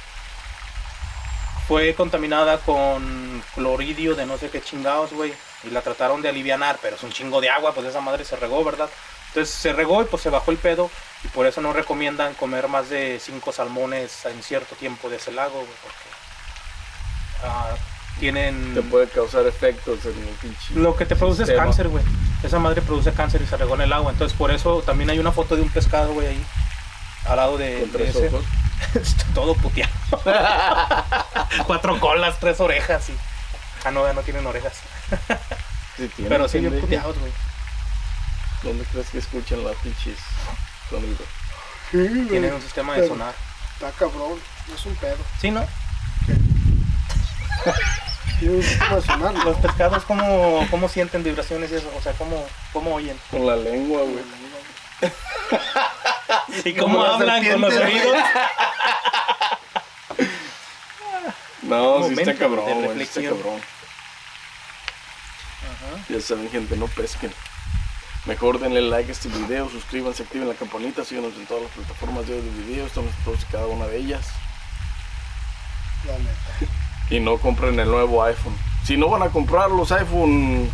Fue 1.66 1.94
contaminada 1.94 2.58
con 2.58 3.42
cloridio 3.56 4.14
de 4.14 4.24
no 4.24 4.38
sé 4.38 4.50
qué 4.50 4.62
chingados, 4.62 5.12
güey. 5.12 5.34
Y 5.64 5.70
la 5.70 5.82
trataron 5.82 6.22
de 6.22 6.28
alivianar, 6.28 6.78
pero 6.80 6.94
es 6.94 7.02
un 7.02 7.10
chingo 7.10 7.40
de 7.40 7.50
agua, 7.50 7.74
pues 7.74 7.88
esa 7.88 8.00
madre 8.00 8.24
se 8.24 8.36
regó, 8.36 8.62
¿verdad? 8.62 8.88
Entonces 9.28 9.52
se 9.52 9.72
regó 9.72 10.00
y 10.02 10.04
pues 10.04 10.22
se 10.22 10.30
bajó 10.30 10.52
el 10.52 10.58
pedo. 10.58 10.88
Y 11.26 11.28
por 11.28 11.44
eso 11.46 11.60
no 11.60 11.72
recomiendan 11.72 12.34
comer 12.34 12.68
más 12.68 12.88
de 12.88 13.18
cinco 13.20 13.50
salmones 13.50 14.24
en 14.26 14.40
cierto 14.44 14.76
tiempo 14.76 15.10
de 15.10 15.16
ese 15.16 15.32
lago, 15.32 15.54
güey, 15.54 15.66
porque 15.82 16.08
ah, 17.42 17.74
tienen... 18.20 18.74
Te 18.74 18.82
puede 18.82 19.08
causar 19.08 19.44
efectos 19.44 20.04
en 20.04 20.12
el 20.12 20.34
pinche. 20.40 20.74
Lo 20.74 20.94
que 20.94 21.04
te 21.04 21.16
produce 21.16 21.42
es 21.42 21.50
cáncer, 21.50 21.88
güey. 21.88 22.04
Esa 22.44 22.60
madre 22.60 22.80
produce 22.80 23.12
cáncer 23.12 23.42
y 23.42 23.46
se 23.46 23.56
regó 23.56 23.74
en 23.74 23.80
el 23.80 23.92
agua. 23.92 24.12
Entonces 24.12 24.38
por 24.38 24.52
eso 24.52 24.82
también 24.82 25.10
hay 25.10 25.18
una 25.18 25.32
foto 25.32 25.56
de 25.56 25.62
un 25.62 25.68
pescado, 25.68 26.12
güey, 26.12 26.28
ahí. 26.28 26.46
Al 27.24 27.38
lado 27.38 27.58
de, 27.58 27.80
Con 27.80 27.92
de 27.92 27.98
tres 27.98 28.14
ese. 28.14 28.28
ojos. 28.28 28.44
Todo 29.34 29.56
puteado. 29.56 29.90
Cuatro 31.66 31.98
colas, 31.98 32.38
tres 32.38 32.60
orejas 32.60 33.08
y... 33.08 33.16
Ah, 33.84 33.90
no, 33.90 34.06
ya 34.06 34.12
no 34.12 34.22
tienen 34.22 34.46
orejas. 34.46 34.74
Sí 35.96 36.08
tiene, 36.14 36.28
Pero 36.28 36.48
sí 36.48 36.60
bien 36.60 36.80
puteados, 36.80 37.18
güey. 37.18 37.32
¿Dónde 38.62 38.84
crees 38.84 39.10
que 39.10 39.18
escuchan 39.18 39.64
las 39.64 39.74
pinches 39.76 40.18
Sí. 41.90 42.26
Tienen 42.28 42.54
un 42.54 42.62
sistema 42.62 42.94
de 42.96 43.08
sonar. 43.08 43.34
Está 43.74 43.90
cabrón. 43.92 44.40
Es 44.74 44.86
un 44.86 44.94
pedo. 44.96 45.16
Sí, 45.40 45.50
¿no? 45.50 45.66
Tiene 48.38 48.56
un 48.56 48.62
sistema 48.62 48.96
de 48.96 49.02
sonar. 49.02 49.34
Los 49.44 49.56
pescados, 49.58 50.04
¿cómo, 50.04 50.66
¿cómo 50.70 50.88
sienten 50.88 51.22
vibraciones 51.22 51.70
y 51.72 51.76
eso? 51.76 51.90
O 51.96 52.02
sea, 52.02 52.12
¿cómo, 52.14 52.44
cómo 52.72 52.94
oyen? 52.94 53.18
Con 53.30 53.46
la 53.46 53.56
lengua, 53.56 54.02
güey. 54.02 54.24
¿Y 56.64 56.74
cómo 56.74 56.94
Como 56.94 57.04
hablan 57.06 57.44
con 57.44 57.60
los 57.60 57.74
oídos? 57.74 58.16
No, 61.62 62.06
sí 62.06 62.14
está 62.16 62.34
cabrón, 62.36 62.84
güey. 62.84 62.96
sí 62.98 63.02
Está 63.20 63.22
cabrón. 63.22 63.60
Ya 66.08 66.20
saben, 66.20 66.48
gente, 66.48 66.76
no 66.76 66.86
pesquen. 66.86 67.32
Mejor 68.26 68.58
denle 68.58 68.80
like 68.82 69.08
a 69.08 69.12
este 69.12 69.28
video, 69.28 69.68
suscríbanse, 69.70 70.24
activen 70.24 70.48
la 70.48 70.54
campanita, 70.54 71.04
síganos 71.04 71.32
en 71.36 71.46
todas 71.46 71.62
las 71.62 71.72
plataformas 71.72 72.26
de 72.26 72.36
audio 72.36 72.50
y 72.50 72.64
video, 72.64 72.86
estamos 72.86 73.10
en 73.16 73.24
todas 73.24 73.40
y 73.42 73.44
cada 73.52 73.66
una 73.66 73.86
de 73.86 73.98
ellas. 73.98 74.26
La 76.06 76.18
neta. 76.18 76.72
Y 77.08 77.20
no 77.20 77.38
compren 77.38 77.78
el 77.78 77.88
nuevo 77.88 78.20
iPhone. 78.24 78.52
Si 78.82 78.96
no 78.96 79.08
van 79.08 79.22
a 79.22 79.28
comprar 79.28 79.70
los 79.70 79.92
iPhone 79.92 80.68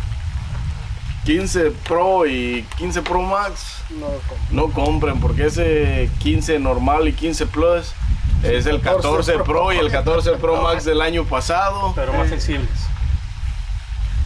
15 1.25 1.69
Pro 1.87 2.25
y 2.25 2.65
15 2.79 3.03
Pro 3.03 3.21
Max, 3.21 3.83
No 3.91 4.07
lo 4.07 4.17
compro. 4.17 4.37
no 4.49 4.69
compren 4.71 5.19
porque 5.21 5.45
ese 5.45 6.09
15 6.23 6.57
normal 6.57 7.07
y 7.07 7.13
15 7.13 7.45
Plus 7.45 7.93
es 8.41 8.65
el 8.65 8.81
14 8.81 9.33
14 9.33 9.39
Pro, 9.43 9.71
y 9.73 9.77
el 9.77 9.91
14 9.91 10.31
Pro 10.37 10.59
Max 10.63 10.85
del 10.85 11.01
año 11.03 11.23
pasado. 11.23 11.93
Pero 11.95 12.13
más 12.13 12.29
sensibles. 12.29 12.67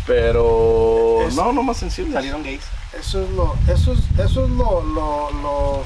Pero 0.05 1.27
Es- 1.27 1.35
no, 1.35 1.51
no 1.51 1.61
más 1.61 1.75
sensible. 1.75 2.13
Salieron 2.13 2.41
gays. 2.41 2.63
Eso 2.99 3.23
es 3.23 3.29
lo, 3.31 3.55
eso 3.71 3.93
es, 3.93 3.99
eso 4.19 4.45
es 4.45 4.49
lo, 4.51 4.81
lo, 4.83 5.29
lo, 5.41 5.83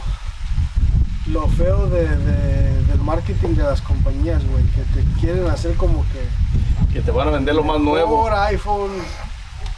lo 1.27 1.47
feo 1.49 1.87
de, 1.87 2.07
de- 2.07 2.83
del 2.85 2.99
marketing 2.99 3.55
de 3.55 3.63
las 3.63 3.81
compañías, 3.81 4.41
güey, 4.47 4.63
que 4.67 4.81
te 4.93 5.03
quieren 5.19 5.47
hacer 5.49 5.75
como 5.75 6.03
que 6.11 6.93
Que 6.93 7.01
te 7.01 7.11
van 7.11 7.27
a 7.29 7.31
vender 7.31 7.55
lo 7.55 7.63
más 7.63 7.79
nuevo. 7.79 8.23
mejor 8.23 8.33
iPhone 8.47 8.91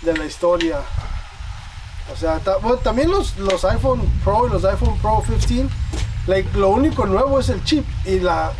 de 0.01 0.17
la 0.17 0.25
historia. 0.25 0.79
O 2.13 2.17
sea, 2.17 2.39
bueno, 2.61 2.77
también 2.77 3.09
los, 3.11 3.37
los 3.37 3.63
iPhone 3.65 4.01
Pro 4.23 4.47
y 4.47 4.51
los 4.51 4.63
iPhone 4.65 4.97
Pro 4.99 5.23
15, 5.25 5.67
like, 6.27 6.57
lo 6.57 6.69
único 6.69 7.05
nuevo 7.05 7.39
es 7.39 7.49
el 7.49 7.63
chip 7.63 7.85
y 8.05 8.19
la 8.19 8.51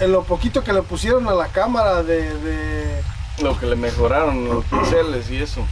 en 0.00 0.10
lo 0.12 0.22
poquito 0.24 0.64
que 0.64 0.72
le 0.72 0.82
pusieron 0.82 1.28
a 1.28 1.32
la 1.32 1.48
cámara 1.48 2.02
de, 2.02 2.34
de 2.38 3.02
Lo 3.42 3.58
que 3.58 3.66
le 3.66 3.76
mejoraron 3.76 4.48
los 4.48 4.64
píxeles 4.64 5.30
y 5.30 5.36
eso. 5.36 5.64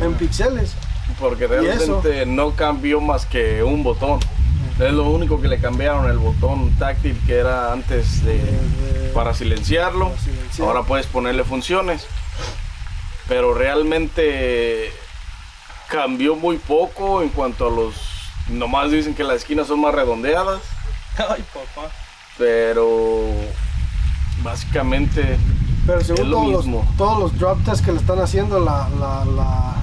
en 0.00 0.14
píxeles. 0.14 0.74
Porque 1.20 1.46
realmente 1.46 2.26
no 2.26 2.52
cambió 2.52 3.00
más 3.00 3.26
que 3.26 3.62
un 3.62 3.82
botón. 3.82 4.20
Es 4.78 4.92
lo 4.92 5.04
único 5.10 5.40
que 5.40 5.48
le 5.48 5.58
cambiaron 5.60 6.08
el 6.08 6.18
botón 6.18 6.70
táctil 6.78 7.20
que 7.26 7.34
era 7.38 7.72
antes 7.72 8.24
de, 8.24 8.34
de- 8.38 9.10
para 9.12 9.34
silenciarlo. 9.34 10.10
para 10.10 10.20
silenciar. 10.20 10.68
Ahora 10.68 10.82
puedes 10.84 11.06
ponerle 11.06 11.42
funciones. 11.44 12.06
Pero 13.26 13.52
realmente 13.54 14.92
cambió 15.88 16.36
muy 16.36 16.58
poco 16.58 17.22
en 17.22 17.28
cuanto 17.30 17.66
a 17.66 17.70
los... 17.70 17.94
Nomás 18.48 18.90
dicen 18.90 19.14
que 19.14 19.24
las 19.24 19.36
esquinas 19.38 19.66
son 19.66 19.80
más 19.80 19.94
redondeadas. 19.94 20.60
Ay, 21.18 21.44
papá. 21.52 21.88
Pero 22.38 23.28
básicamente 24.42 25.36
Pero 25.86 26.00
según 26.04 26.20
Es 26.22 26.26
lo 26.28 26.36
todos 26.38 26.52
los, 26.52 26.66
mismo. 26.66 26.94
todos 26.96 27.18
los 27.18 27.38
drop 27.38 27.64
tests 27.64 27.84
que 27.84 27.92
le 27.92 27.98
están 27.98 28.20
haciendo, 28.20 28.60
la, 28.60 28.88
la, 29.00 29.24
la, 29.24 29.74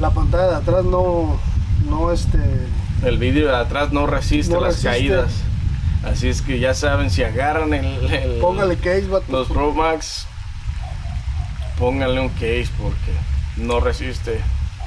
la 0.00 0.10
pantalla 0.10 0.46
de 0.48 0.56
atrás 0.56 0.84
no, 0.84 1.38
no 1.88 2.12
este, 2.12 2.38
el 3.04 3.18
vídeo 3.18 3.48
de 3.48 3.56
atrás 3.56 3.92
no 3.92 4.06
resiste 4.06 4.54
No 4.54 4.60
las 4.60 4.74
resiste. 4.82 4.88
caídas. 4.90 5.32
Así 6.04 6.28
es 6.28 6.40
que 6.40 6.58
ya 6.58 6.72
saben, 6.74 7.10
si 7.10 7.22
agarran 7.22 7.74
el, 7.74 8.10
el- 8.12 8.40
póngale 8.40 8.76
case, 8.76 9.06
vato. 9.08 9.30
los 9.30 9.48
Pro 9.48 9.72
Max, 9.72 10.26
pónganle 11.78 12.20
un 12.20 12.28
case 12.30 12.68
porque 12.80 13.12
no 13.56 13.80
resiste. 13.80 14.40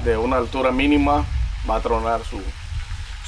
De 0.04 0.18
una 0.18 0.38
altura 0.38 0.72
mínima 0.72 1.24
va 1.70 1.76
a 1.78 1.80
tronar 1.80 2.22
su, 2.30 2.42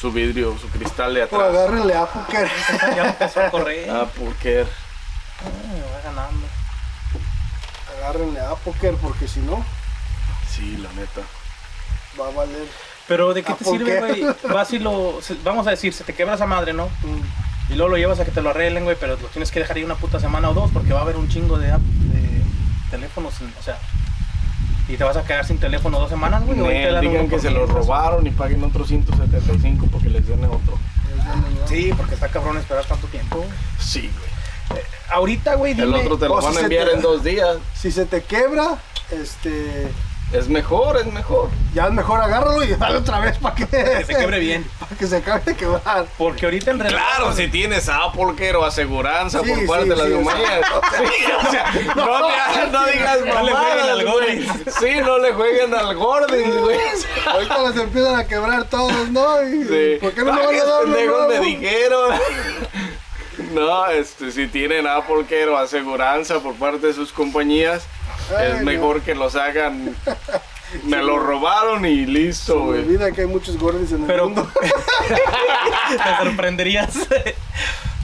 su 0.02 0.12
vidrio, 0.12 0.58
su 0.60 0.68
cristal 0.70 1.14
de 1.14 1.22
O 1.22 1.26
atrás. 1.26 1.42
agárrenle 1.44 1.94
a 1.96 2.06
Poker. 2.06 2.48
Ya 2.96 3.06
empezó 3.10 3.42
a 3.42 3.50
correr. 3.52 3.88
Porque 4.20 4.60
Ay, 4.62 5.70
me 5.72 5.82
va 5.82 6.02
ganando. 6.04 6.48
agárrenle 7.98 8.40
a 8.42 8.56
Poker 8.56 8.96
porque 8.96 9.28
si 9.28 9.40
no, 9.42 9.64
sí, 10.50 10.78
la 10.78 10.90
neta. 10.94 11.22
Va 12.20 12.28
a 12.28 12.32
valer. 12.32 12.68
Pero 13.08 13.34
¿de 13.34 13.44
qué 13.44 13.52
¿Ah, 13.52 13.56
te 13.58 13.66
sirve, 13.66 14.00
güey? 14.00 14.26
Vas 14.52 14.72
y 14.74 14.80
lo... 14.80 15.20
Vamos 15.44 15.68
a 15.68 15.72
decir, 15.72 15.94
se 15.94 16.04
te 16.04 16.14
quebra 16.14 16.34
esa 16.36 16.46
madre, 16.48 16.74
¿no? 16.74 16.86
Mm, 16.88 17.72
Y 17.74 17.76
luego 17.76 17.90
lo 17.92 17.98
llevas 17.98 18.20
a 18.20 18.26
que 18.26 18.32
te 18.32 18.42
lo 18.42 18.50
arreglen, 18.50 18.84
güey, 18.84 18.98
pero 19.00 19.14
lo 19.18 19.28
tienes 19.28 19.52
que 19.52 19.60
dejar 19.60 19.78
ahí 19.78 19.84
una 19.84 19.96
puta 19.96 20.20
semana 20.20 20.50
o 20.50 20.54
dos 20.54 20.72
porque 20.72 20.92
va 20.94 21.00
a 21.00 21.04
haber 21.04 21.16
un 21.18 21.28
chingo 21.30 21.58
de, 21.60 21.72
app- 21.72 21.82
de 21.82 22.42
teléfonos, 22.92 23.34
o 23.60 23.64
sea... 23.64 23.78
Y 24.88 24.98
te 24.98 25.04
vas 25.04 25.18
a 25.18 25.24
quedar 25.24 25.44
sin 25.46 25.58
teléfono 25.58 26.00
dos 26.00 26.10
semanas, 26.10 26.46
güey. 26.46 26.60
o 26.60 26.66
ahí 26.68 26.74
te 26.74 26.80
Nel, 26.84 26.94
dan 26.94 27.02
digan 27.02 27.26
que 27.26 27.32
por 27.32 27.42
se 27.42 27.50
lo 27.50 27.66
robaron 27.66 28.28
y 28.28 28.30
paguen 28.30 28.64
otros 28.64 28.88
175 28.88 29.88
porque 29.92 30.10
les 30.10 30.28
den 30.28 30.44
otro. 30.46 30.78
¿no? 31.60 31.68
Sí, 31.68 31.92
porque 31.98 32.14
está 32.14 32.28
cabrón 32.28 32.58
esperar 32.58 32.86
tanto 32.86 33.08
tiempo. 33.08 33.38
güey. 33.38 33.50
Sí, 33.80 34.12
güey. 34.70 34.82
Ahorita, 35.10 35.56
güey, 35.56 35.74
dime... 35.74 35.88
El 36.02 36.06
otro 36.06 36.18
te 36.20 36.28
lo 36.28 36.40
van 36.40 36.56
a 36.56 36.60
enviar 36.60 36.88
te- 36.88 36.94
en 36.96 37.02
dos 37.02 37.24
días. 37.24 37.58
Si 37.76 37.92
se 37.92 38.06
te 38.06 38.22
quebra, 38.24 38.78
este, 39.12 39.88
Es 40.34 40.50
mejor, 40.50 40.98
es 40.98 41.06
mejor. 41.06 41.50
ya 41.74 41.86
es 41.86 41.94
mejor 41.94 42.20
agárralo 42.20 42.62
y 42.64 42.68
dale 42.78 42.98
otra 42.98 43.20
vez 43.20 43.38
para 43.38 43.56
que, 43.56 43.68
Que 43.68 44.04
se 44.06 44.16
quebre 44.16 44.40
bien. 44.40 44.66
Para 44.80 44.96
que 44.98 45.08
se 45.08 45.18
acabe 45.18 45.42
de 45.46 45.56
quebrar. 45.56 46.06
Porque 46.18 46.46
ahorita 46.46 46.72
en 46.72 46.80
realidad... 46.80 47.02
Claro, 47.16 47.34
si 47.34 47.48
tienes 47.48 47.88
Apple 47.90 48.34
Care 48.36 48.56
o 48.56 48.66
aseguranza 48.66 49.42
Sí, 49.44 49.50
por 49.52 49.66
parte 49.68 49.84
sí, 49.84 49.90
de 49.90 49.96
las 49.96 50.08
sí, 50.08 50.14
compañías. 50.14 50.62
Sí, 50.98 51.26
o 51.48 51.52
sea, 51.52 51.72
no, 51.96 52.28
te- 52.28 52.72
no 52.72 52.86
digas 52.88 53.20
No 53.26 53.44
le 53.44 53.52
jueguen 53.54 53.90
al. 53.90 54.04
Gordon. 54.06 54.74
Sí, 54.80 54.90
no 55.04 55.18
le 55.20 55.34
jueguen 55.34 55.74
al 55.74 55.96
Gordon, 55.96 56.60
güey. 56.62 56.80
Ahorita 57.28 57.62
las 57.62 57.76
empiezan 57.78 58.16
a 58.16 58.26
quebrar 58.28 58.64
todos, 58.66 59.10
¿no? 59.12 59.42
Y, 59.48 59.64
Sí. 59.64 59.98
¿Por 60.02 60.12
qué 60.14 60.22
no 60.24 60.34
me 60.34 60.46
van 60.46 60.56
a 60.56 60.64
dar 60.66 60.86
uno 60.86 61.28
me 61.30 61.40
dijeron. 61.40 62.16
No, 63.54 63.88
este, 63.88 64.32
si 64.32 64.48
tienen 64.48 64.88
Apple 64.88 65.26
Care 65.30 65.48
o 65.48 65.58
aseguranza 65.58 66.40
por 66.40 66.56
parte 66.56 66.88
de 66.88 66.94
sus 66.94 67.12
compañías, 67.12 67.86
Ay, 68.38 68.52
es 68.54 68.60
no. 68.60 68.66
mejor 68.66 69.02
que 69.02 69.16
los 69.16 69.36
hagan. 69.36 69.96
Me 70.84 70.98
lo 70.98 71.20
robaron 71.20 71.86
y 71.86 72.06
listo, 72.06 72.56
me 72.56 72.66
güey. 72.66 72.80
olvida 72.80 73.12
que 73.12 73.22
hay 73.22 73.28
muchos 73.28 73.58
gordos 73.58 73.92
en 73.92 74.02
el 74.02 74.08
Pero 74.08 74.26
mundo. 74.26 74.52
te 75.90 76.26
sorprenderías. 76.26 76.96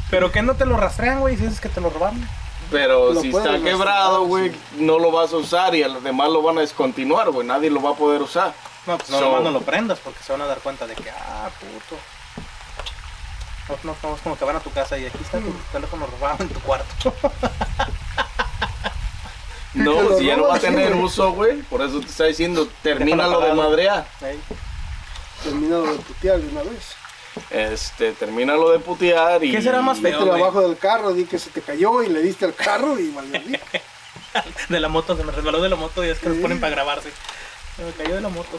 Pero 0.09 0.31
que 0.31 0.41
no 0.41 0.53
te 0.55 0.65
lo 0.65 0.77
rastrean, 0.77 1.19
güey, 1.19 1.35
si 1.37 1.43
dices 1.43 1.59
que 1.59 1.69
te 1.69 1.81
lo 1.81 1.89
robaron. 1.89 2.25
Pero 2.69 3.13
Lo 3.13 3.19
si 3.21 3.29
está 3.35 3.59
quebrado, 3.59 4.25
güey, 4.25 4.51
sí. 4.51 4.57
no 4.77 4.99
lo 4.99 5.11
vas 5.11 5.33
a 5.33 5.37
usar 5.37 5.75
y 5.75 5.83
a 5.83 5.87
los 5.89 6.03
demás 6.03 6.29
lo 6.29 6.41
van 6.41 6.59
a 6.59 6.61
descontinuar, 6.61 7.29
güey. 7.31 7.45
Nadie 7.45 7.69
lo 7.69 7.81
va 7.81 7.89
a 7.91 7.95
poder 7.95 8.21
usar. 8.21 8.53
No, 8.87 8.97
pues 8.97 9.09
no, 9.09 9.19
So- 9.19 9.25
nomás 9.25 9.43
no 9.43 9.51
lo 9.51 9.61
prendas 9.61 9.99
porque 9.99 10.23
se 10.23 10.31
van 10.31 10.41
a 10.41 10.45
dar 10.45 10.59
cuenta 10.59 10.87
de 10.87 10.95
que, 10.95 11.09
ah, 11.09 11.49
puto. 11.59 11.99
No, 13.83 13.91
no, 13.91 13.97
no, 14.09 14.15
es 14.15 14.21
como 14.21 14.37
que 14.37 14.45
van 14.45 14.55
a 14.55 14.59
tu 14.59 14.71
casa 14.71 14.97
y 14.97 15.05
aquí 15.05 15.17
está 15.21 15.39
tu 15.39 15.51
teléfono 15.73 16.05
robado 16.07 16.43
en 16.43 16.49
tu 16.49 16.59
cuarto. 16.61 17.13
No, 19.73 20.01
lo 20.01 20.17
si 20.17 20.25
ya 20.25 20.35
no 20.35 20.47
va 20.47 20.55
a 20.55 20.59
tener 20.59 20.93
uso, 20.95 21.31
güey. 21.31 21.61
Por 21.63 21.81
eso 21.81 21.99
te 22.01 22.07
está 22.07 22.25
diciendo, 22.25 22.67
termínalo 22.83 23.39
de 23.39 23.47
apagado. 23.47 23.55
madrear. 23.69 24.07
Ahí. 24.21 24.39
Termina 25.43 25.77
de 25.77 25.97
putear 25.99 26.39
de 26.39 26.47
una 26.49 26.63
vez. 26.63 26.95
Este, 27.49 28.11
termínalo 28.11 28.71
de 28.71 28.79
putear 28.79 29.43
y. 29.43 29.51
¿Qué 29.51 29.61
será 29.61 29.81
más 29.81 29.99
feo? 29.99 30.33
Abajo 30.33 30.61
del 30.61 30.77
carro, 30.77 31.13
di 31.13 31.23
que 31.25 31.39
se 31.39 31.49
te 31.49 31.61
cayó 31.61 32.03
y 32.03 32.09
le 32.09 32.21
diste 32.21 32.43
al 32.45 32.53
carro 32.53 32.99
y 32.99 33.09
valió. 33.11 33.39
De 34.69 34.79
la 34.79 34.87
moto, 34.87 35.15
se 35.17 35.23
me 35.25 35.31
resbaló 35.33 35.61
de 35.61 35.67
la 35.67 35.75
moto 35.75 36.05
y 36.05 36.09
es 36.09 36.19
que 36.19 36.29
Sí. 36.33 36.39
ponen 36.41 36.59
para 36.61 36.71
grabarse. 36.71 37.11
Se 37.75 37.83
me 37.83 37.91
cayó 37.91 38.15
de 38.15 38.21
la 38.21 38.29
moto. 38.29 38.57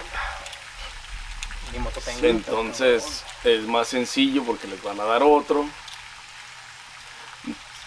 Mi 1.72 1.78
moto 1.78 2.00
tengo. 2.04 2.26
Entonces 2.26 3.24
es 3.44 3.62
más 3.62 3.88
sencillo 3.88 4.42
porque 4.44 4.66
les 4.66 4.82
van 4.82 5.00
a 5.00 5.04
dar 5.04 5.22
otro. 5.22 5.64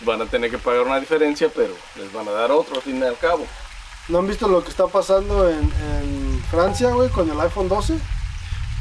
Van 0.06 0.22
a 0.22 0.26
tener 0.26 0.51
que 0.51 0.58
pagar 0.58 0.82
una 0.82 0.99
diferencia, 0.99 1.49
pero 1.53 1.74
les 1.97 2.12
van 2.14 2.28
a 2.28 2.32
dar 2.32 2.51
otro 2.51 2.76
al 2.76 2.82
fin 2.82 2.99
y 2.99 3.03
al 3.03 3.18
cabo. 3.18 3.45
¿No 4.08 4.20
han 4.20 4.28
visto 4.28 4.47
lo 4.47 4.64
que 4.64 4.70
está 4.70 4.86
pasando 4.88 5.49
en, 5.49 5.60
en 5.62 6.43
Francia, 6.51 6.89
güey, 6.91 7.10
con 7.10 7.30
el 7.30 7.39
iPhone 7.39 7.68
12? 7.68 7.97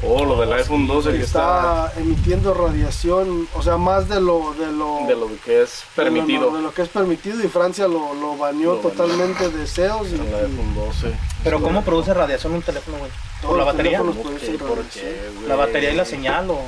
O 0.02 0.24
lo 0.24 0.38
del 0.38 0.52
iPhone 0.52 0.86
12 0.86 1.12
que 1.12 1.22
está, 1.22 1.86
está 1.86 2.00
emitiendo 2.00 2.52
radiación, 2.52 3.48
o 3.54 3.62
sea, 3.62 3.76
más 3.78 4.08
de 4.08 4.20
lo 4.20 4.52
de 4.54 4.70
lo, 4.70 5.06
de 5.06 5.14
lo 5.14 5.30
que 5.44 5.62
es 5.62 5.84
permitido. 5.94 6.46
de 6.46 6.50
lo, 6.50 6.56
de 6.58 6.62
lo 6.64 6.74
que 6.74 6.82
es 6.82 6.88
permitido 6.88 7.42
y 7.42 7.48
Francia 7.48 7.86
lo, 7.88 8.12
lo 8.12 8.36
baneó 8.36 8.74
Lo 8.74 8.82
baneó. 8.82 8.90
totalmente 8.90 9.48
de 9.48 9.66
SEOs 9.66 10.10
y, 10.10 10.14
El 10.16 10.20
iPhone 10.34 10.74
12. 10.74 11.14
Pero 11.42 11.62
¿cómo 11.62 11.82
produce 11.84 12.12
radiación 12.12 12.52
un 12.54 12.62
teléfono, 12.62 12.98
güey? 12.98 13.10
¿Por 13.40 13.56
la 13.56 13.64
batería? 13.64 13.98
teléfonos 13.98 14.16
¿Cómo 14.16 14.28
producen 14.28 14.58
que? 14.58 14.64
¿Por 14.64 14.82
qué, 14.84 15.30
güey? 15.36 15.48
La 15.48 15.56
batería 15.56 15.90
y 15.92 15.96
la 15.96 16.04
señal 16.04 16.50
o... 16.50 16.60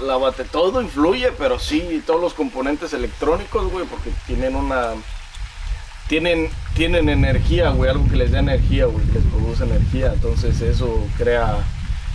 La 0.00 0.16
bate 0.16 0.44
todo 0.44 0.82
influye, 0.82 1.30
pero 1.32 1.58
sí, 1.58 2.02
todos 2.06 2.20
los 2.20 2.34
componentes 2.34 2.92
electrónicos, 2.92 3.70
güey, 3.70 3.86
porque 3.86 4.10
tienen 4.26 4.56
una. 4.56 4.90
Tienen, 6.08 6.50
tienen 6.74 7.08
energía, 7.08 7.70
güey, 7.70 7.90
algo 7.90 8.06
que 8.08 8.16
les 8.16 8.32
da 8.32 8.40
energía, 8.40 8.86
güey, 8.86 9.06
que 9.06 9.20
les 9.20 9.24
produce 9.24 9.64
energía. 9.64 10.12
Entonces 10.12 10.60
eso 10.60 11.06
crea 11.16 11.64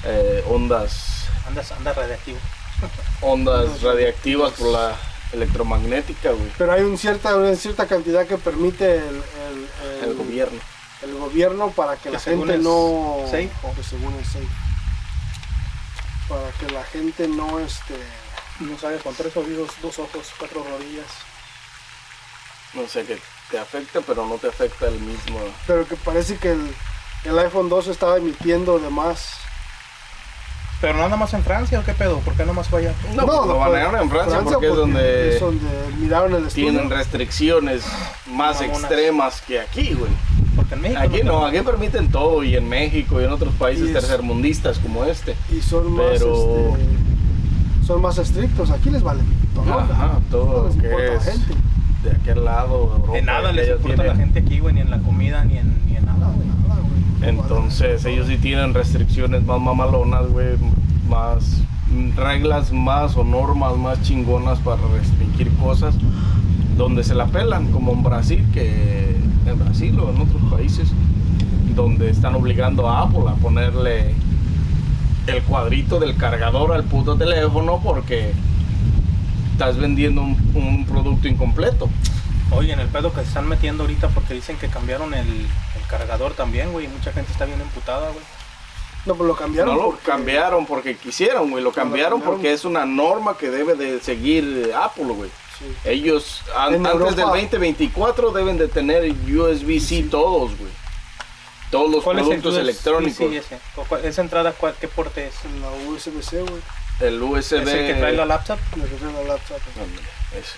eh, 0.05 0.43
ondas 0.47 1.25
Andas, 1.47 1.71
andas 1.71 1.95
radiactivo. 1.95 2.37
ondas 3.21 3.81
radiactivas 3.81 4.51
por 4.53 4.67
la 4.71 4.95
electromagnética, 5.33 6.31
güey. 6.31 6.51
Pero 6.57 6.73
hay 6.73 6.81
un 6.81 6.97
cierta, 6.97 7.35
una 7.35 7.55
cierta 7.55 7.87
cantidad 7.87 8.27
que 8.27 8.37
permite 8.37 8.97
el, 8.97 9.15
el, 9.15 10.09
El 10.09 10.15
gobierno. 10.15 10.59
el 11.01 11.15
gobierno 11.17 11.71
para 11.71 11.95
que, 11.95 12.03
Que 12.03 12.11
la 12.11 12.19
gente 12.19 12.55
es 12.55 12.61
no... 12.61 13.17
safe. 13.25 13.49
Que 13.75 13.83
según 13.83 14.13
es 14.15 14.27
safe. 14.27 14.47
Para 16.29 16.51
que 16.51 16.71
la 16.71 16.83
gente 16.83 17.27
no, 17.27 17.59
este... 17.59 17.95
No 18.59 18.77
sabes, 18.77 19.01
con 19.01 19.15
tres 19.15 19.35
oídos, 19.35 19.69
dos 19.81 19.99
ojos, 19.99 20.31
cuatro 20.37 20.63
rodillas. 20.63 21.07
No 22.73 22.87
sé, 22.87 23.03
que 23.03 23.17
te 23.49 23.57
afecta, 23.57 24.01
pero 24.01 24.25
no 24.27 24.35
te 24.35 24.47
afecta 24.47 24.87
el 24.87 24.99
mismo. 24.99 25.39
Pero 25.65 25.87
que 25.87 25.95
parece 25.95 26.37
que 26.37 26.51
el, 26.51 26.75
el 27.23 27.39
iPhone 27.39 27.69
2 27.69 27.87
estaba 27.87 28.17
emitiendo 28.17 28.79
de 28.79 28.89
más. 28.89 29.31
Pero 30.81 30.93
no 30.93 31.03
nada 31.03 31.17
más 31.17 31.33
en 31.33 31.43
Francia, 31.43 31.79
¿o 31.79 31.83
qué 31.83 31.93
pedo? 31.93 32.19
¿Por 32.19 32.35
qué 32.35 32.45
no 32.45 32.53
más 32.53 32.69
fue 32.69 32.81
allá? 32.81 32.93
No, 33.13 33.25
pues 33.25 33.37
lo 33.47 33.57
banearon 33.57 34.01
en 34.01 34.09
Francia, 34.09 34.39
porque, 34.43 34.67
es 34.67 34.75
donde 34.75 35.33
es 35.35 35.39
donde 35.41 35.67
miraron 35.97 36.35
el 36.35 36.47
estudio. 36.47 36.69
tienen 36.69 36.89
restricciones 36.89 37.83
más 38.27 38.61
Mamonas. 38.61 38.81
extremas 38.81 39.41
que 39.41 39.59
aquí, 39.59 39.93
güey. 39.93 40.11
Porque 40.59 40.75
en 40.75 40.81
México. 40.81 41.01
Aquí 41.01 41.21
no, 41.23 41.45
aquí 41.45 41.59
permiten 41.61 42.09
todo 42.09 42.43
y 42.43 42.55
en 42.55 42.67
México 42.69 43.19
y 43.21 43.23
en 43.25 43.31
otros 43.31 43.53
países 43.55 43.91
tercermundistas 43.93 44.79
como 44.79 45.03
este. 45.05 45.35
y 45.55 45.61
son 45.61 45.91
más 45.93 46.05
Pero- 46.19 46.33
este, 46.75 47.85
son 47.85 48.01
más 48.01 48.17
estrictos 48.19 48.69
aquí 48.69 48.89
les 48.91 49.01
vale 49.01 49.21
todo 49.55 49.73
Ajá, 49.79 50.19
todo 50.29 50.61
no 50.63 50.67
les 50.67 50.75
lo 50.75 50.81
que 50.81 50.87
importa 50.87 51.07
la 51.13 51.15
es 51.17 51.23
gente 51.23 51.53
de 52.03 52.11
aquel 52.11 52.45
lado 52.45 52.77
de 52.77 52.95
Europa. 52.95 53.17
En 53.17 53.25
nada 53.25 53.51
les 53.51 53.69
importa 53.69 53.93
a 53.93 54.05
la 54.05 54.13
tienen. 54.13 54.33
gente 54.33 54.39
aquí, 54.39 54.59
güey, 54.59 54.73
ni 54.75 54.81
en 54.81 54.89
la 54.91 54.99
comida, 54.99 55.43
ni 55.43 55.57
en, 55.57 55.73
ni 55.87 55.95
en 55.97 56.05
nada, 56.05 56.17
nada, 56.19 56.33
güey. 56.33 56.47
nada, 56.67 56.81
güey. 56.81 57.29
Entonces 57.29 58.05
ellos 58.05 58.27
sí 58.27 58.37
tienen 58.37 58.73
restricciones 58.73 59.43
más 59.43 59.59
mamalonas, 59.59 60.27
güey, 60.27 60.49
más 61.09 61.61
reglas 62.15 62.71
más 62.71 63.17
o 63.17 63.23
normas 63.23 63.75
más 63.75 64.01
chingonas 64.03 64.59
para 64.59 64.79
restringir 64.93 65.51
cosas 65.57 65.95
donde 66.79 67.03
se 67.03 67.13
la 67.13 67.25
pelan, 67.27 67.71
como 67.71 67.91
en 67.91 68.03
Brasil, 68.03 68.47
que 68.53 69.17
en 69.45 69.59
Brasil 69.59 69.99
o 69.99 70.09
en 70.09 70.21
otros 70.21 70.41
países, 70.49 70.89
donde 71.75 72.09
están 72.09 72.35
obligando 72.35 72.89
a 72.89 73.01
Apple 73.01 73.23
a 73.27 73.33
ponerle 73.35 74.13
el 75.27 75.43
cuadrito 75.43 75.99
del 75.99 76.15
cargador 76.15 76.71
al 76.73 76.85
puto 76.85 77.17
teléfono 77.17 77.81
porque 77.83 78.31
estás 79.51 79.77
vendiendo 79.77 80.21
un, 80.21 80.37
un 80.55 80.85
producto 80.85 81.27
incompleto. 81.27 81.89
Oye, 82.51 82.71
en 82.71 82.79
el 82.79 82.87
pedo 82.87 83.11
que 83.13 83.21
se 83.21 83.27
están 83.27 83.47
metiendo 83.47 83.83
ahorita 83.83 84.07
porque 84.07 84.33
dicen 84.33 84.55
que 84.57 84.69
cambiaron 84.69 85.13
el, 85.13 85.27
el 85.27 85.87
cargador 85.89 86.31
también, 86.33 86.71
güey. 86.71 86.85
y 86.85 86.87
Mucha 86.87 87.11
gente 87.11 87.31
está 87.31 87.43
bien 87.45 87.59
emputada, 87.61 88.07
güey. 88.09 88.23
no 89.05 89.15
pues 89.15 89.27
lo 89.27 89.35
cambiaron 89.35 89.75
No 89.75 89.81
lo 89.81 89.89
porque- 89.91 90.05
cambiaron 90.05 90.65
porque 90.65 90.95
quisieron, 90.95 91.51
güey. 91.51 91.61
Lo 91.61 91.71
cambiaron 91.73 92.19
cambiaron. 92.21 92.35
porque 92.37 92.53
es 92.53 92.63
una 92.65 92.85
norma 92.85 93.37
que 93.37 93.49
debe 93.51 93.75
de 93.75 93.99
seguir 93.99 94.71
Apple, 94.81 95.05
güey. 95.13 95.29
Sí. 95.59 95.75
Ellos 95.85 96.41
an- 96.55 96.73
En 96.75 96.85
antes 96.85 96.99
del 97.15 97.19
Europa- 97.19 97.37
2024 97.37 98.31
deben 98.31 98.57
de 98.57 98.67
tener 98.67 99.03
USB-C 99.11 100.03
todos, 100.09 100.57
güey. 100.57 100.71
Todos 101.71 101.91
los 101.91 102.03
¿Cuál 102.03 102.17
es 102.17 102.23
el 102.23 102.29
productos 102.29 102.57
electrónicos. 102.57 103.17
Sí, 103.29 103.37
ese. 103.37 103.59
¿Cu- 103.75 103.83
cuál- 103.87 104.03
¿Esa 104.05 104.21
entrada 104.21 104.53
cuál- 104.53 104.73
qué 104.81 104.87
porte 104.87 105.27
es? 105.27 105.35
en 105.45 105.61
la 105.61 105.69
USB-C 105.87 106.41
güey 106.41 106.61
El 106.99 107.21
USB. 107.21 107.61
¿Es 107.61 107.67
el 107.67 107.85
que 107.87 107.93
trae 107.93 108.13
la 108.13 108.25
laptop? 108.25 108.57
me 108.75 108.83
refiero 108.85 109.09
a 109.17 109.21
la 109.21 109.27
laptop. 109.35 109.57
Ese. 110.33 110.57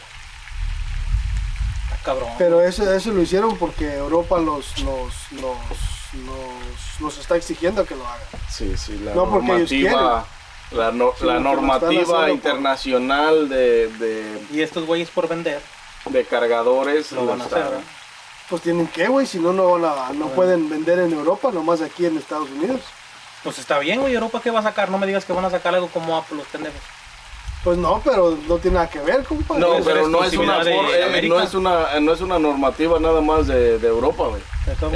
Ah, 1.92 1.98
cabrón. 2.04 2.30
pero 2.38 2.62
eso, 2.62 2.92
eso 2.94 3.12
lo 3.12 3.22
hicieron 3.22 3.58
porque 3.58 3.94
Europa 3.96 4.40
los 4.40 4.80
los 4.80 5.14
los 5.34 5.58
los, 6.26 7.00
los 7.02 7.18
está 7.18 7.36
exigiendo 7.38 7.86
que 7.86 7.96
lo 7.96 8.06
hagan 8.06 8.20
Sí, 8.50 8.76
sí, 8.78 9.00
la 9.00 9.14
No, 9.14 9.30
porque 9.30 9.48
ellos 9.56 9.72
normativa. 9.72 10.26
La, 10.72 10.92
no- 10.92 11.12
Sí, 11.20 11.26
la 11.26 11.40
normativa 11.40 12.22
por- 12.22 12.30
internacional 12.30 13.50
de, 13.50 13.88
de, 13.90 14.42
Y 14.54 14.62
estos 14.62 14.86
güeyes 14.86 15.10
por 15.10 15.28
vender. 15.28 15.62
de 16.10 16.24
cargadores 16.26 17.12
Lo 17.12 17.26
van 17.26 17.42
a 17.42 17.46
hacer, 17.46 17.66
pues 18.50 18.62
tienen 18.62 18.88
que 18.88 19.08
güey 19.08 19.26
si 19.28 19.38
no 19.40 19.54
no 19.54 19.70
van 19.80 19.86
a- 19.86 20.14
no 20.14 20.28
pueden 20.30 20.70
vender 20.70 21.00
en 21.00 21.12
Europa 21.14 21.52
nomás 21.52 21.82
aquí 21.82 22.06
en 22.06 22.18
Estados 22.18 22.50
Unidos 22.50 22.82
Pues 23.44 23.60
está 23.60 23.80
bien, 23.80 24.00
güey. 24.02 24.14
¿Europa 24.14 24.40
qué 24.44 24.52
va 24.52 24.60
a 24.60 24.64
sacar? 24.64 24.90
No 24.90 24.98
me 24.98 25.08
digas 25.08 25.26
que 25.26 25.34
van 25.34 25.46
a 25.46 25.50
sacar 25.50 25.74
algo 25.76 25.88
como 25.88 26.16
Apple, 26.18 26.38
los 26.38 26.48
pendejos. 26.48 26.80
pues 27.64 27.78
no 27.78 28.02
pero 28.04 28.38
no 28.48 28.58
tiene 28.58 28.76
nada 28.76 28.90
que 28.90 29.00
ver 29.00 29.24
compadre 29.24 29.62
No, 29.62 29.74
Es 29.76 29.86
pero 29.86 30.08
no 30.08 30.24
es 30.24 30.34
una 30.34 30.58
exclusividad 30.58 30.66
de 30.66 30.74
por- 30.76 31.16
eh, 31.16 31.28
no 31.30 31.40
es 31.42 31.54
una 31.54 32.00
no 32.00 32.14
es 32.14 32.22
una 32.22 32.40
normativa 32.40 33.00
nada 33.00 33.20
más 33.22 33.48
de, 33.48 33.78
de 33.78 33.88
Europa, 33.88 34.24
güey. 34.30 34.42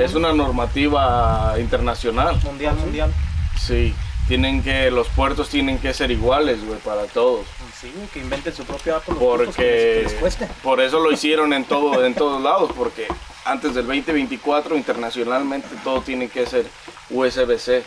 Es 0.03 0.13
una 0.15 0.32
normativa 0.34 1.55
internacional. 1.59 2.39
Mundial, 2.43 2.76
mundial. 2.78 3.13
Sí, 3.59 3.93
tienen 4.28 4.63
que 4.63 4.89
los 4.91 5.07
puertos 5.09 5.49
tienen 5.49 5.80
que 5.80 5.93
ser 5.93 6.11
iguales, 6.11 6.65
güey, 6.65 6.80
para 6.80 7.05
todos. 7.05 7.45
Sí, 7.80 7.91
que 8.13 8.19
inventen 8.19 8.53
su 8.55 8.63
propio 8.65 8.95
les, 8.95 9.17
Porque 9.17 9.51
que 9.51 10.01
les 10.03 10.13
cueste. 10.13 10.47
por 10.63 10.80
eso 10.82 10.99
lo 10.99 11.11
hicieron 11.11 11.53
en 11.53 11.65
todo 11.65 12.03
en 12.05 12.13
todos 12.15 12.41
lados, 12.41 12.71
porque 12.76 13.07
antes 13.45 13.76
del 13.76 13.86
2024 13.86 14.76
internacionalmente 14.76 15.67
todo 15.84 16.01
tiene 16.01 16.28
que 16.30 16.45
ser 16.45 16.65
USB-C. 17.09 17.84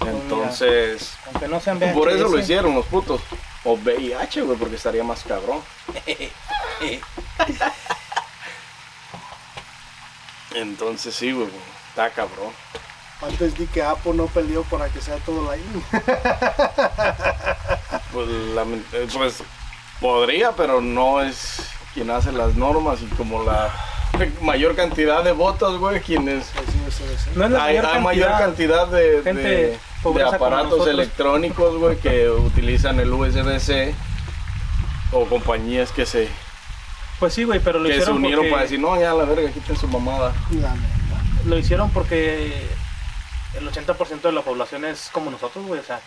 Entonces, 0.00 1.14
Aunque 1.26 1.48
no 1.48 1.60
sean 1.60 1.78
VHS. 1.78 1.92
por 1.94 2.10
eso 2.10 2.28
lo 2.28 2.38
hicieron 2.38 2.74
los 2.74 2.86
putos. 2.86 3.20
O 3.64 3.72
VIH, 3.74 4.42
güey, 4.42 4.56
porque 4.58 4.76
estaría 4.76 5.02
más 5.02 5.24
cabrón. 5.24 5.60
Entonces 10.54 11.14
sí, 11.14 11.32
güey, 11.32 11.48
está 11.88 12.10
cabrón. 12.10 12.52
Antes 13.22 13.56
di 13.56 13.66
que 13.66 13.82
Apple 13.82 14.12
no 14.14 14.26
peleó 14.26 14.62
para 14.64 14.88
que 14.88 15.00
sea 15.00 15.16
todo 15.16 15.44
Lightning 15.50 15.82
Pues, 18.12 18.28
eh, 18.92 19.06
pues 19.12 19.42
podría, 20.00 20.52
pero 20.52 20.80
no 20.80 21.20
es 21.22 21.58
quien 21.94 22.10
hace 22.10 22.32
las 22.32 22.54
normas 22.56 23.00
y 23.02 23.06
como 23.16 23.42
la 23.42 23.70
mayor 24.40 24.74
cantidad 24.74 25.22
de 25.22 25.32
votos, 25.32 25.78
güey, 25.78 26.00
quienes 26.00 26.44
Así 26.50 26.78
es, 26.86 27.00
USB-C. 27.00 27.30
No 27.34 27.44
es 27.44 27.50
la 27.50 27.64
hay, 27.64 27.76
mayor 27.76 27.94
hay 27.94 28.02
mayor 28.02 28.30
cantidad 28.38 28.86
de, 28.86 29.20
Gente 29.22 29.42
de- 29.42 29.78
aparatos 30.22 30.86
electrónicos, 30.86 31.76
güey, 31.78 31.98
que 31.98 32.28
utilizan 32.30 33.00
el 33.00 33.12
USB-C 33.12 33.94
o 35.12 35.24
compañías 35.26 35.92
que 35.92 36.06
se, 36.06 36.28
Pues 37.18 37.34
sí, 37.34 37.44
güey, 37.44 37.60
pero 37.60 37.78
lo 37.78 37.86
que 37.86 37.94
se 37.94 37.98
hicieron 38.00 38.18
unieron 38.18 38.40
porque... 38.40 38.50
para 38.50 38.62
decir, 38.62 38.80
no, 38.80 38.98
ya 39.00 39.12
la 39.14 39.24
verga, 39.24 39.50
quiten 39.50 39.76
su 39.76 39.88
mamada. 39.88 40.32
La. 40.52 40.74
Lo 41.44 41.58
hicieron 41.58 41.90
porque 41.90 42.66
el 43.58 43.68
80% 43.70 44.20
de 44.22 44.32
la 44.32 44.42
población 44.42 44.84
es 44.84 45.08
como 45.12 45.30
nosotros, 45.30 45.64
güey. 45.66 45.80
O 45.80 45.84
sea, 45.84 46.00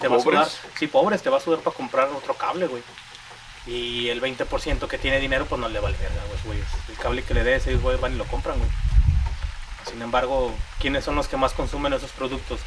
te 0.00 0.08
va 0.08 0.16
a 0.16 0.18
¿Pobres? 0.18 0.48
sudar. 0.48 0.70
Sí, 0.78 0.86
pobres, 0.86 1.22
te 1.22 1.30
va 1.30 1.38
a 1.38 1.40
sudar 1.40 1.60
para 1.60 1.76
comprar 1.76 2.08
otro 2.08 2.34
cable, 2.34 2.66
güey. 2.66 2.82
Y 3.66 4.08
el 4.10 4.22
20% 4.22 4.86
que 4.86 4.98
tiene 4.98 5.18
dinero, 5.18 5.46
pues 5.46 5.60
no 5.60 5.68
le 5.68 5.80
vale 5.80 5.96
verga, 5.98 6.22
güey. 6.44 6.58
El 6.88 6.96
cable 6.96 7.22
que 7.22 7.34
le 7.34 7.42
des, 7.44 7.66
ellos 7.66 7.82
güey, 7.82 7.98
van 7.98 8.12
y 8.14 8.16
lo 8.16 8.24
compran, 8.26 8.58
güey. 8.58 8.70
Sin 9.90 10.00
embargo, 10.02 10.52
¿quiénes 10.80 11.04
son 11.04 11.14
los 11.14 11.28
que 11.28 11.36
más 11.36 11.52
consumen 11.52 11.92
esos 11.92 12.10
productos? 12.10 12.60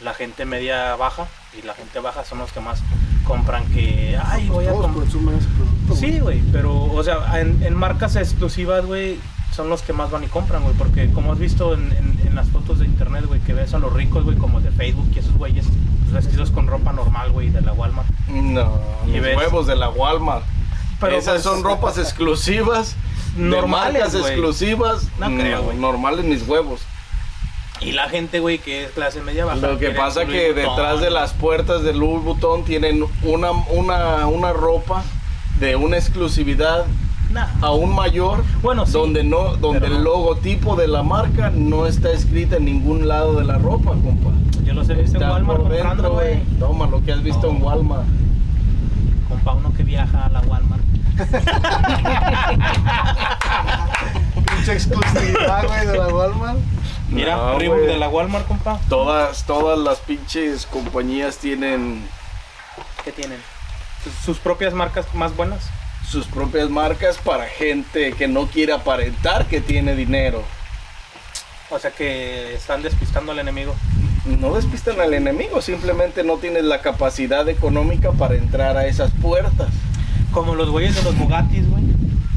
La 0.00 0.14
gente 0.14 0.44
media 0.44 0.94
baja 0.96 1.26
y 1.58 1.62
la 1.62 1.74
gente 1.74 2.00
baja 2.00 2.24
son 2.24 2.38
los 2.38 2.52
que 2.52 2.60
más 2.60 2.80
compran 3.24 3.66
que, 3.72 4.18
ay, 4.22 4.48
voy 4.48 4.66
a 4.66 4.72
comprar. 4.72 5.06
Sí, 5.98 6.20
güey, 6.20 6.40
pero, 6.52 6.74
o 6.74 7.02
sea, 7.02 7.40
en, 7.40 7.62
en 7.62 7.74
marcas 7.74 8.16
exclusivas, 8.16 8.84
güey, 8.84 9.18
son 9.54 9.68
los 9.68 9.82
que 9.82 9.92
más 9.92 10.10
van 10.10 10.24
y 10.24 10.26
compran, 10.26 10.62
güey, 10.62 10.74
porque 10.74 11.10
como 11.10 11.32
has 11.32 11.38
visto 11.38 11.74
en, 11.74 11.90
en- 11.92 12.20
en 12.26 12.34
las 12.34 12.48
fotos 12.50 12.78
de 12.78 12.84
internet, 12.86 13.24
güey, 13.26 13.40
que 13.40 13.54
ves 13.54 13.72
a 13.74 13.78
los 13.78 13.92
ricos, 13.92 14.24
güey, 14.24 14.36
como 14.36 14.60
de 14.60 14.70
Facebook 14.70 15.10
y 15.14 15.18
esos 15.18 15.32
güeyes, 15.34 15.66
pues, 16.00 16.12
vestidos 16.24 16.50
con 16.50 16.66
ropa 16.66 16.92
normal, 16.92 17.30
güey, 17.32 17.48
de 17.50 17.60
la 17.62 17.72
Walmart. 17.72 18.08
No, 18.28 18.78
Y 19.06 19.10
mis 19.12 19.22
ves- 19.22 19.36
huevos 19.36 19.66
de 19.66 19.76
la 19.76 19.88
Walmart. 19.88 20.44
Pero, 21.00 21.16
Esas 21.16 21.34
pues, 21.34 21.42
son 21.44 21.62
ropas 21.64 21.96
exclusivas. 21.98 22.96
de 23.36 23.42
Normales, 23.42 24.02
marcas 24.02 24.14
exclusivas. 24.14 25.08
No 25.18 25.26
creo, 25.26 25.62
güey. 25.62 25.76
Normales 25.78 26.24
mis 26.24 26.46
huevos. 26.48 26.80
Y 27.80 27.92
la 27.92 28.08
gente, 28.08 28.40
güey, 28.40 28.58
que 28.58 28.84
es 28.84 28.90
clase 28.92 29.20
media 29.20 29.44
baja. 29.44 29.58
Lo 29.58 29.78
que 29.78 29.90
pasa 29.90 30.24
que 30.24 30.48
Louis 30.48 30.54
Vuitton. 30.54 30.76
detrás 30.76 31.00
de 31.02 31.10
las 31.10 31.32
puertas 31.34 31.82
de 31.82 31.92
Louis 31.92 32.24
Vuitton 32.24 32.64
tienen 32.64 33.04
una, 33.22 33.50
una, 33.50 34.26
una 34.26 34.52
ropa 34.54 35.04
de 35.60 35.76
una 35.76 35.98
exclusividad 35.98 36.86
Nah. 37.30 37.46
aún 37.60 37.94
mayor. 37.94 38.44
Bueno, 38.62 38.86
sí, 38.86 38.92
donde 38.92 39.22
no, 39.24 39.56
donde 39.56 39.86
el 39.88 39.94
no. 39.94 40.00
logotipo 40.00 40.76
de 40.76 40.86
la 40.88 41.02
marca 41.02 41.50
no 41.50 41.86
está 41.86 42.10
escrita 42.12 42.56
en 42.56 42.64
ningún 42.66 43.08
lado 43.08 43.34
de 43.34 43.44
la 43.44 43.58
ropa, 43.58 43.90
compa. 43.90 44.30
Yo 44.64 44.72
los 44.74 44.88
he 44.88 44.94
visto 44.94 45.20
en 45.22 45.28
Walmart 45.30 45.60
por 45.60 45.72
dentro, 45.72 46.12
güey. 46.12 46.40
Toma 46.58 46.86
lo 46.86 47.02
que 47.04 47.12
has 47.12 47.22
visto 47.22 47.48
en 47.50 47.58
No. 47.60 47.66
Walmart. 47.66 48.04
Compa, 49.28 49.52
uno 49.54 49.72
que 49.74 49.82
viaja 49.82 50.26
a 50.26 50.28
la 50.30 50.40
Walmart. 50.40 50.82
Pinche 54.46 54.72
exclusividad, 54.72 55.66
güey, 55.66 55.86
de 55.86 55.98
la 55.98 56.08
Walmart. 56.08 56.58
Mira, 57.08 57.36
No, 57.36 57.58
de 57.58 57.96
la 57.98 58.08
Walmart, 58.08 58.46
compa. 58.46 58.80
Todas, 58.88 59.44
todas 59.46 59.78
las 59.78 59.98
pinches 59.98 60.66
compañías 60.66 61.38
tienen 61.38 62.04
¿Qué 63.04 63.12
tienen? 63.12 63.38
¿Sus- 64.02 64.14
¿Sus 64.24 64.38
propias 64.38 64.74
marcas 64.74 65.06
más 65.14 65.34
buenas? 65.36 65.60
Sus 66.08 66.26
propias 66.26 66.70
marcas 66.70 67.18
para 67.18 67.46
gente 67.46 68.12
que 68.12 68.28
no 68.28 68.46
quiere 68.46 68.72
aparentar 68.72 69.46
que 69.46 69.60
tiene 69.60 69.94
dinero. 69.96 70.42
O 71.70 71.78
sea 71.78 71.90
que 71.90 72.54
están 72.54 72.82
despistando 72.82 73.32
al 73.32 73.40
enemigo. 73.40 73.74
No 74.24 74.54
despistan 74.54 75.00
al 75.00 75.14
enemigo, 75.14 75.60
simplemente 75.60 76.24
no 76.24 76.36
tienes 76.36 76.64
la 76.64 76.80
capacidad 76.80 77.48
económica 77.48 78.12
para 78.12 78.34
entrar 78.34 78.76
a 78.76 78.86
esas 78.86 79.10
puertas. 79.22 79.68
Como 80.32 80.54
los 80.54 80.70
güeyes 80.70 80.94
de 80.94 81.02
los 81.02 81.16
Bugattis, 81.18 81.68
güey. 81.68 81.84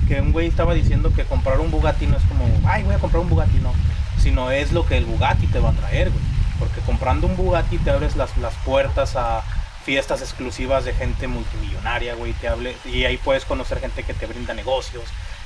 Que 0.07 0.21
un 0.21 0.31
güey 0.31 0.47
estaba 0.47 0.73
diciendo 0.73 1.11
que 1.15 1.23
comprar 1.25 1.59
un 1.59 1.69
Bugatti 1.69 2.07
no 2.07 2.17
es 2.17 2.23
como, 2.23 2.45
ay, 2.65 2.83
voy 2.83 2.95
a 2.95 2.99
comprar 2.99 3.21
un 3.21 3.29
Bugatti, 3.29 3.57
no. 3.59 3.73
Sino 4.17 4.51
es 4.51 4.71
lo 4.71 4.85
que 4.85 4.97
el 4.97 5.05
Bugatti 5.05 5.47
te 5.47 5.59
va 5.59 5.69
a 5.69 5.73
traer, 5.73 6.09
güey. 6.09 6.23
Porque 6.57 6.81
comprando 6.81 7.27
un 7.27 7.35
Bugatti 7.35 7.77
te 7.77 7.91
abres 7.91 8.15
las, 8.15 8.35
las 8.37 8.53
puertas 8.65 9.15
a 9.15 9.43
fiestas 9.89 10.21
exclusivas 10.21 10.85
de 10.85 10.93
gente 10.93 11.27
multimillonaria, 11.27 12.13
güey. 12.13 12.33
Te 12.33 12.47
hable, 12.47 12.77
y 12.85 13.05
ahí 13.05 13.17
puedes 13.17 13.43
conocer 13.43 13.79
gente 13.79 14.03
que 14.03 14.13
te 14.13 14.27
brinda 14.27 14.53
negocios. 14.53 15.05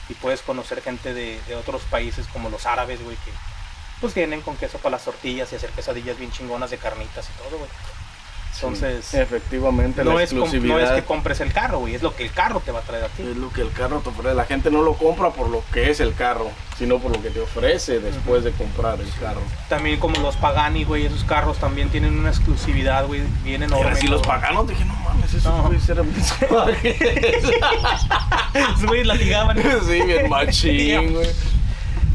Y 0.10 0.16
puedes 0.16 0.42
conocer 0.42 0.82
gente 0.82 1.14
de, 1.14 1.40
otros 1.56 1.84
países 1.84 2.28
como 2.28 2.50
los 2.50 2.66
árabes, 2.66 3.02
güey, 3.02 3.16
que 3.24 3.32
pues 4.02 4.14
vienen 4.14 4.42
con 4.42 4.58
queso 4.58 4.80
para 4.80 4.98
las 4.98 5.06
tortillas 5.06 5.54
y 5.54 5.56
hacer 5.56 5.70
quesadillas 5.70 6.18
bien 6.20 6.30
chingonas 6.30 6.72
de 6.72 6.78
carnitas 6.78 7.26
y 7.30 7.42
todo, 7.42 7.58
güey. 7.58 7.70
Entonces, 8.56 9.06
Sí, 9.06 9.18
efectivamente, 9.18 10.04
no 10.04 10.14
la 10.14 10.24
es, 10.24 10.30
com- 10.30 10.40
no 10.40 10.46
exclusividad 10.46 10.96
es 10.96 11.02
que 11.02 11.08
compres 11.08 11.40
el 11.42 11.52
carro, 11.52 11.80
güey, 11.80 11.96
es 11.96 12.04
lo 12.04 12.16
que 12.16 12.24
el 12.24 12.32
carro 12.32 12.62
te 12.64 12.72
va 12.72 12.80
a 12.80 12.84
traer 12.84 13.06
a 13.06 13.10
ti. 13.10 13.24
es 13.24 13.36
lo 13.38 13.52
que 13.52 13.62
el 13.62 13.72
carro 13.72 14.00
te 14.00 14.10
ofrece. 14.10 14.36
La 14.36 14.46
gente 14.46 14.70
no 14.72 14.82
lo 14.84 14.94
compra 14.94 15.32
por 15.32 15.50
lo 15.50 15.64
que 15.74 15.90
es 15.90 16.00
el 16.00 16.14
carro, 16.14 16.50
sino 16.78 17.00
por 17.00 17.12
lo 17.16 17.22
que 17.22 17.30
te 17.30 17.40
ofrece 17.42 18.00
después 18.00 18.44
de 18.44 18.52
comprar 18.52 19.00
el 19.02 19.10
carro. 19.20 19.42
También 19.70 20.00
como 20.00 20.20
los 20.22 20.36
Pagani, 20.38 20.84
güey, 20.84 21.06
esos 21.06 21.24
carros 21.24 21.58
también 21.58 21.90
tienen 21.90 22.18
una 22.18 22.30
exclusividad, 22.30 23.06
güey, 23.08 23.22
bien 23.44 23.64
enorme. 23.64 23.96
Sí 23.96 24.08
los 24.08 24.22
¿no? 24.22 24.28
paganos, 24.28 24.68
dije, 24.68 24.86
no 24.86 24.94
mames, 24.96 25.34
esos 25.34 25.52
No. 25.54 25.64
güeyes 25.64 25.90
eran 25.90 26.08
mis 26.14 26.34
güeyes 28.88 29.08
latigaban. 29.08 29.58
sí, 29.88 30.02
bien 30.02 30.30
machín, 30.30 31.14
güey. 31.14 31.28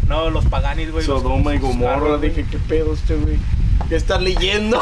No, 0.07 0.31
los 0.31 0.45
Paganis, 0.47 0.91
güey. 0.91 1.07
los- 1.07 1.23
Sodoma 1.23 1.55
y 1.55 1.59
los 1.59 1.69
Gomorra, 1.69 1.95
carros, 1.95 2.21
dije, 2.23 2.47
¿qué 2.51 2.59
pedo 2.59 2.95
este 2.95 3.15
güey? 3.17 3.39
¿Qué 3.89 3.97
estás 3.97 4.21
leyendo? 4.23 4.81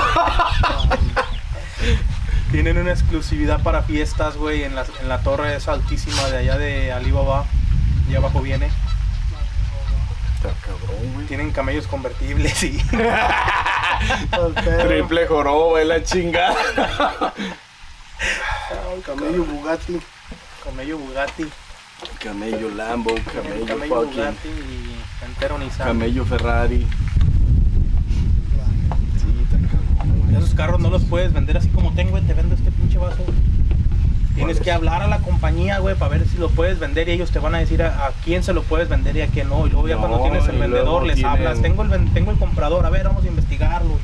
Tienen 2.51 2.79
una 2.79 2.93
exclusividad 2.93 3.63
para 3.63 3.83
fiestas, 3.83 4.37
güey, 4.37 4.63
en 4.65 4.75
la, 4.75 4.87
en 5.01 5.09
la 5.09 5.21
torre 5.21 5.57
esa 5.57 5.73
altísima 5.73 6.23
de 6.31 6.39
allá 6.39 6.57
de 6.59 6.93
Alibaba. 6.93 7.45
Y 8.11 8.15
abajo 8.15 8.41
viene. 8.41 8.71
Está 10.37 10.51
cabrón, 10.65 11.13
güey. 11.15 11.27
Tienen 11.27 11.51
camellos 11.51 11.87
convertibles 11.87 12.63
y. 12.63 12.79
Triple 14.83 15.27
joroba, 15.27 15.81
es 15.81 15.87
la 15.89 16.03
chingada. 16.03 16.55
Camello 19.05 19.45
Bugatti. 19.45 20.01
camello 20.65 20.99
Bugatti. 20.99 21.47
Camello 22.23 22.69
Lambo, 22.71 23.15
camello, 23.33 23.67
Camello 23.67 23.95
fucking, 23.95 24.17
Bugatti 24.19 24.49
y 24.49 25.25
entero 25.25 25.59
Nissan. 25.59 25.87
camello 25.89 26.25
Ferrari. 26.27 26.87
Sí, 29.17 29.27
está 29.45 29.57
cabrón, 29.69 30.21
güey. 30.23 30.37
Esos 30.37 30.46
carros 30.57 30.81
no 30.81 30.91
los 30.91 31.05
puedes 31.05 31.33
vender 31.33 31.57
así 31.57 31.69
como 31.69 31.93
tengo, 31.93 32.11
güey, 32.13 32.23
te 32.25 32.35
vendo 32.35 32.55
este 32.55 32.71
pinche 32.73 32.99
vaso. 32.99 33.23
Tienes 34.35 34.59
es? 34.59 34.63
que 34.63 34.71
hablar 34.71 35.01
a 35.03 35.07
la 35.09 35.19
compañía, 35.19 35.79
güey, 35.79 35.95
para 35.95 36.11
ver 36.11 36.27
si 36.29 36.37
lo 36.37 36.51
puedes 36.51 36.79
vender 36.79 37.09
y 37.09 37.13
ellos 37.13 37.31
te 37.31 37.39
van 37.39 37.55
a 37.55 37.59
decir 37.59 37.83
a, 37.83 38.07
a 38.07 38.11
quién 38.25 38.43
se 38.43 38.53
lo 38.53 38.63
puedes 38.65 38.89
vender 38.89 39.17
y 39.17 39.23
a 39.23 39.29
quién 39.29 39.49
no. 39.49 39.67
Y 39.67 39.71
luego 39.71 39.89
ya 39.89 39.95
No, 39.95 40.01
cuando 40.03 40.23
tienes 40.23 40.47
el 40.49 40.59
vendedor 40.59 41.05
les 41.07 41.15
tienen- 41.17 41.33
hablas, 41.33 41.63
tengo 41.63 41.83
el, 41.85 42.13
tengo 42.13 42.31
el 42.33 42.39
comprador, 42.39 42.85
a 42.85 42.91
ver, 42.91 43.05
vamos 43.05 43.25
a 43.25 43.29
investigarlo. 43.29 43.91
güey. 43.91 44.03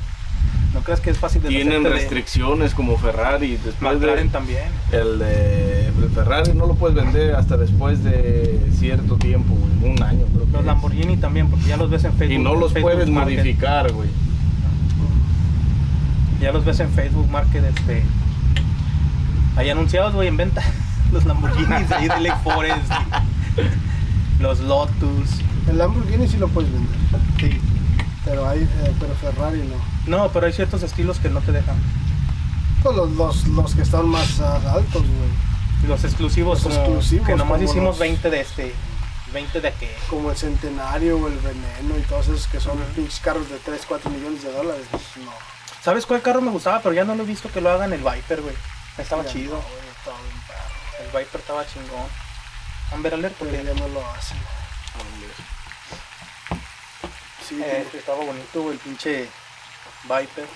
No 0.72 0.80
creas 0.80 1.00
que 1.03 1.11
es 1.11 1.18
fácil 1.18 1.42
de 1.42 1.50
Tienen 1.50 1.82
de- 1.82 1.90
restricciones 1.90 2.72
como 2.72 2.96
Ferrari. 2.96 3.59
Después 3.62 3.78
McLaren 3.94 4.28
de, 4.28 4.32
también. 4.32 4.62
el, 4.90 5.18
de, 5.18 5.88
el 5.88 6.11
Ferrari 6.14 6.55
no 6.55 6.64
lo 6.64 6.76
puedes 6.76 6.96
vender 6.96 7.34
hasta 7.34 7.59
después 7.59 8.03
de 8.03 8.59
cierto 8.78 9.16
tiempo, 9.18 9.55
güey. 9.55 9.92
Un 9.92 10.03
año, 10.03 10.24
creo 10.32 10.46
que 10.46 10.53
Los 10.53 10.61
es. 10.62 10.66
Lamborghini 10.66 11.18
también, 11.18 11.50
porque 11.50 11.66
ya 11.66 11.76
los 11.76 11.90
ves 11.90 12.05
en 12.05 12.14
Facebook. 12.14 12.40
Y 12.40 12.42
no 12.42 12.55
los 12.55 12.72
Facebook 12.72 12.90
puedes 12.92 13.11
Market. 13.11 13.36
modificar, 13.40 13.92
güey. 13.92 14.09
Ya 16.43 16.51
los 16.51 16.64
ves 16.64 16.80
en 16.80 16.90
Facebook 16.90 17.30
Market, 17.30 17.62
este. 17.64 18.03
Ahí 19.57 19.70
anunciados, 19.70 20.12
güey, 20.12 20.26
en 20.26 20.36
venta. 20.36 20.61
Los 21.12 21.24
Lamborghinis 21.24 21.93
ahí 21.93 22.09
de 22.09 22.20
Lake 22.20 22.40
Forest. 22.43 22.90
los 24.40 24.59
Lotus. 24.61 25.28
El 25.68 25.78
Lamborghini 25.78 26.26
sí 26.26 26.38
lo 26.38 26.49
puedes 26.49 26.72
vender. 26.72 26.97
Sí. 27.38 27.61
Pero, 28.24 28.49
hay, 28.49 28.62
eh, 28.62 28.95
pero 28.99 29.14
Ferrari 29.14 29.62
no. 29.62 29.76
No, 30.07 30.32
pero 30.32 30.47
hay 30.47 30.53
ciertos 30.53 30.82
estilos 30.82 31.18
que 31.20 31.28
no 31.28 31.40
te 31.40 31.53
dejan. 31.53 31.76
Pues 32.82 32.97
los, 32.97 33.11
los, 33.12 33.47
los 33.49 33.74
que 33.74 33.82
están 33.82 34.09
más 34.09 34.40
ah, 34.40 34.59
altos, 34.74 35.03
güey. 35.03 35.86
Los 35.88 36.03
exclusivos, 36.03 36.64
Los 36.64 36.72
como 36.72 36.86
exclusivos, 36.86 37.26
que 37.26 37.36
nomás 37.36 37.62
hicimos 37.62 37.90
los- 37.90 37.99
20 37.99 38.30
de 38.30 38.40
este, 38.40 38.72
20 39.32 39.61
de 39.61 39.68
aquel. 39.68 39.90
Como 40.09 40.30
el 40.30 40.36
Centenario 40.36 41.18
o 41.18 41.28
el 41.28 41.38
Veneno 41.38 41.99
y 41.99 42.03
todos 42.09 42.26
esos 42.28 42.47
que 42.49 42.59
son 42.59 42.78
pinches 42.97 43.20
carros 43.20 43.49
de 43.49 43.59
3, 43.59 43.82
4 43.86 44.11
millones 44.11 44.43
de 44.43 44.53
dólares. 44.53 44.86
¿Sabes 45.83 46.07
cuál 46.07 46.22
carro 46.22 46.41
me 46.41 46.51
gustaba? 46.51 46.80
Pero 46.80 46.95
ya 46.95 47.05
no 47.05 47.14
lo 47.14 47.22
he 47.24 47.26
visto 47.26 47.51
que 47.51 47.61
lo 47.61 47.70
hagan 47.70 47.93
el 47.93 48.03
Viper, 48.03 48.41
güey. 48.43 48.55
Estaba 48.99 49.24
Ya 49.24 49.33
chido. 49.33 49.55
no, 49.57 49.62
güey, 49.62 49.89
estaba 49.99 50.16
bien 50.22 50.41
perro. 50.47 51.01
El 51.01 51.07
Viper 51.24 51.41
estaba 51.41 51.66
chingón. 51.66 52.07
Amber 52.93 53.14
Alert, 53.14 53.35
Porque 53.37 53.64
ya 53.64 53.74
no 53.74 53.89
lo 53.89 54.07
hacen. 54.11 54.37
Sí, 57.49 57.61
eh, 57.62 57.87
estaba 57.93 58.18
bonito, 58.24 58.62
güey, 58.62 58.74
el 58.74 58.78
pinche 58.78 59.28
Viper. 60.05 60.47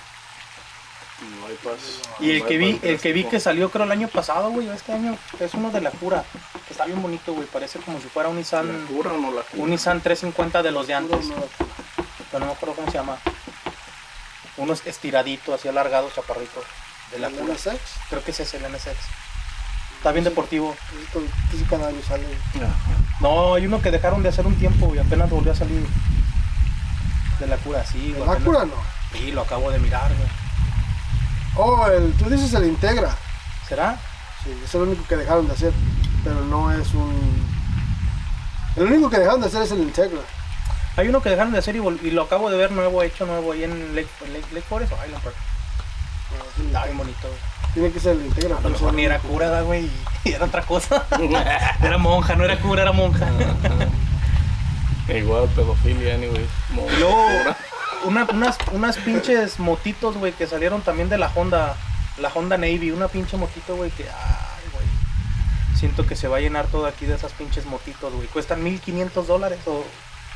No 1.39 1.47
hay 1.47 1.57
pas- 1.63 2.19
Y 2.19 2.31
el 2.31 2.39
no 2.39 2.45
que 2.45 2.57
vi, 2.57 2.79
el 2.83 2.99
que 2.99 3.11
vi 3.11 3.23
que 3.23 3.39
salió 3.39 3.71
creo 3.71 3.85
el 3.85 3.91
año 3.91 4.07
pasado, 4.07 4.51
güey, 4.51 4.69
este 4.69 4.93
año 4.93 5.17
es 5.39 5.53
uno 5.55 5.71
de 5.71 5.81
la 5.81 5.89
cura. 5.91 6.23
que 6.67 6.73
Está 6.73 6.85
bien 6.85 7.01
bonito, 7.01 7.33
güey, 7.33 7.47
parece 7.47 7.79
como 7.79 7.99
si 7.99 8.07
fuera 8.07 8.29
un 8.29 8.35
¿La 8.35 8.39
Nissan, 8.39 8.85
cura 8.87 9.11
o 9.11 9.17
no 9.17 9.31
la 9.31 9.41
cura? 9.41 9.63
un 9.63 9.69
Nissan 9.71 9.99
350 10.01 10.61
de 10.61 10.71
los 10.71 10.85
de 10.87 10.93
no, 10.93 10.99
antes. 10.99 11.25
no, 11.27 11.35
Pero 12.31 12.39
no 12.39 12.45
me 12.45 12.51
acuerdo 12.51 12.75
cómo 12.75 12.91
se 12.91 12.97
llama. 12.97 13.17
Uno 14.57 14.73
es 14.73 14.85
estiradito, 14.85 15.53
así 15.53 15.67
alargado, 15.67 16.09
chaparrito. 16.13 16.61
De 17.11 17.19
la 17.19 17.27
¿El 17.27 17.35
cura. 17.35 17.53
NSX? 17.53 17.79
Creo 18.09 18.23
que 18.23 18.31
ese 18.31 18.43
es 18.43 18.53
el 18.55 18.63
NSX. 18.71 18.97
Está 19.97 20.11
bien 20.11 20.23
deportivo. 20.25 20.75
Esto, 21.05 21.19
esto 21.19 21.57
sí 21.57 21.65
cada 21.69 21.87
año 21.87 22.01
sale. 22.07 22.25
Ajá. 22.55 22.67
No, 23.21 23.53
hay 23.55 23.65
uno 23.65 23.81
que 23.81 23.91
dejaron 23.91 24.21
de 24.23 24.29
hacer 24.29 24.45
un 24.45 24.55
tiempo 24.55 24.93
y 24.93 24.99
apenas 24.99 25.29
volvió 25.29 25.51
a 25.51 25.55
salir. 25.55 25.85
De 27.39 27.47
la 27.47 27.57
cura, 27.57 27.85
sí. 27.85 28.13
¿El 28.15 28.23
apenas- 28.23 28.41
Acura 28.41 28.65
no? 28.65 28.73
Sí, 29.13 29.31
lo 29.31 29.41
acabo 29.41 29.71
de 29.71 29.79
mirar, 29.79 30.11
güey. 30.13 30.29
Oh, 31.55 31.87
el, 31.87 32.13
tú 32.13 32.29
dices 32.29 32.53
el 32.53 32.65
Integra. 32.65 33.15
¿Será? 33.67 33.97
Sí, 34.43 34.51
es 34.63 34.75
el 34.75 34.81
único 34.81 35.05
que 35.07 35.15
dejaron 35.17 35.47
de 35.47 35.53
hacer. 35.53 35.71
Pero 36.23 36.41
no 36.41 36.71
es 36.71 36.93
un. 36.93 37.47
El 38.75 38.83
único 38.85 39.09
que 39.09 39.17
dejaron 39.19 39.41
de 39.41 39.47
hacer 39.47 39.61
es 39.63 39.71
el 39.71 39.79
Integra. 39.79 40.19
Hay 40.97 41.07
uno 41.07 41.21
que 41.21 41.29
dejaron 41.29 41.53
de 41.53 41.59
hacer 41.59 41.75
y, 41.75 41.79
y 41.79 42.11
lo 42.11 42.23
acabo 42.23 42.49
de 42.49 42.57
ver 42.57 42.71
nuevo, 42.71 43.01
hecho 43.03 43.25
nuevo 43.25 43.51
ahí 43.53 43.63
en 43.63 43.95
Lake, 43.95 44.09
en 44.25 44.33
Lake, 44.33 44.47
Lake 44.51 44.65
Forest 44.67 44.91
o 44.93 44.95
Highland 44.95 45.23
Park. 45.23 45.35
Está 46.65 46.85
bien 46.85 46.97
bonito, 46.97 47.27
güey. 47.27 47.39
Tiene 47.73 47.91
que 47.91 47.99
ser 47.99 48.13
el 48.17 48.25
Integra. 48.25 48.57
A 48.57 48.61
lo 48.61 48.69
mejor 48.71 48.93
ni 48.93 49.05
era 49.05 49.19
cura, 49.19 49.61
güey, 49.61 49.89
y 50.23 50.31
era 50.33 50.45
otra 50.45 50.63
cosa. 50.63 51.05
era 51.83 51.97
monja, 51.97 52.35
no 52.35 52.43
era 52.43 52.59
cura, 52.59 52.81
era 52.81 52.91
monja. 52.91 53.27
Igual 55.07 55.47
pedofilia, 55.49 56.15
anyway. 56.15 56.45
Luego, 56.99 57.27
una- 58.05 58.25
unas, 58.33 58.57
unas 58.73 58.97
pinches 58.97 59.59
motitos, 59.59 60.17
güey, 60.17 60.33
que 60.33 60.47
salieron 60.47 60.81
también 60.81 61.07
de 61.09 61.17
la 61.17 61.31
Honda, 61.33 61.75
la 62.17 62.29
Honda 62.29 62.57
Navy, 62.57 62.91
una 62.91 63.07
pinche 63.07 63.37
motito, 63.37 63.75
güey, 63.77 63.89
que, 63.91 64.03
ay, 64.03 64.69
güey. 64.73 65.77
Siento 65.77 66.05
que 66.05 66.15
se 66.15 66.27
va 66.27 66.37
a 66.37 66.41
llenar 66.41 66.65
todo 66.67 66.87
aquí 66.87 67.05
de 67.05 67.15
esas 67.15 67.31
pinches 67.33 67.65
motitos, 67.65 68.11
güey. 68.13 68.27
Cuestan 68.27 68.63
1500 68.63 69.27
dólares 69.27 69.59
o, 69.65 69.85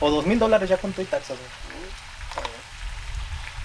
o 0.02 0.10
2000 0.10 0.40
dólares 0.40 0.68
ya 0.70 0.78
con 0.78 0.92
todo 0.92 1.04
y 1.04 1.06
taxas, 1.06 1.38
güey. 1.38 1.50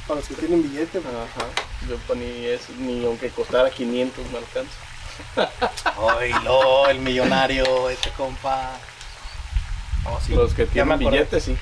Para 0.06 0.20
los 0.20 0.28
que 0.28 0.34
tienen 0.36 0.62
billete. 0.62 1.00
pues. 1.00 1.14
Ajá. 1.14 1.46
Yo 1.88 1.96
pa' 2.06 2.14
ni, 2.14 2.44
es, 2.46 2.70
ni 2.78 3.04
aunque 3.04 3.30
costara 3.30 3.70
500 3.70 4.24
me 4.30 4.38
alcanza. 4.38 4.72
Ay, 6.18 6.32
lo, 6.44 6.88
el 6.88 7.00
millonario, 7.00 7.90
este 7.90 8.10
compa. 8.10 8.72
Oh, 10.04 10.18
sí. 10.24 10.34
Los 10.34 10.54
que 10.54 10.66
tienen 10.66 10.92
acordé. 10.92 11.10
billetes, 11.10 11.42
sí. 11.44 11.56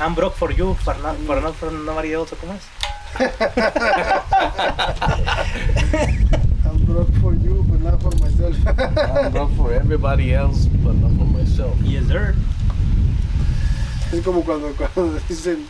I'm 0.00 0.14
broke 0.14 0.36
for 0.36 0.50
you, 0.52 0.74
for 0.82 0.96
not 0.98 1.16
for, 1.26 1.40
not 1.42 1.54
for 1.54 1.70
nobody 1.70 2.12
else, 2.14 2.34
¿o 2.34 2.38
¿cómo 2.38 2.54
es? 2.54 2.62
I'm 6.64 6.78
broke 6.86 7.12
for 7.20 7.34
you, 7.34 7.62
but 7.68 7.80
not 7.80 8.00
for 8.00 8.10
myself. 8.22 8.56
I'm 8.66 9.32
broke 9.32 9.54
for 9.54 9.72
everybody 9.72 10.32
else, 10.32 10.66
but 10.82 10.94
not 10.94 11.12
for 11.18 11.26
myself. 11.26 11.76
Yes, 11.82 12.06
sir. 12.06 12.34
Es 14.12 14.22
como 14.24 14.42
cuando, 14.44 14.68
cuando 14.94 15.18
dicen, 15.28 15.66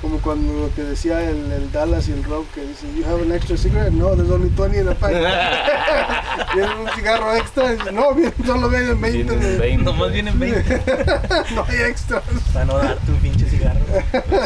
como 0.00 0.18
cuando 0.18 0.66
lo 0.66 0.74
que 0.74 0.82
decía 0.84 1.22
el, 1.28 1.50
el 1.50 1.72
Dallas 1.72 2.08
y 2.08 2.12
el 2.12 2.22
Rob, 2.24 2.46
que 2.54 2.60
dice, 2.62 2.86
you 2.94 3.04
have 3.04 3.20
an 3.22 3.32
extra 3.32 3.56
cigarette? 3.56 3.92
No, 3.92 4.14
there's 4.14 4.30
only 4.30 4.48
20 4.50 4.78
in 4.78 4.88
a 4.88 4.94
pack. 4.94 5.12
Viene 6.54 6.74
un 6.76 6.88
cigarro 6.94 7.34
extra, 7.34 7.72
y 7.72 7.76
dice, 7.78 7.92
no, 7.92 8.14
bien, 8.14 8.32
solo 8.46 8.68
vienen 8.68 9.00
20. 9.00 9.24
Tienen 9.24 9.38
güey. 9.40 9.58
20. 9.58 9.84
Nomás 9.84 10.12
vienen 10.12 10.38
20 10.38 10.82
no 11.54 11.64
hay 11.68 11.76
extras. 11.88 12.22
para 12.52 12.64
no 12.64 12.78
darte 12.78 13.10
un 13.10 13.18
pinche 13.18 13.46
cigarro. 13.48 13.80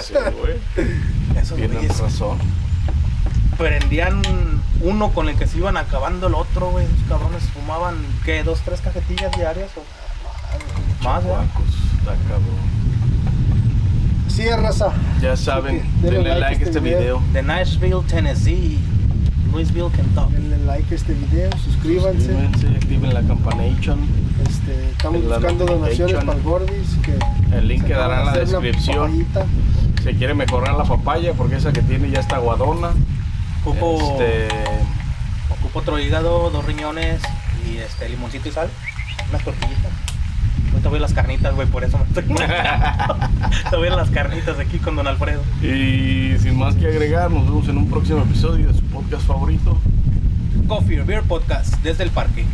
Sí, 0.02 0.14
güey. 0.40 0.56
Esos 1.38 1.56
Tienes 1.58 1.98
razón. 1.98 2.38
prendían 3.58 4.22
uno 4.80 5.12
con 5.12 5.28
el 5.28 5.36
que 5.36 5.46
se 5.46 5.58
iban 5.58 5.76
acabando 5.76 6.28
el 6.28 6.34
otro, 6.34 6.70
güey. 6.70 6.86
Los 6.88 7.08
cabrones 7.08 7.42
fumaban, 7.50 7.96
¿qué? 8.24 8.42
¿Dos, 8.42 8.60
tres 8.64 8.80
cajetillas 8.80 9.30
diarias 9.36 9.70
o 9.76 11.04
más, 11.04 11.22
güey? 11.24 11.36
Está 11.98 12.16
cabrón. 12.28 12.72
Sí, 14.34 14.48
raza. 14.48 14.92
Ya 15.20 15.36
saben, 15.36 15.82
Denle 16.00 16.18
denle 16.18 16.30
like 16.30 16.40
like 16.40 16.64
a 16.64 16.66
este 16.66 16.78
este 16.78 16.80
video. 16.80 17.22
De 17.34 17.42
Nashville, 17.42 18.02
Tennessee. 18.08 18.78
Louisville, 19.52 19.90
Kentucky. 19.94 20.32
Denle 20.32 20.58
like 20.64 20.90
a 20.90 20.94
este 20.96 21.12
video, 21.12 21.50
suscríbanse. 21.58 22.18
Suscríbanse, 22.32 22.66
activen 22.68 23.12
la 23.14 23.22
campanation. 23.22 23.98
Este, 24.48 24.90
estamos 24.90 25.22
La 25.24 25.36
buscando 25.36 25.66
donaciones 25.66 26.24
para 26.24 26.38
el 26.38 26.42
Gordis. 26.42 26.96
Que 27.02 27.18
El 27.56 27.68
link 27.68 27.84
quedará 27.84 28.20
en 28.20 28.26
la 28.26 28.32
descripción. 28.32 29.26
Se 30.02 30.14
quiere 30.14 30.32
mejorar 30.32 30.76
la 30.76 30.84
papaya 30.84 31.34
porque 31.34 31.56
esa 31.56 31.72
que 31.74 31.82
tiene 31.82 32.10
ya 32.10 32.20
está 32.20 32.36
aguadona. 32.36 32.92
Ocupo, 33.64 33.98
Este, 34.00 34.48
ocupo 35.50 35.78
otro 35.80 35.98
hígado, 35.98 36.48
dos 36.48 36.64
riñones 36.64 37.20
y 37.70 37.76
este 37.76 38.08
limoncito 38.08 38.48
y 38.48 38.52
sal. 38.52 38.70
Unas 39.28 39.44
tortillitas. 39.44 39.92
Ahorita 40.72 40.88
voy 40.88 40.98
a 40.98 41.02
las 41.02 41.12
carnitas, 41.12 41.54
güey, 41.54 41.68
por 41.68 41.84
eso 41.84 41.98
me 41.98 42.04
estoy 42.04 42.24
Te 43.70 43.76
voy 43.76 43.88
a 43.88 43.96
las 43.96 44.10
carnitas 44.10 44.58
aquí 44.58 44.78
con 44.78 44.96
Don 44.96 45.06
Alfredo. 45.06 45.42
y 45.62 46.36
sin 46.38 46.58
más 46.58 46.74
que 46.74 46.86
agregar, 46.86 47.30
nos 47.30 47.44
vemos 47.44 47.68
en 47.68 47.76
un 47.78 47.88
próximo 47.90 48.22
episodio 48.22 48.68
de 48.68 48.74
su 48.74 48.82
podcast 48.84 49.26
favorito. 49.26 49.78
Coffee 50.68 51.02
Beer 51.02 51.22
Podcast 51.22 51.74
desde 51.82 52.04
el 52.04 52.10
parque. 52.10 52.44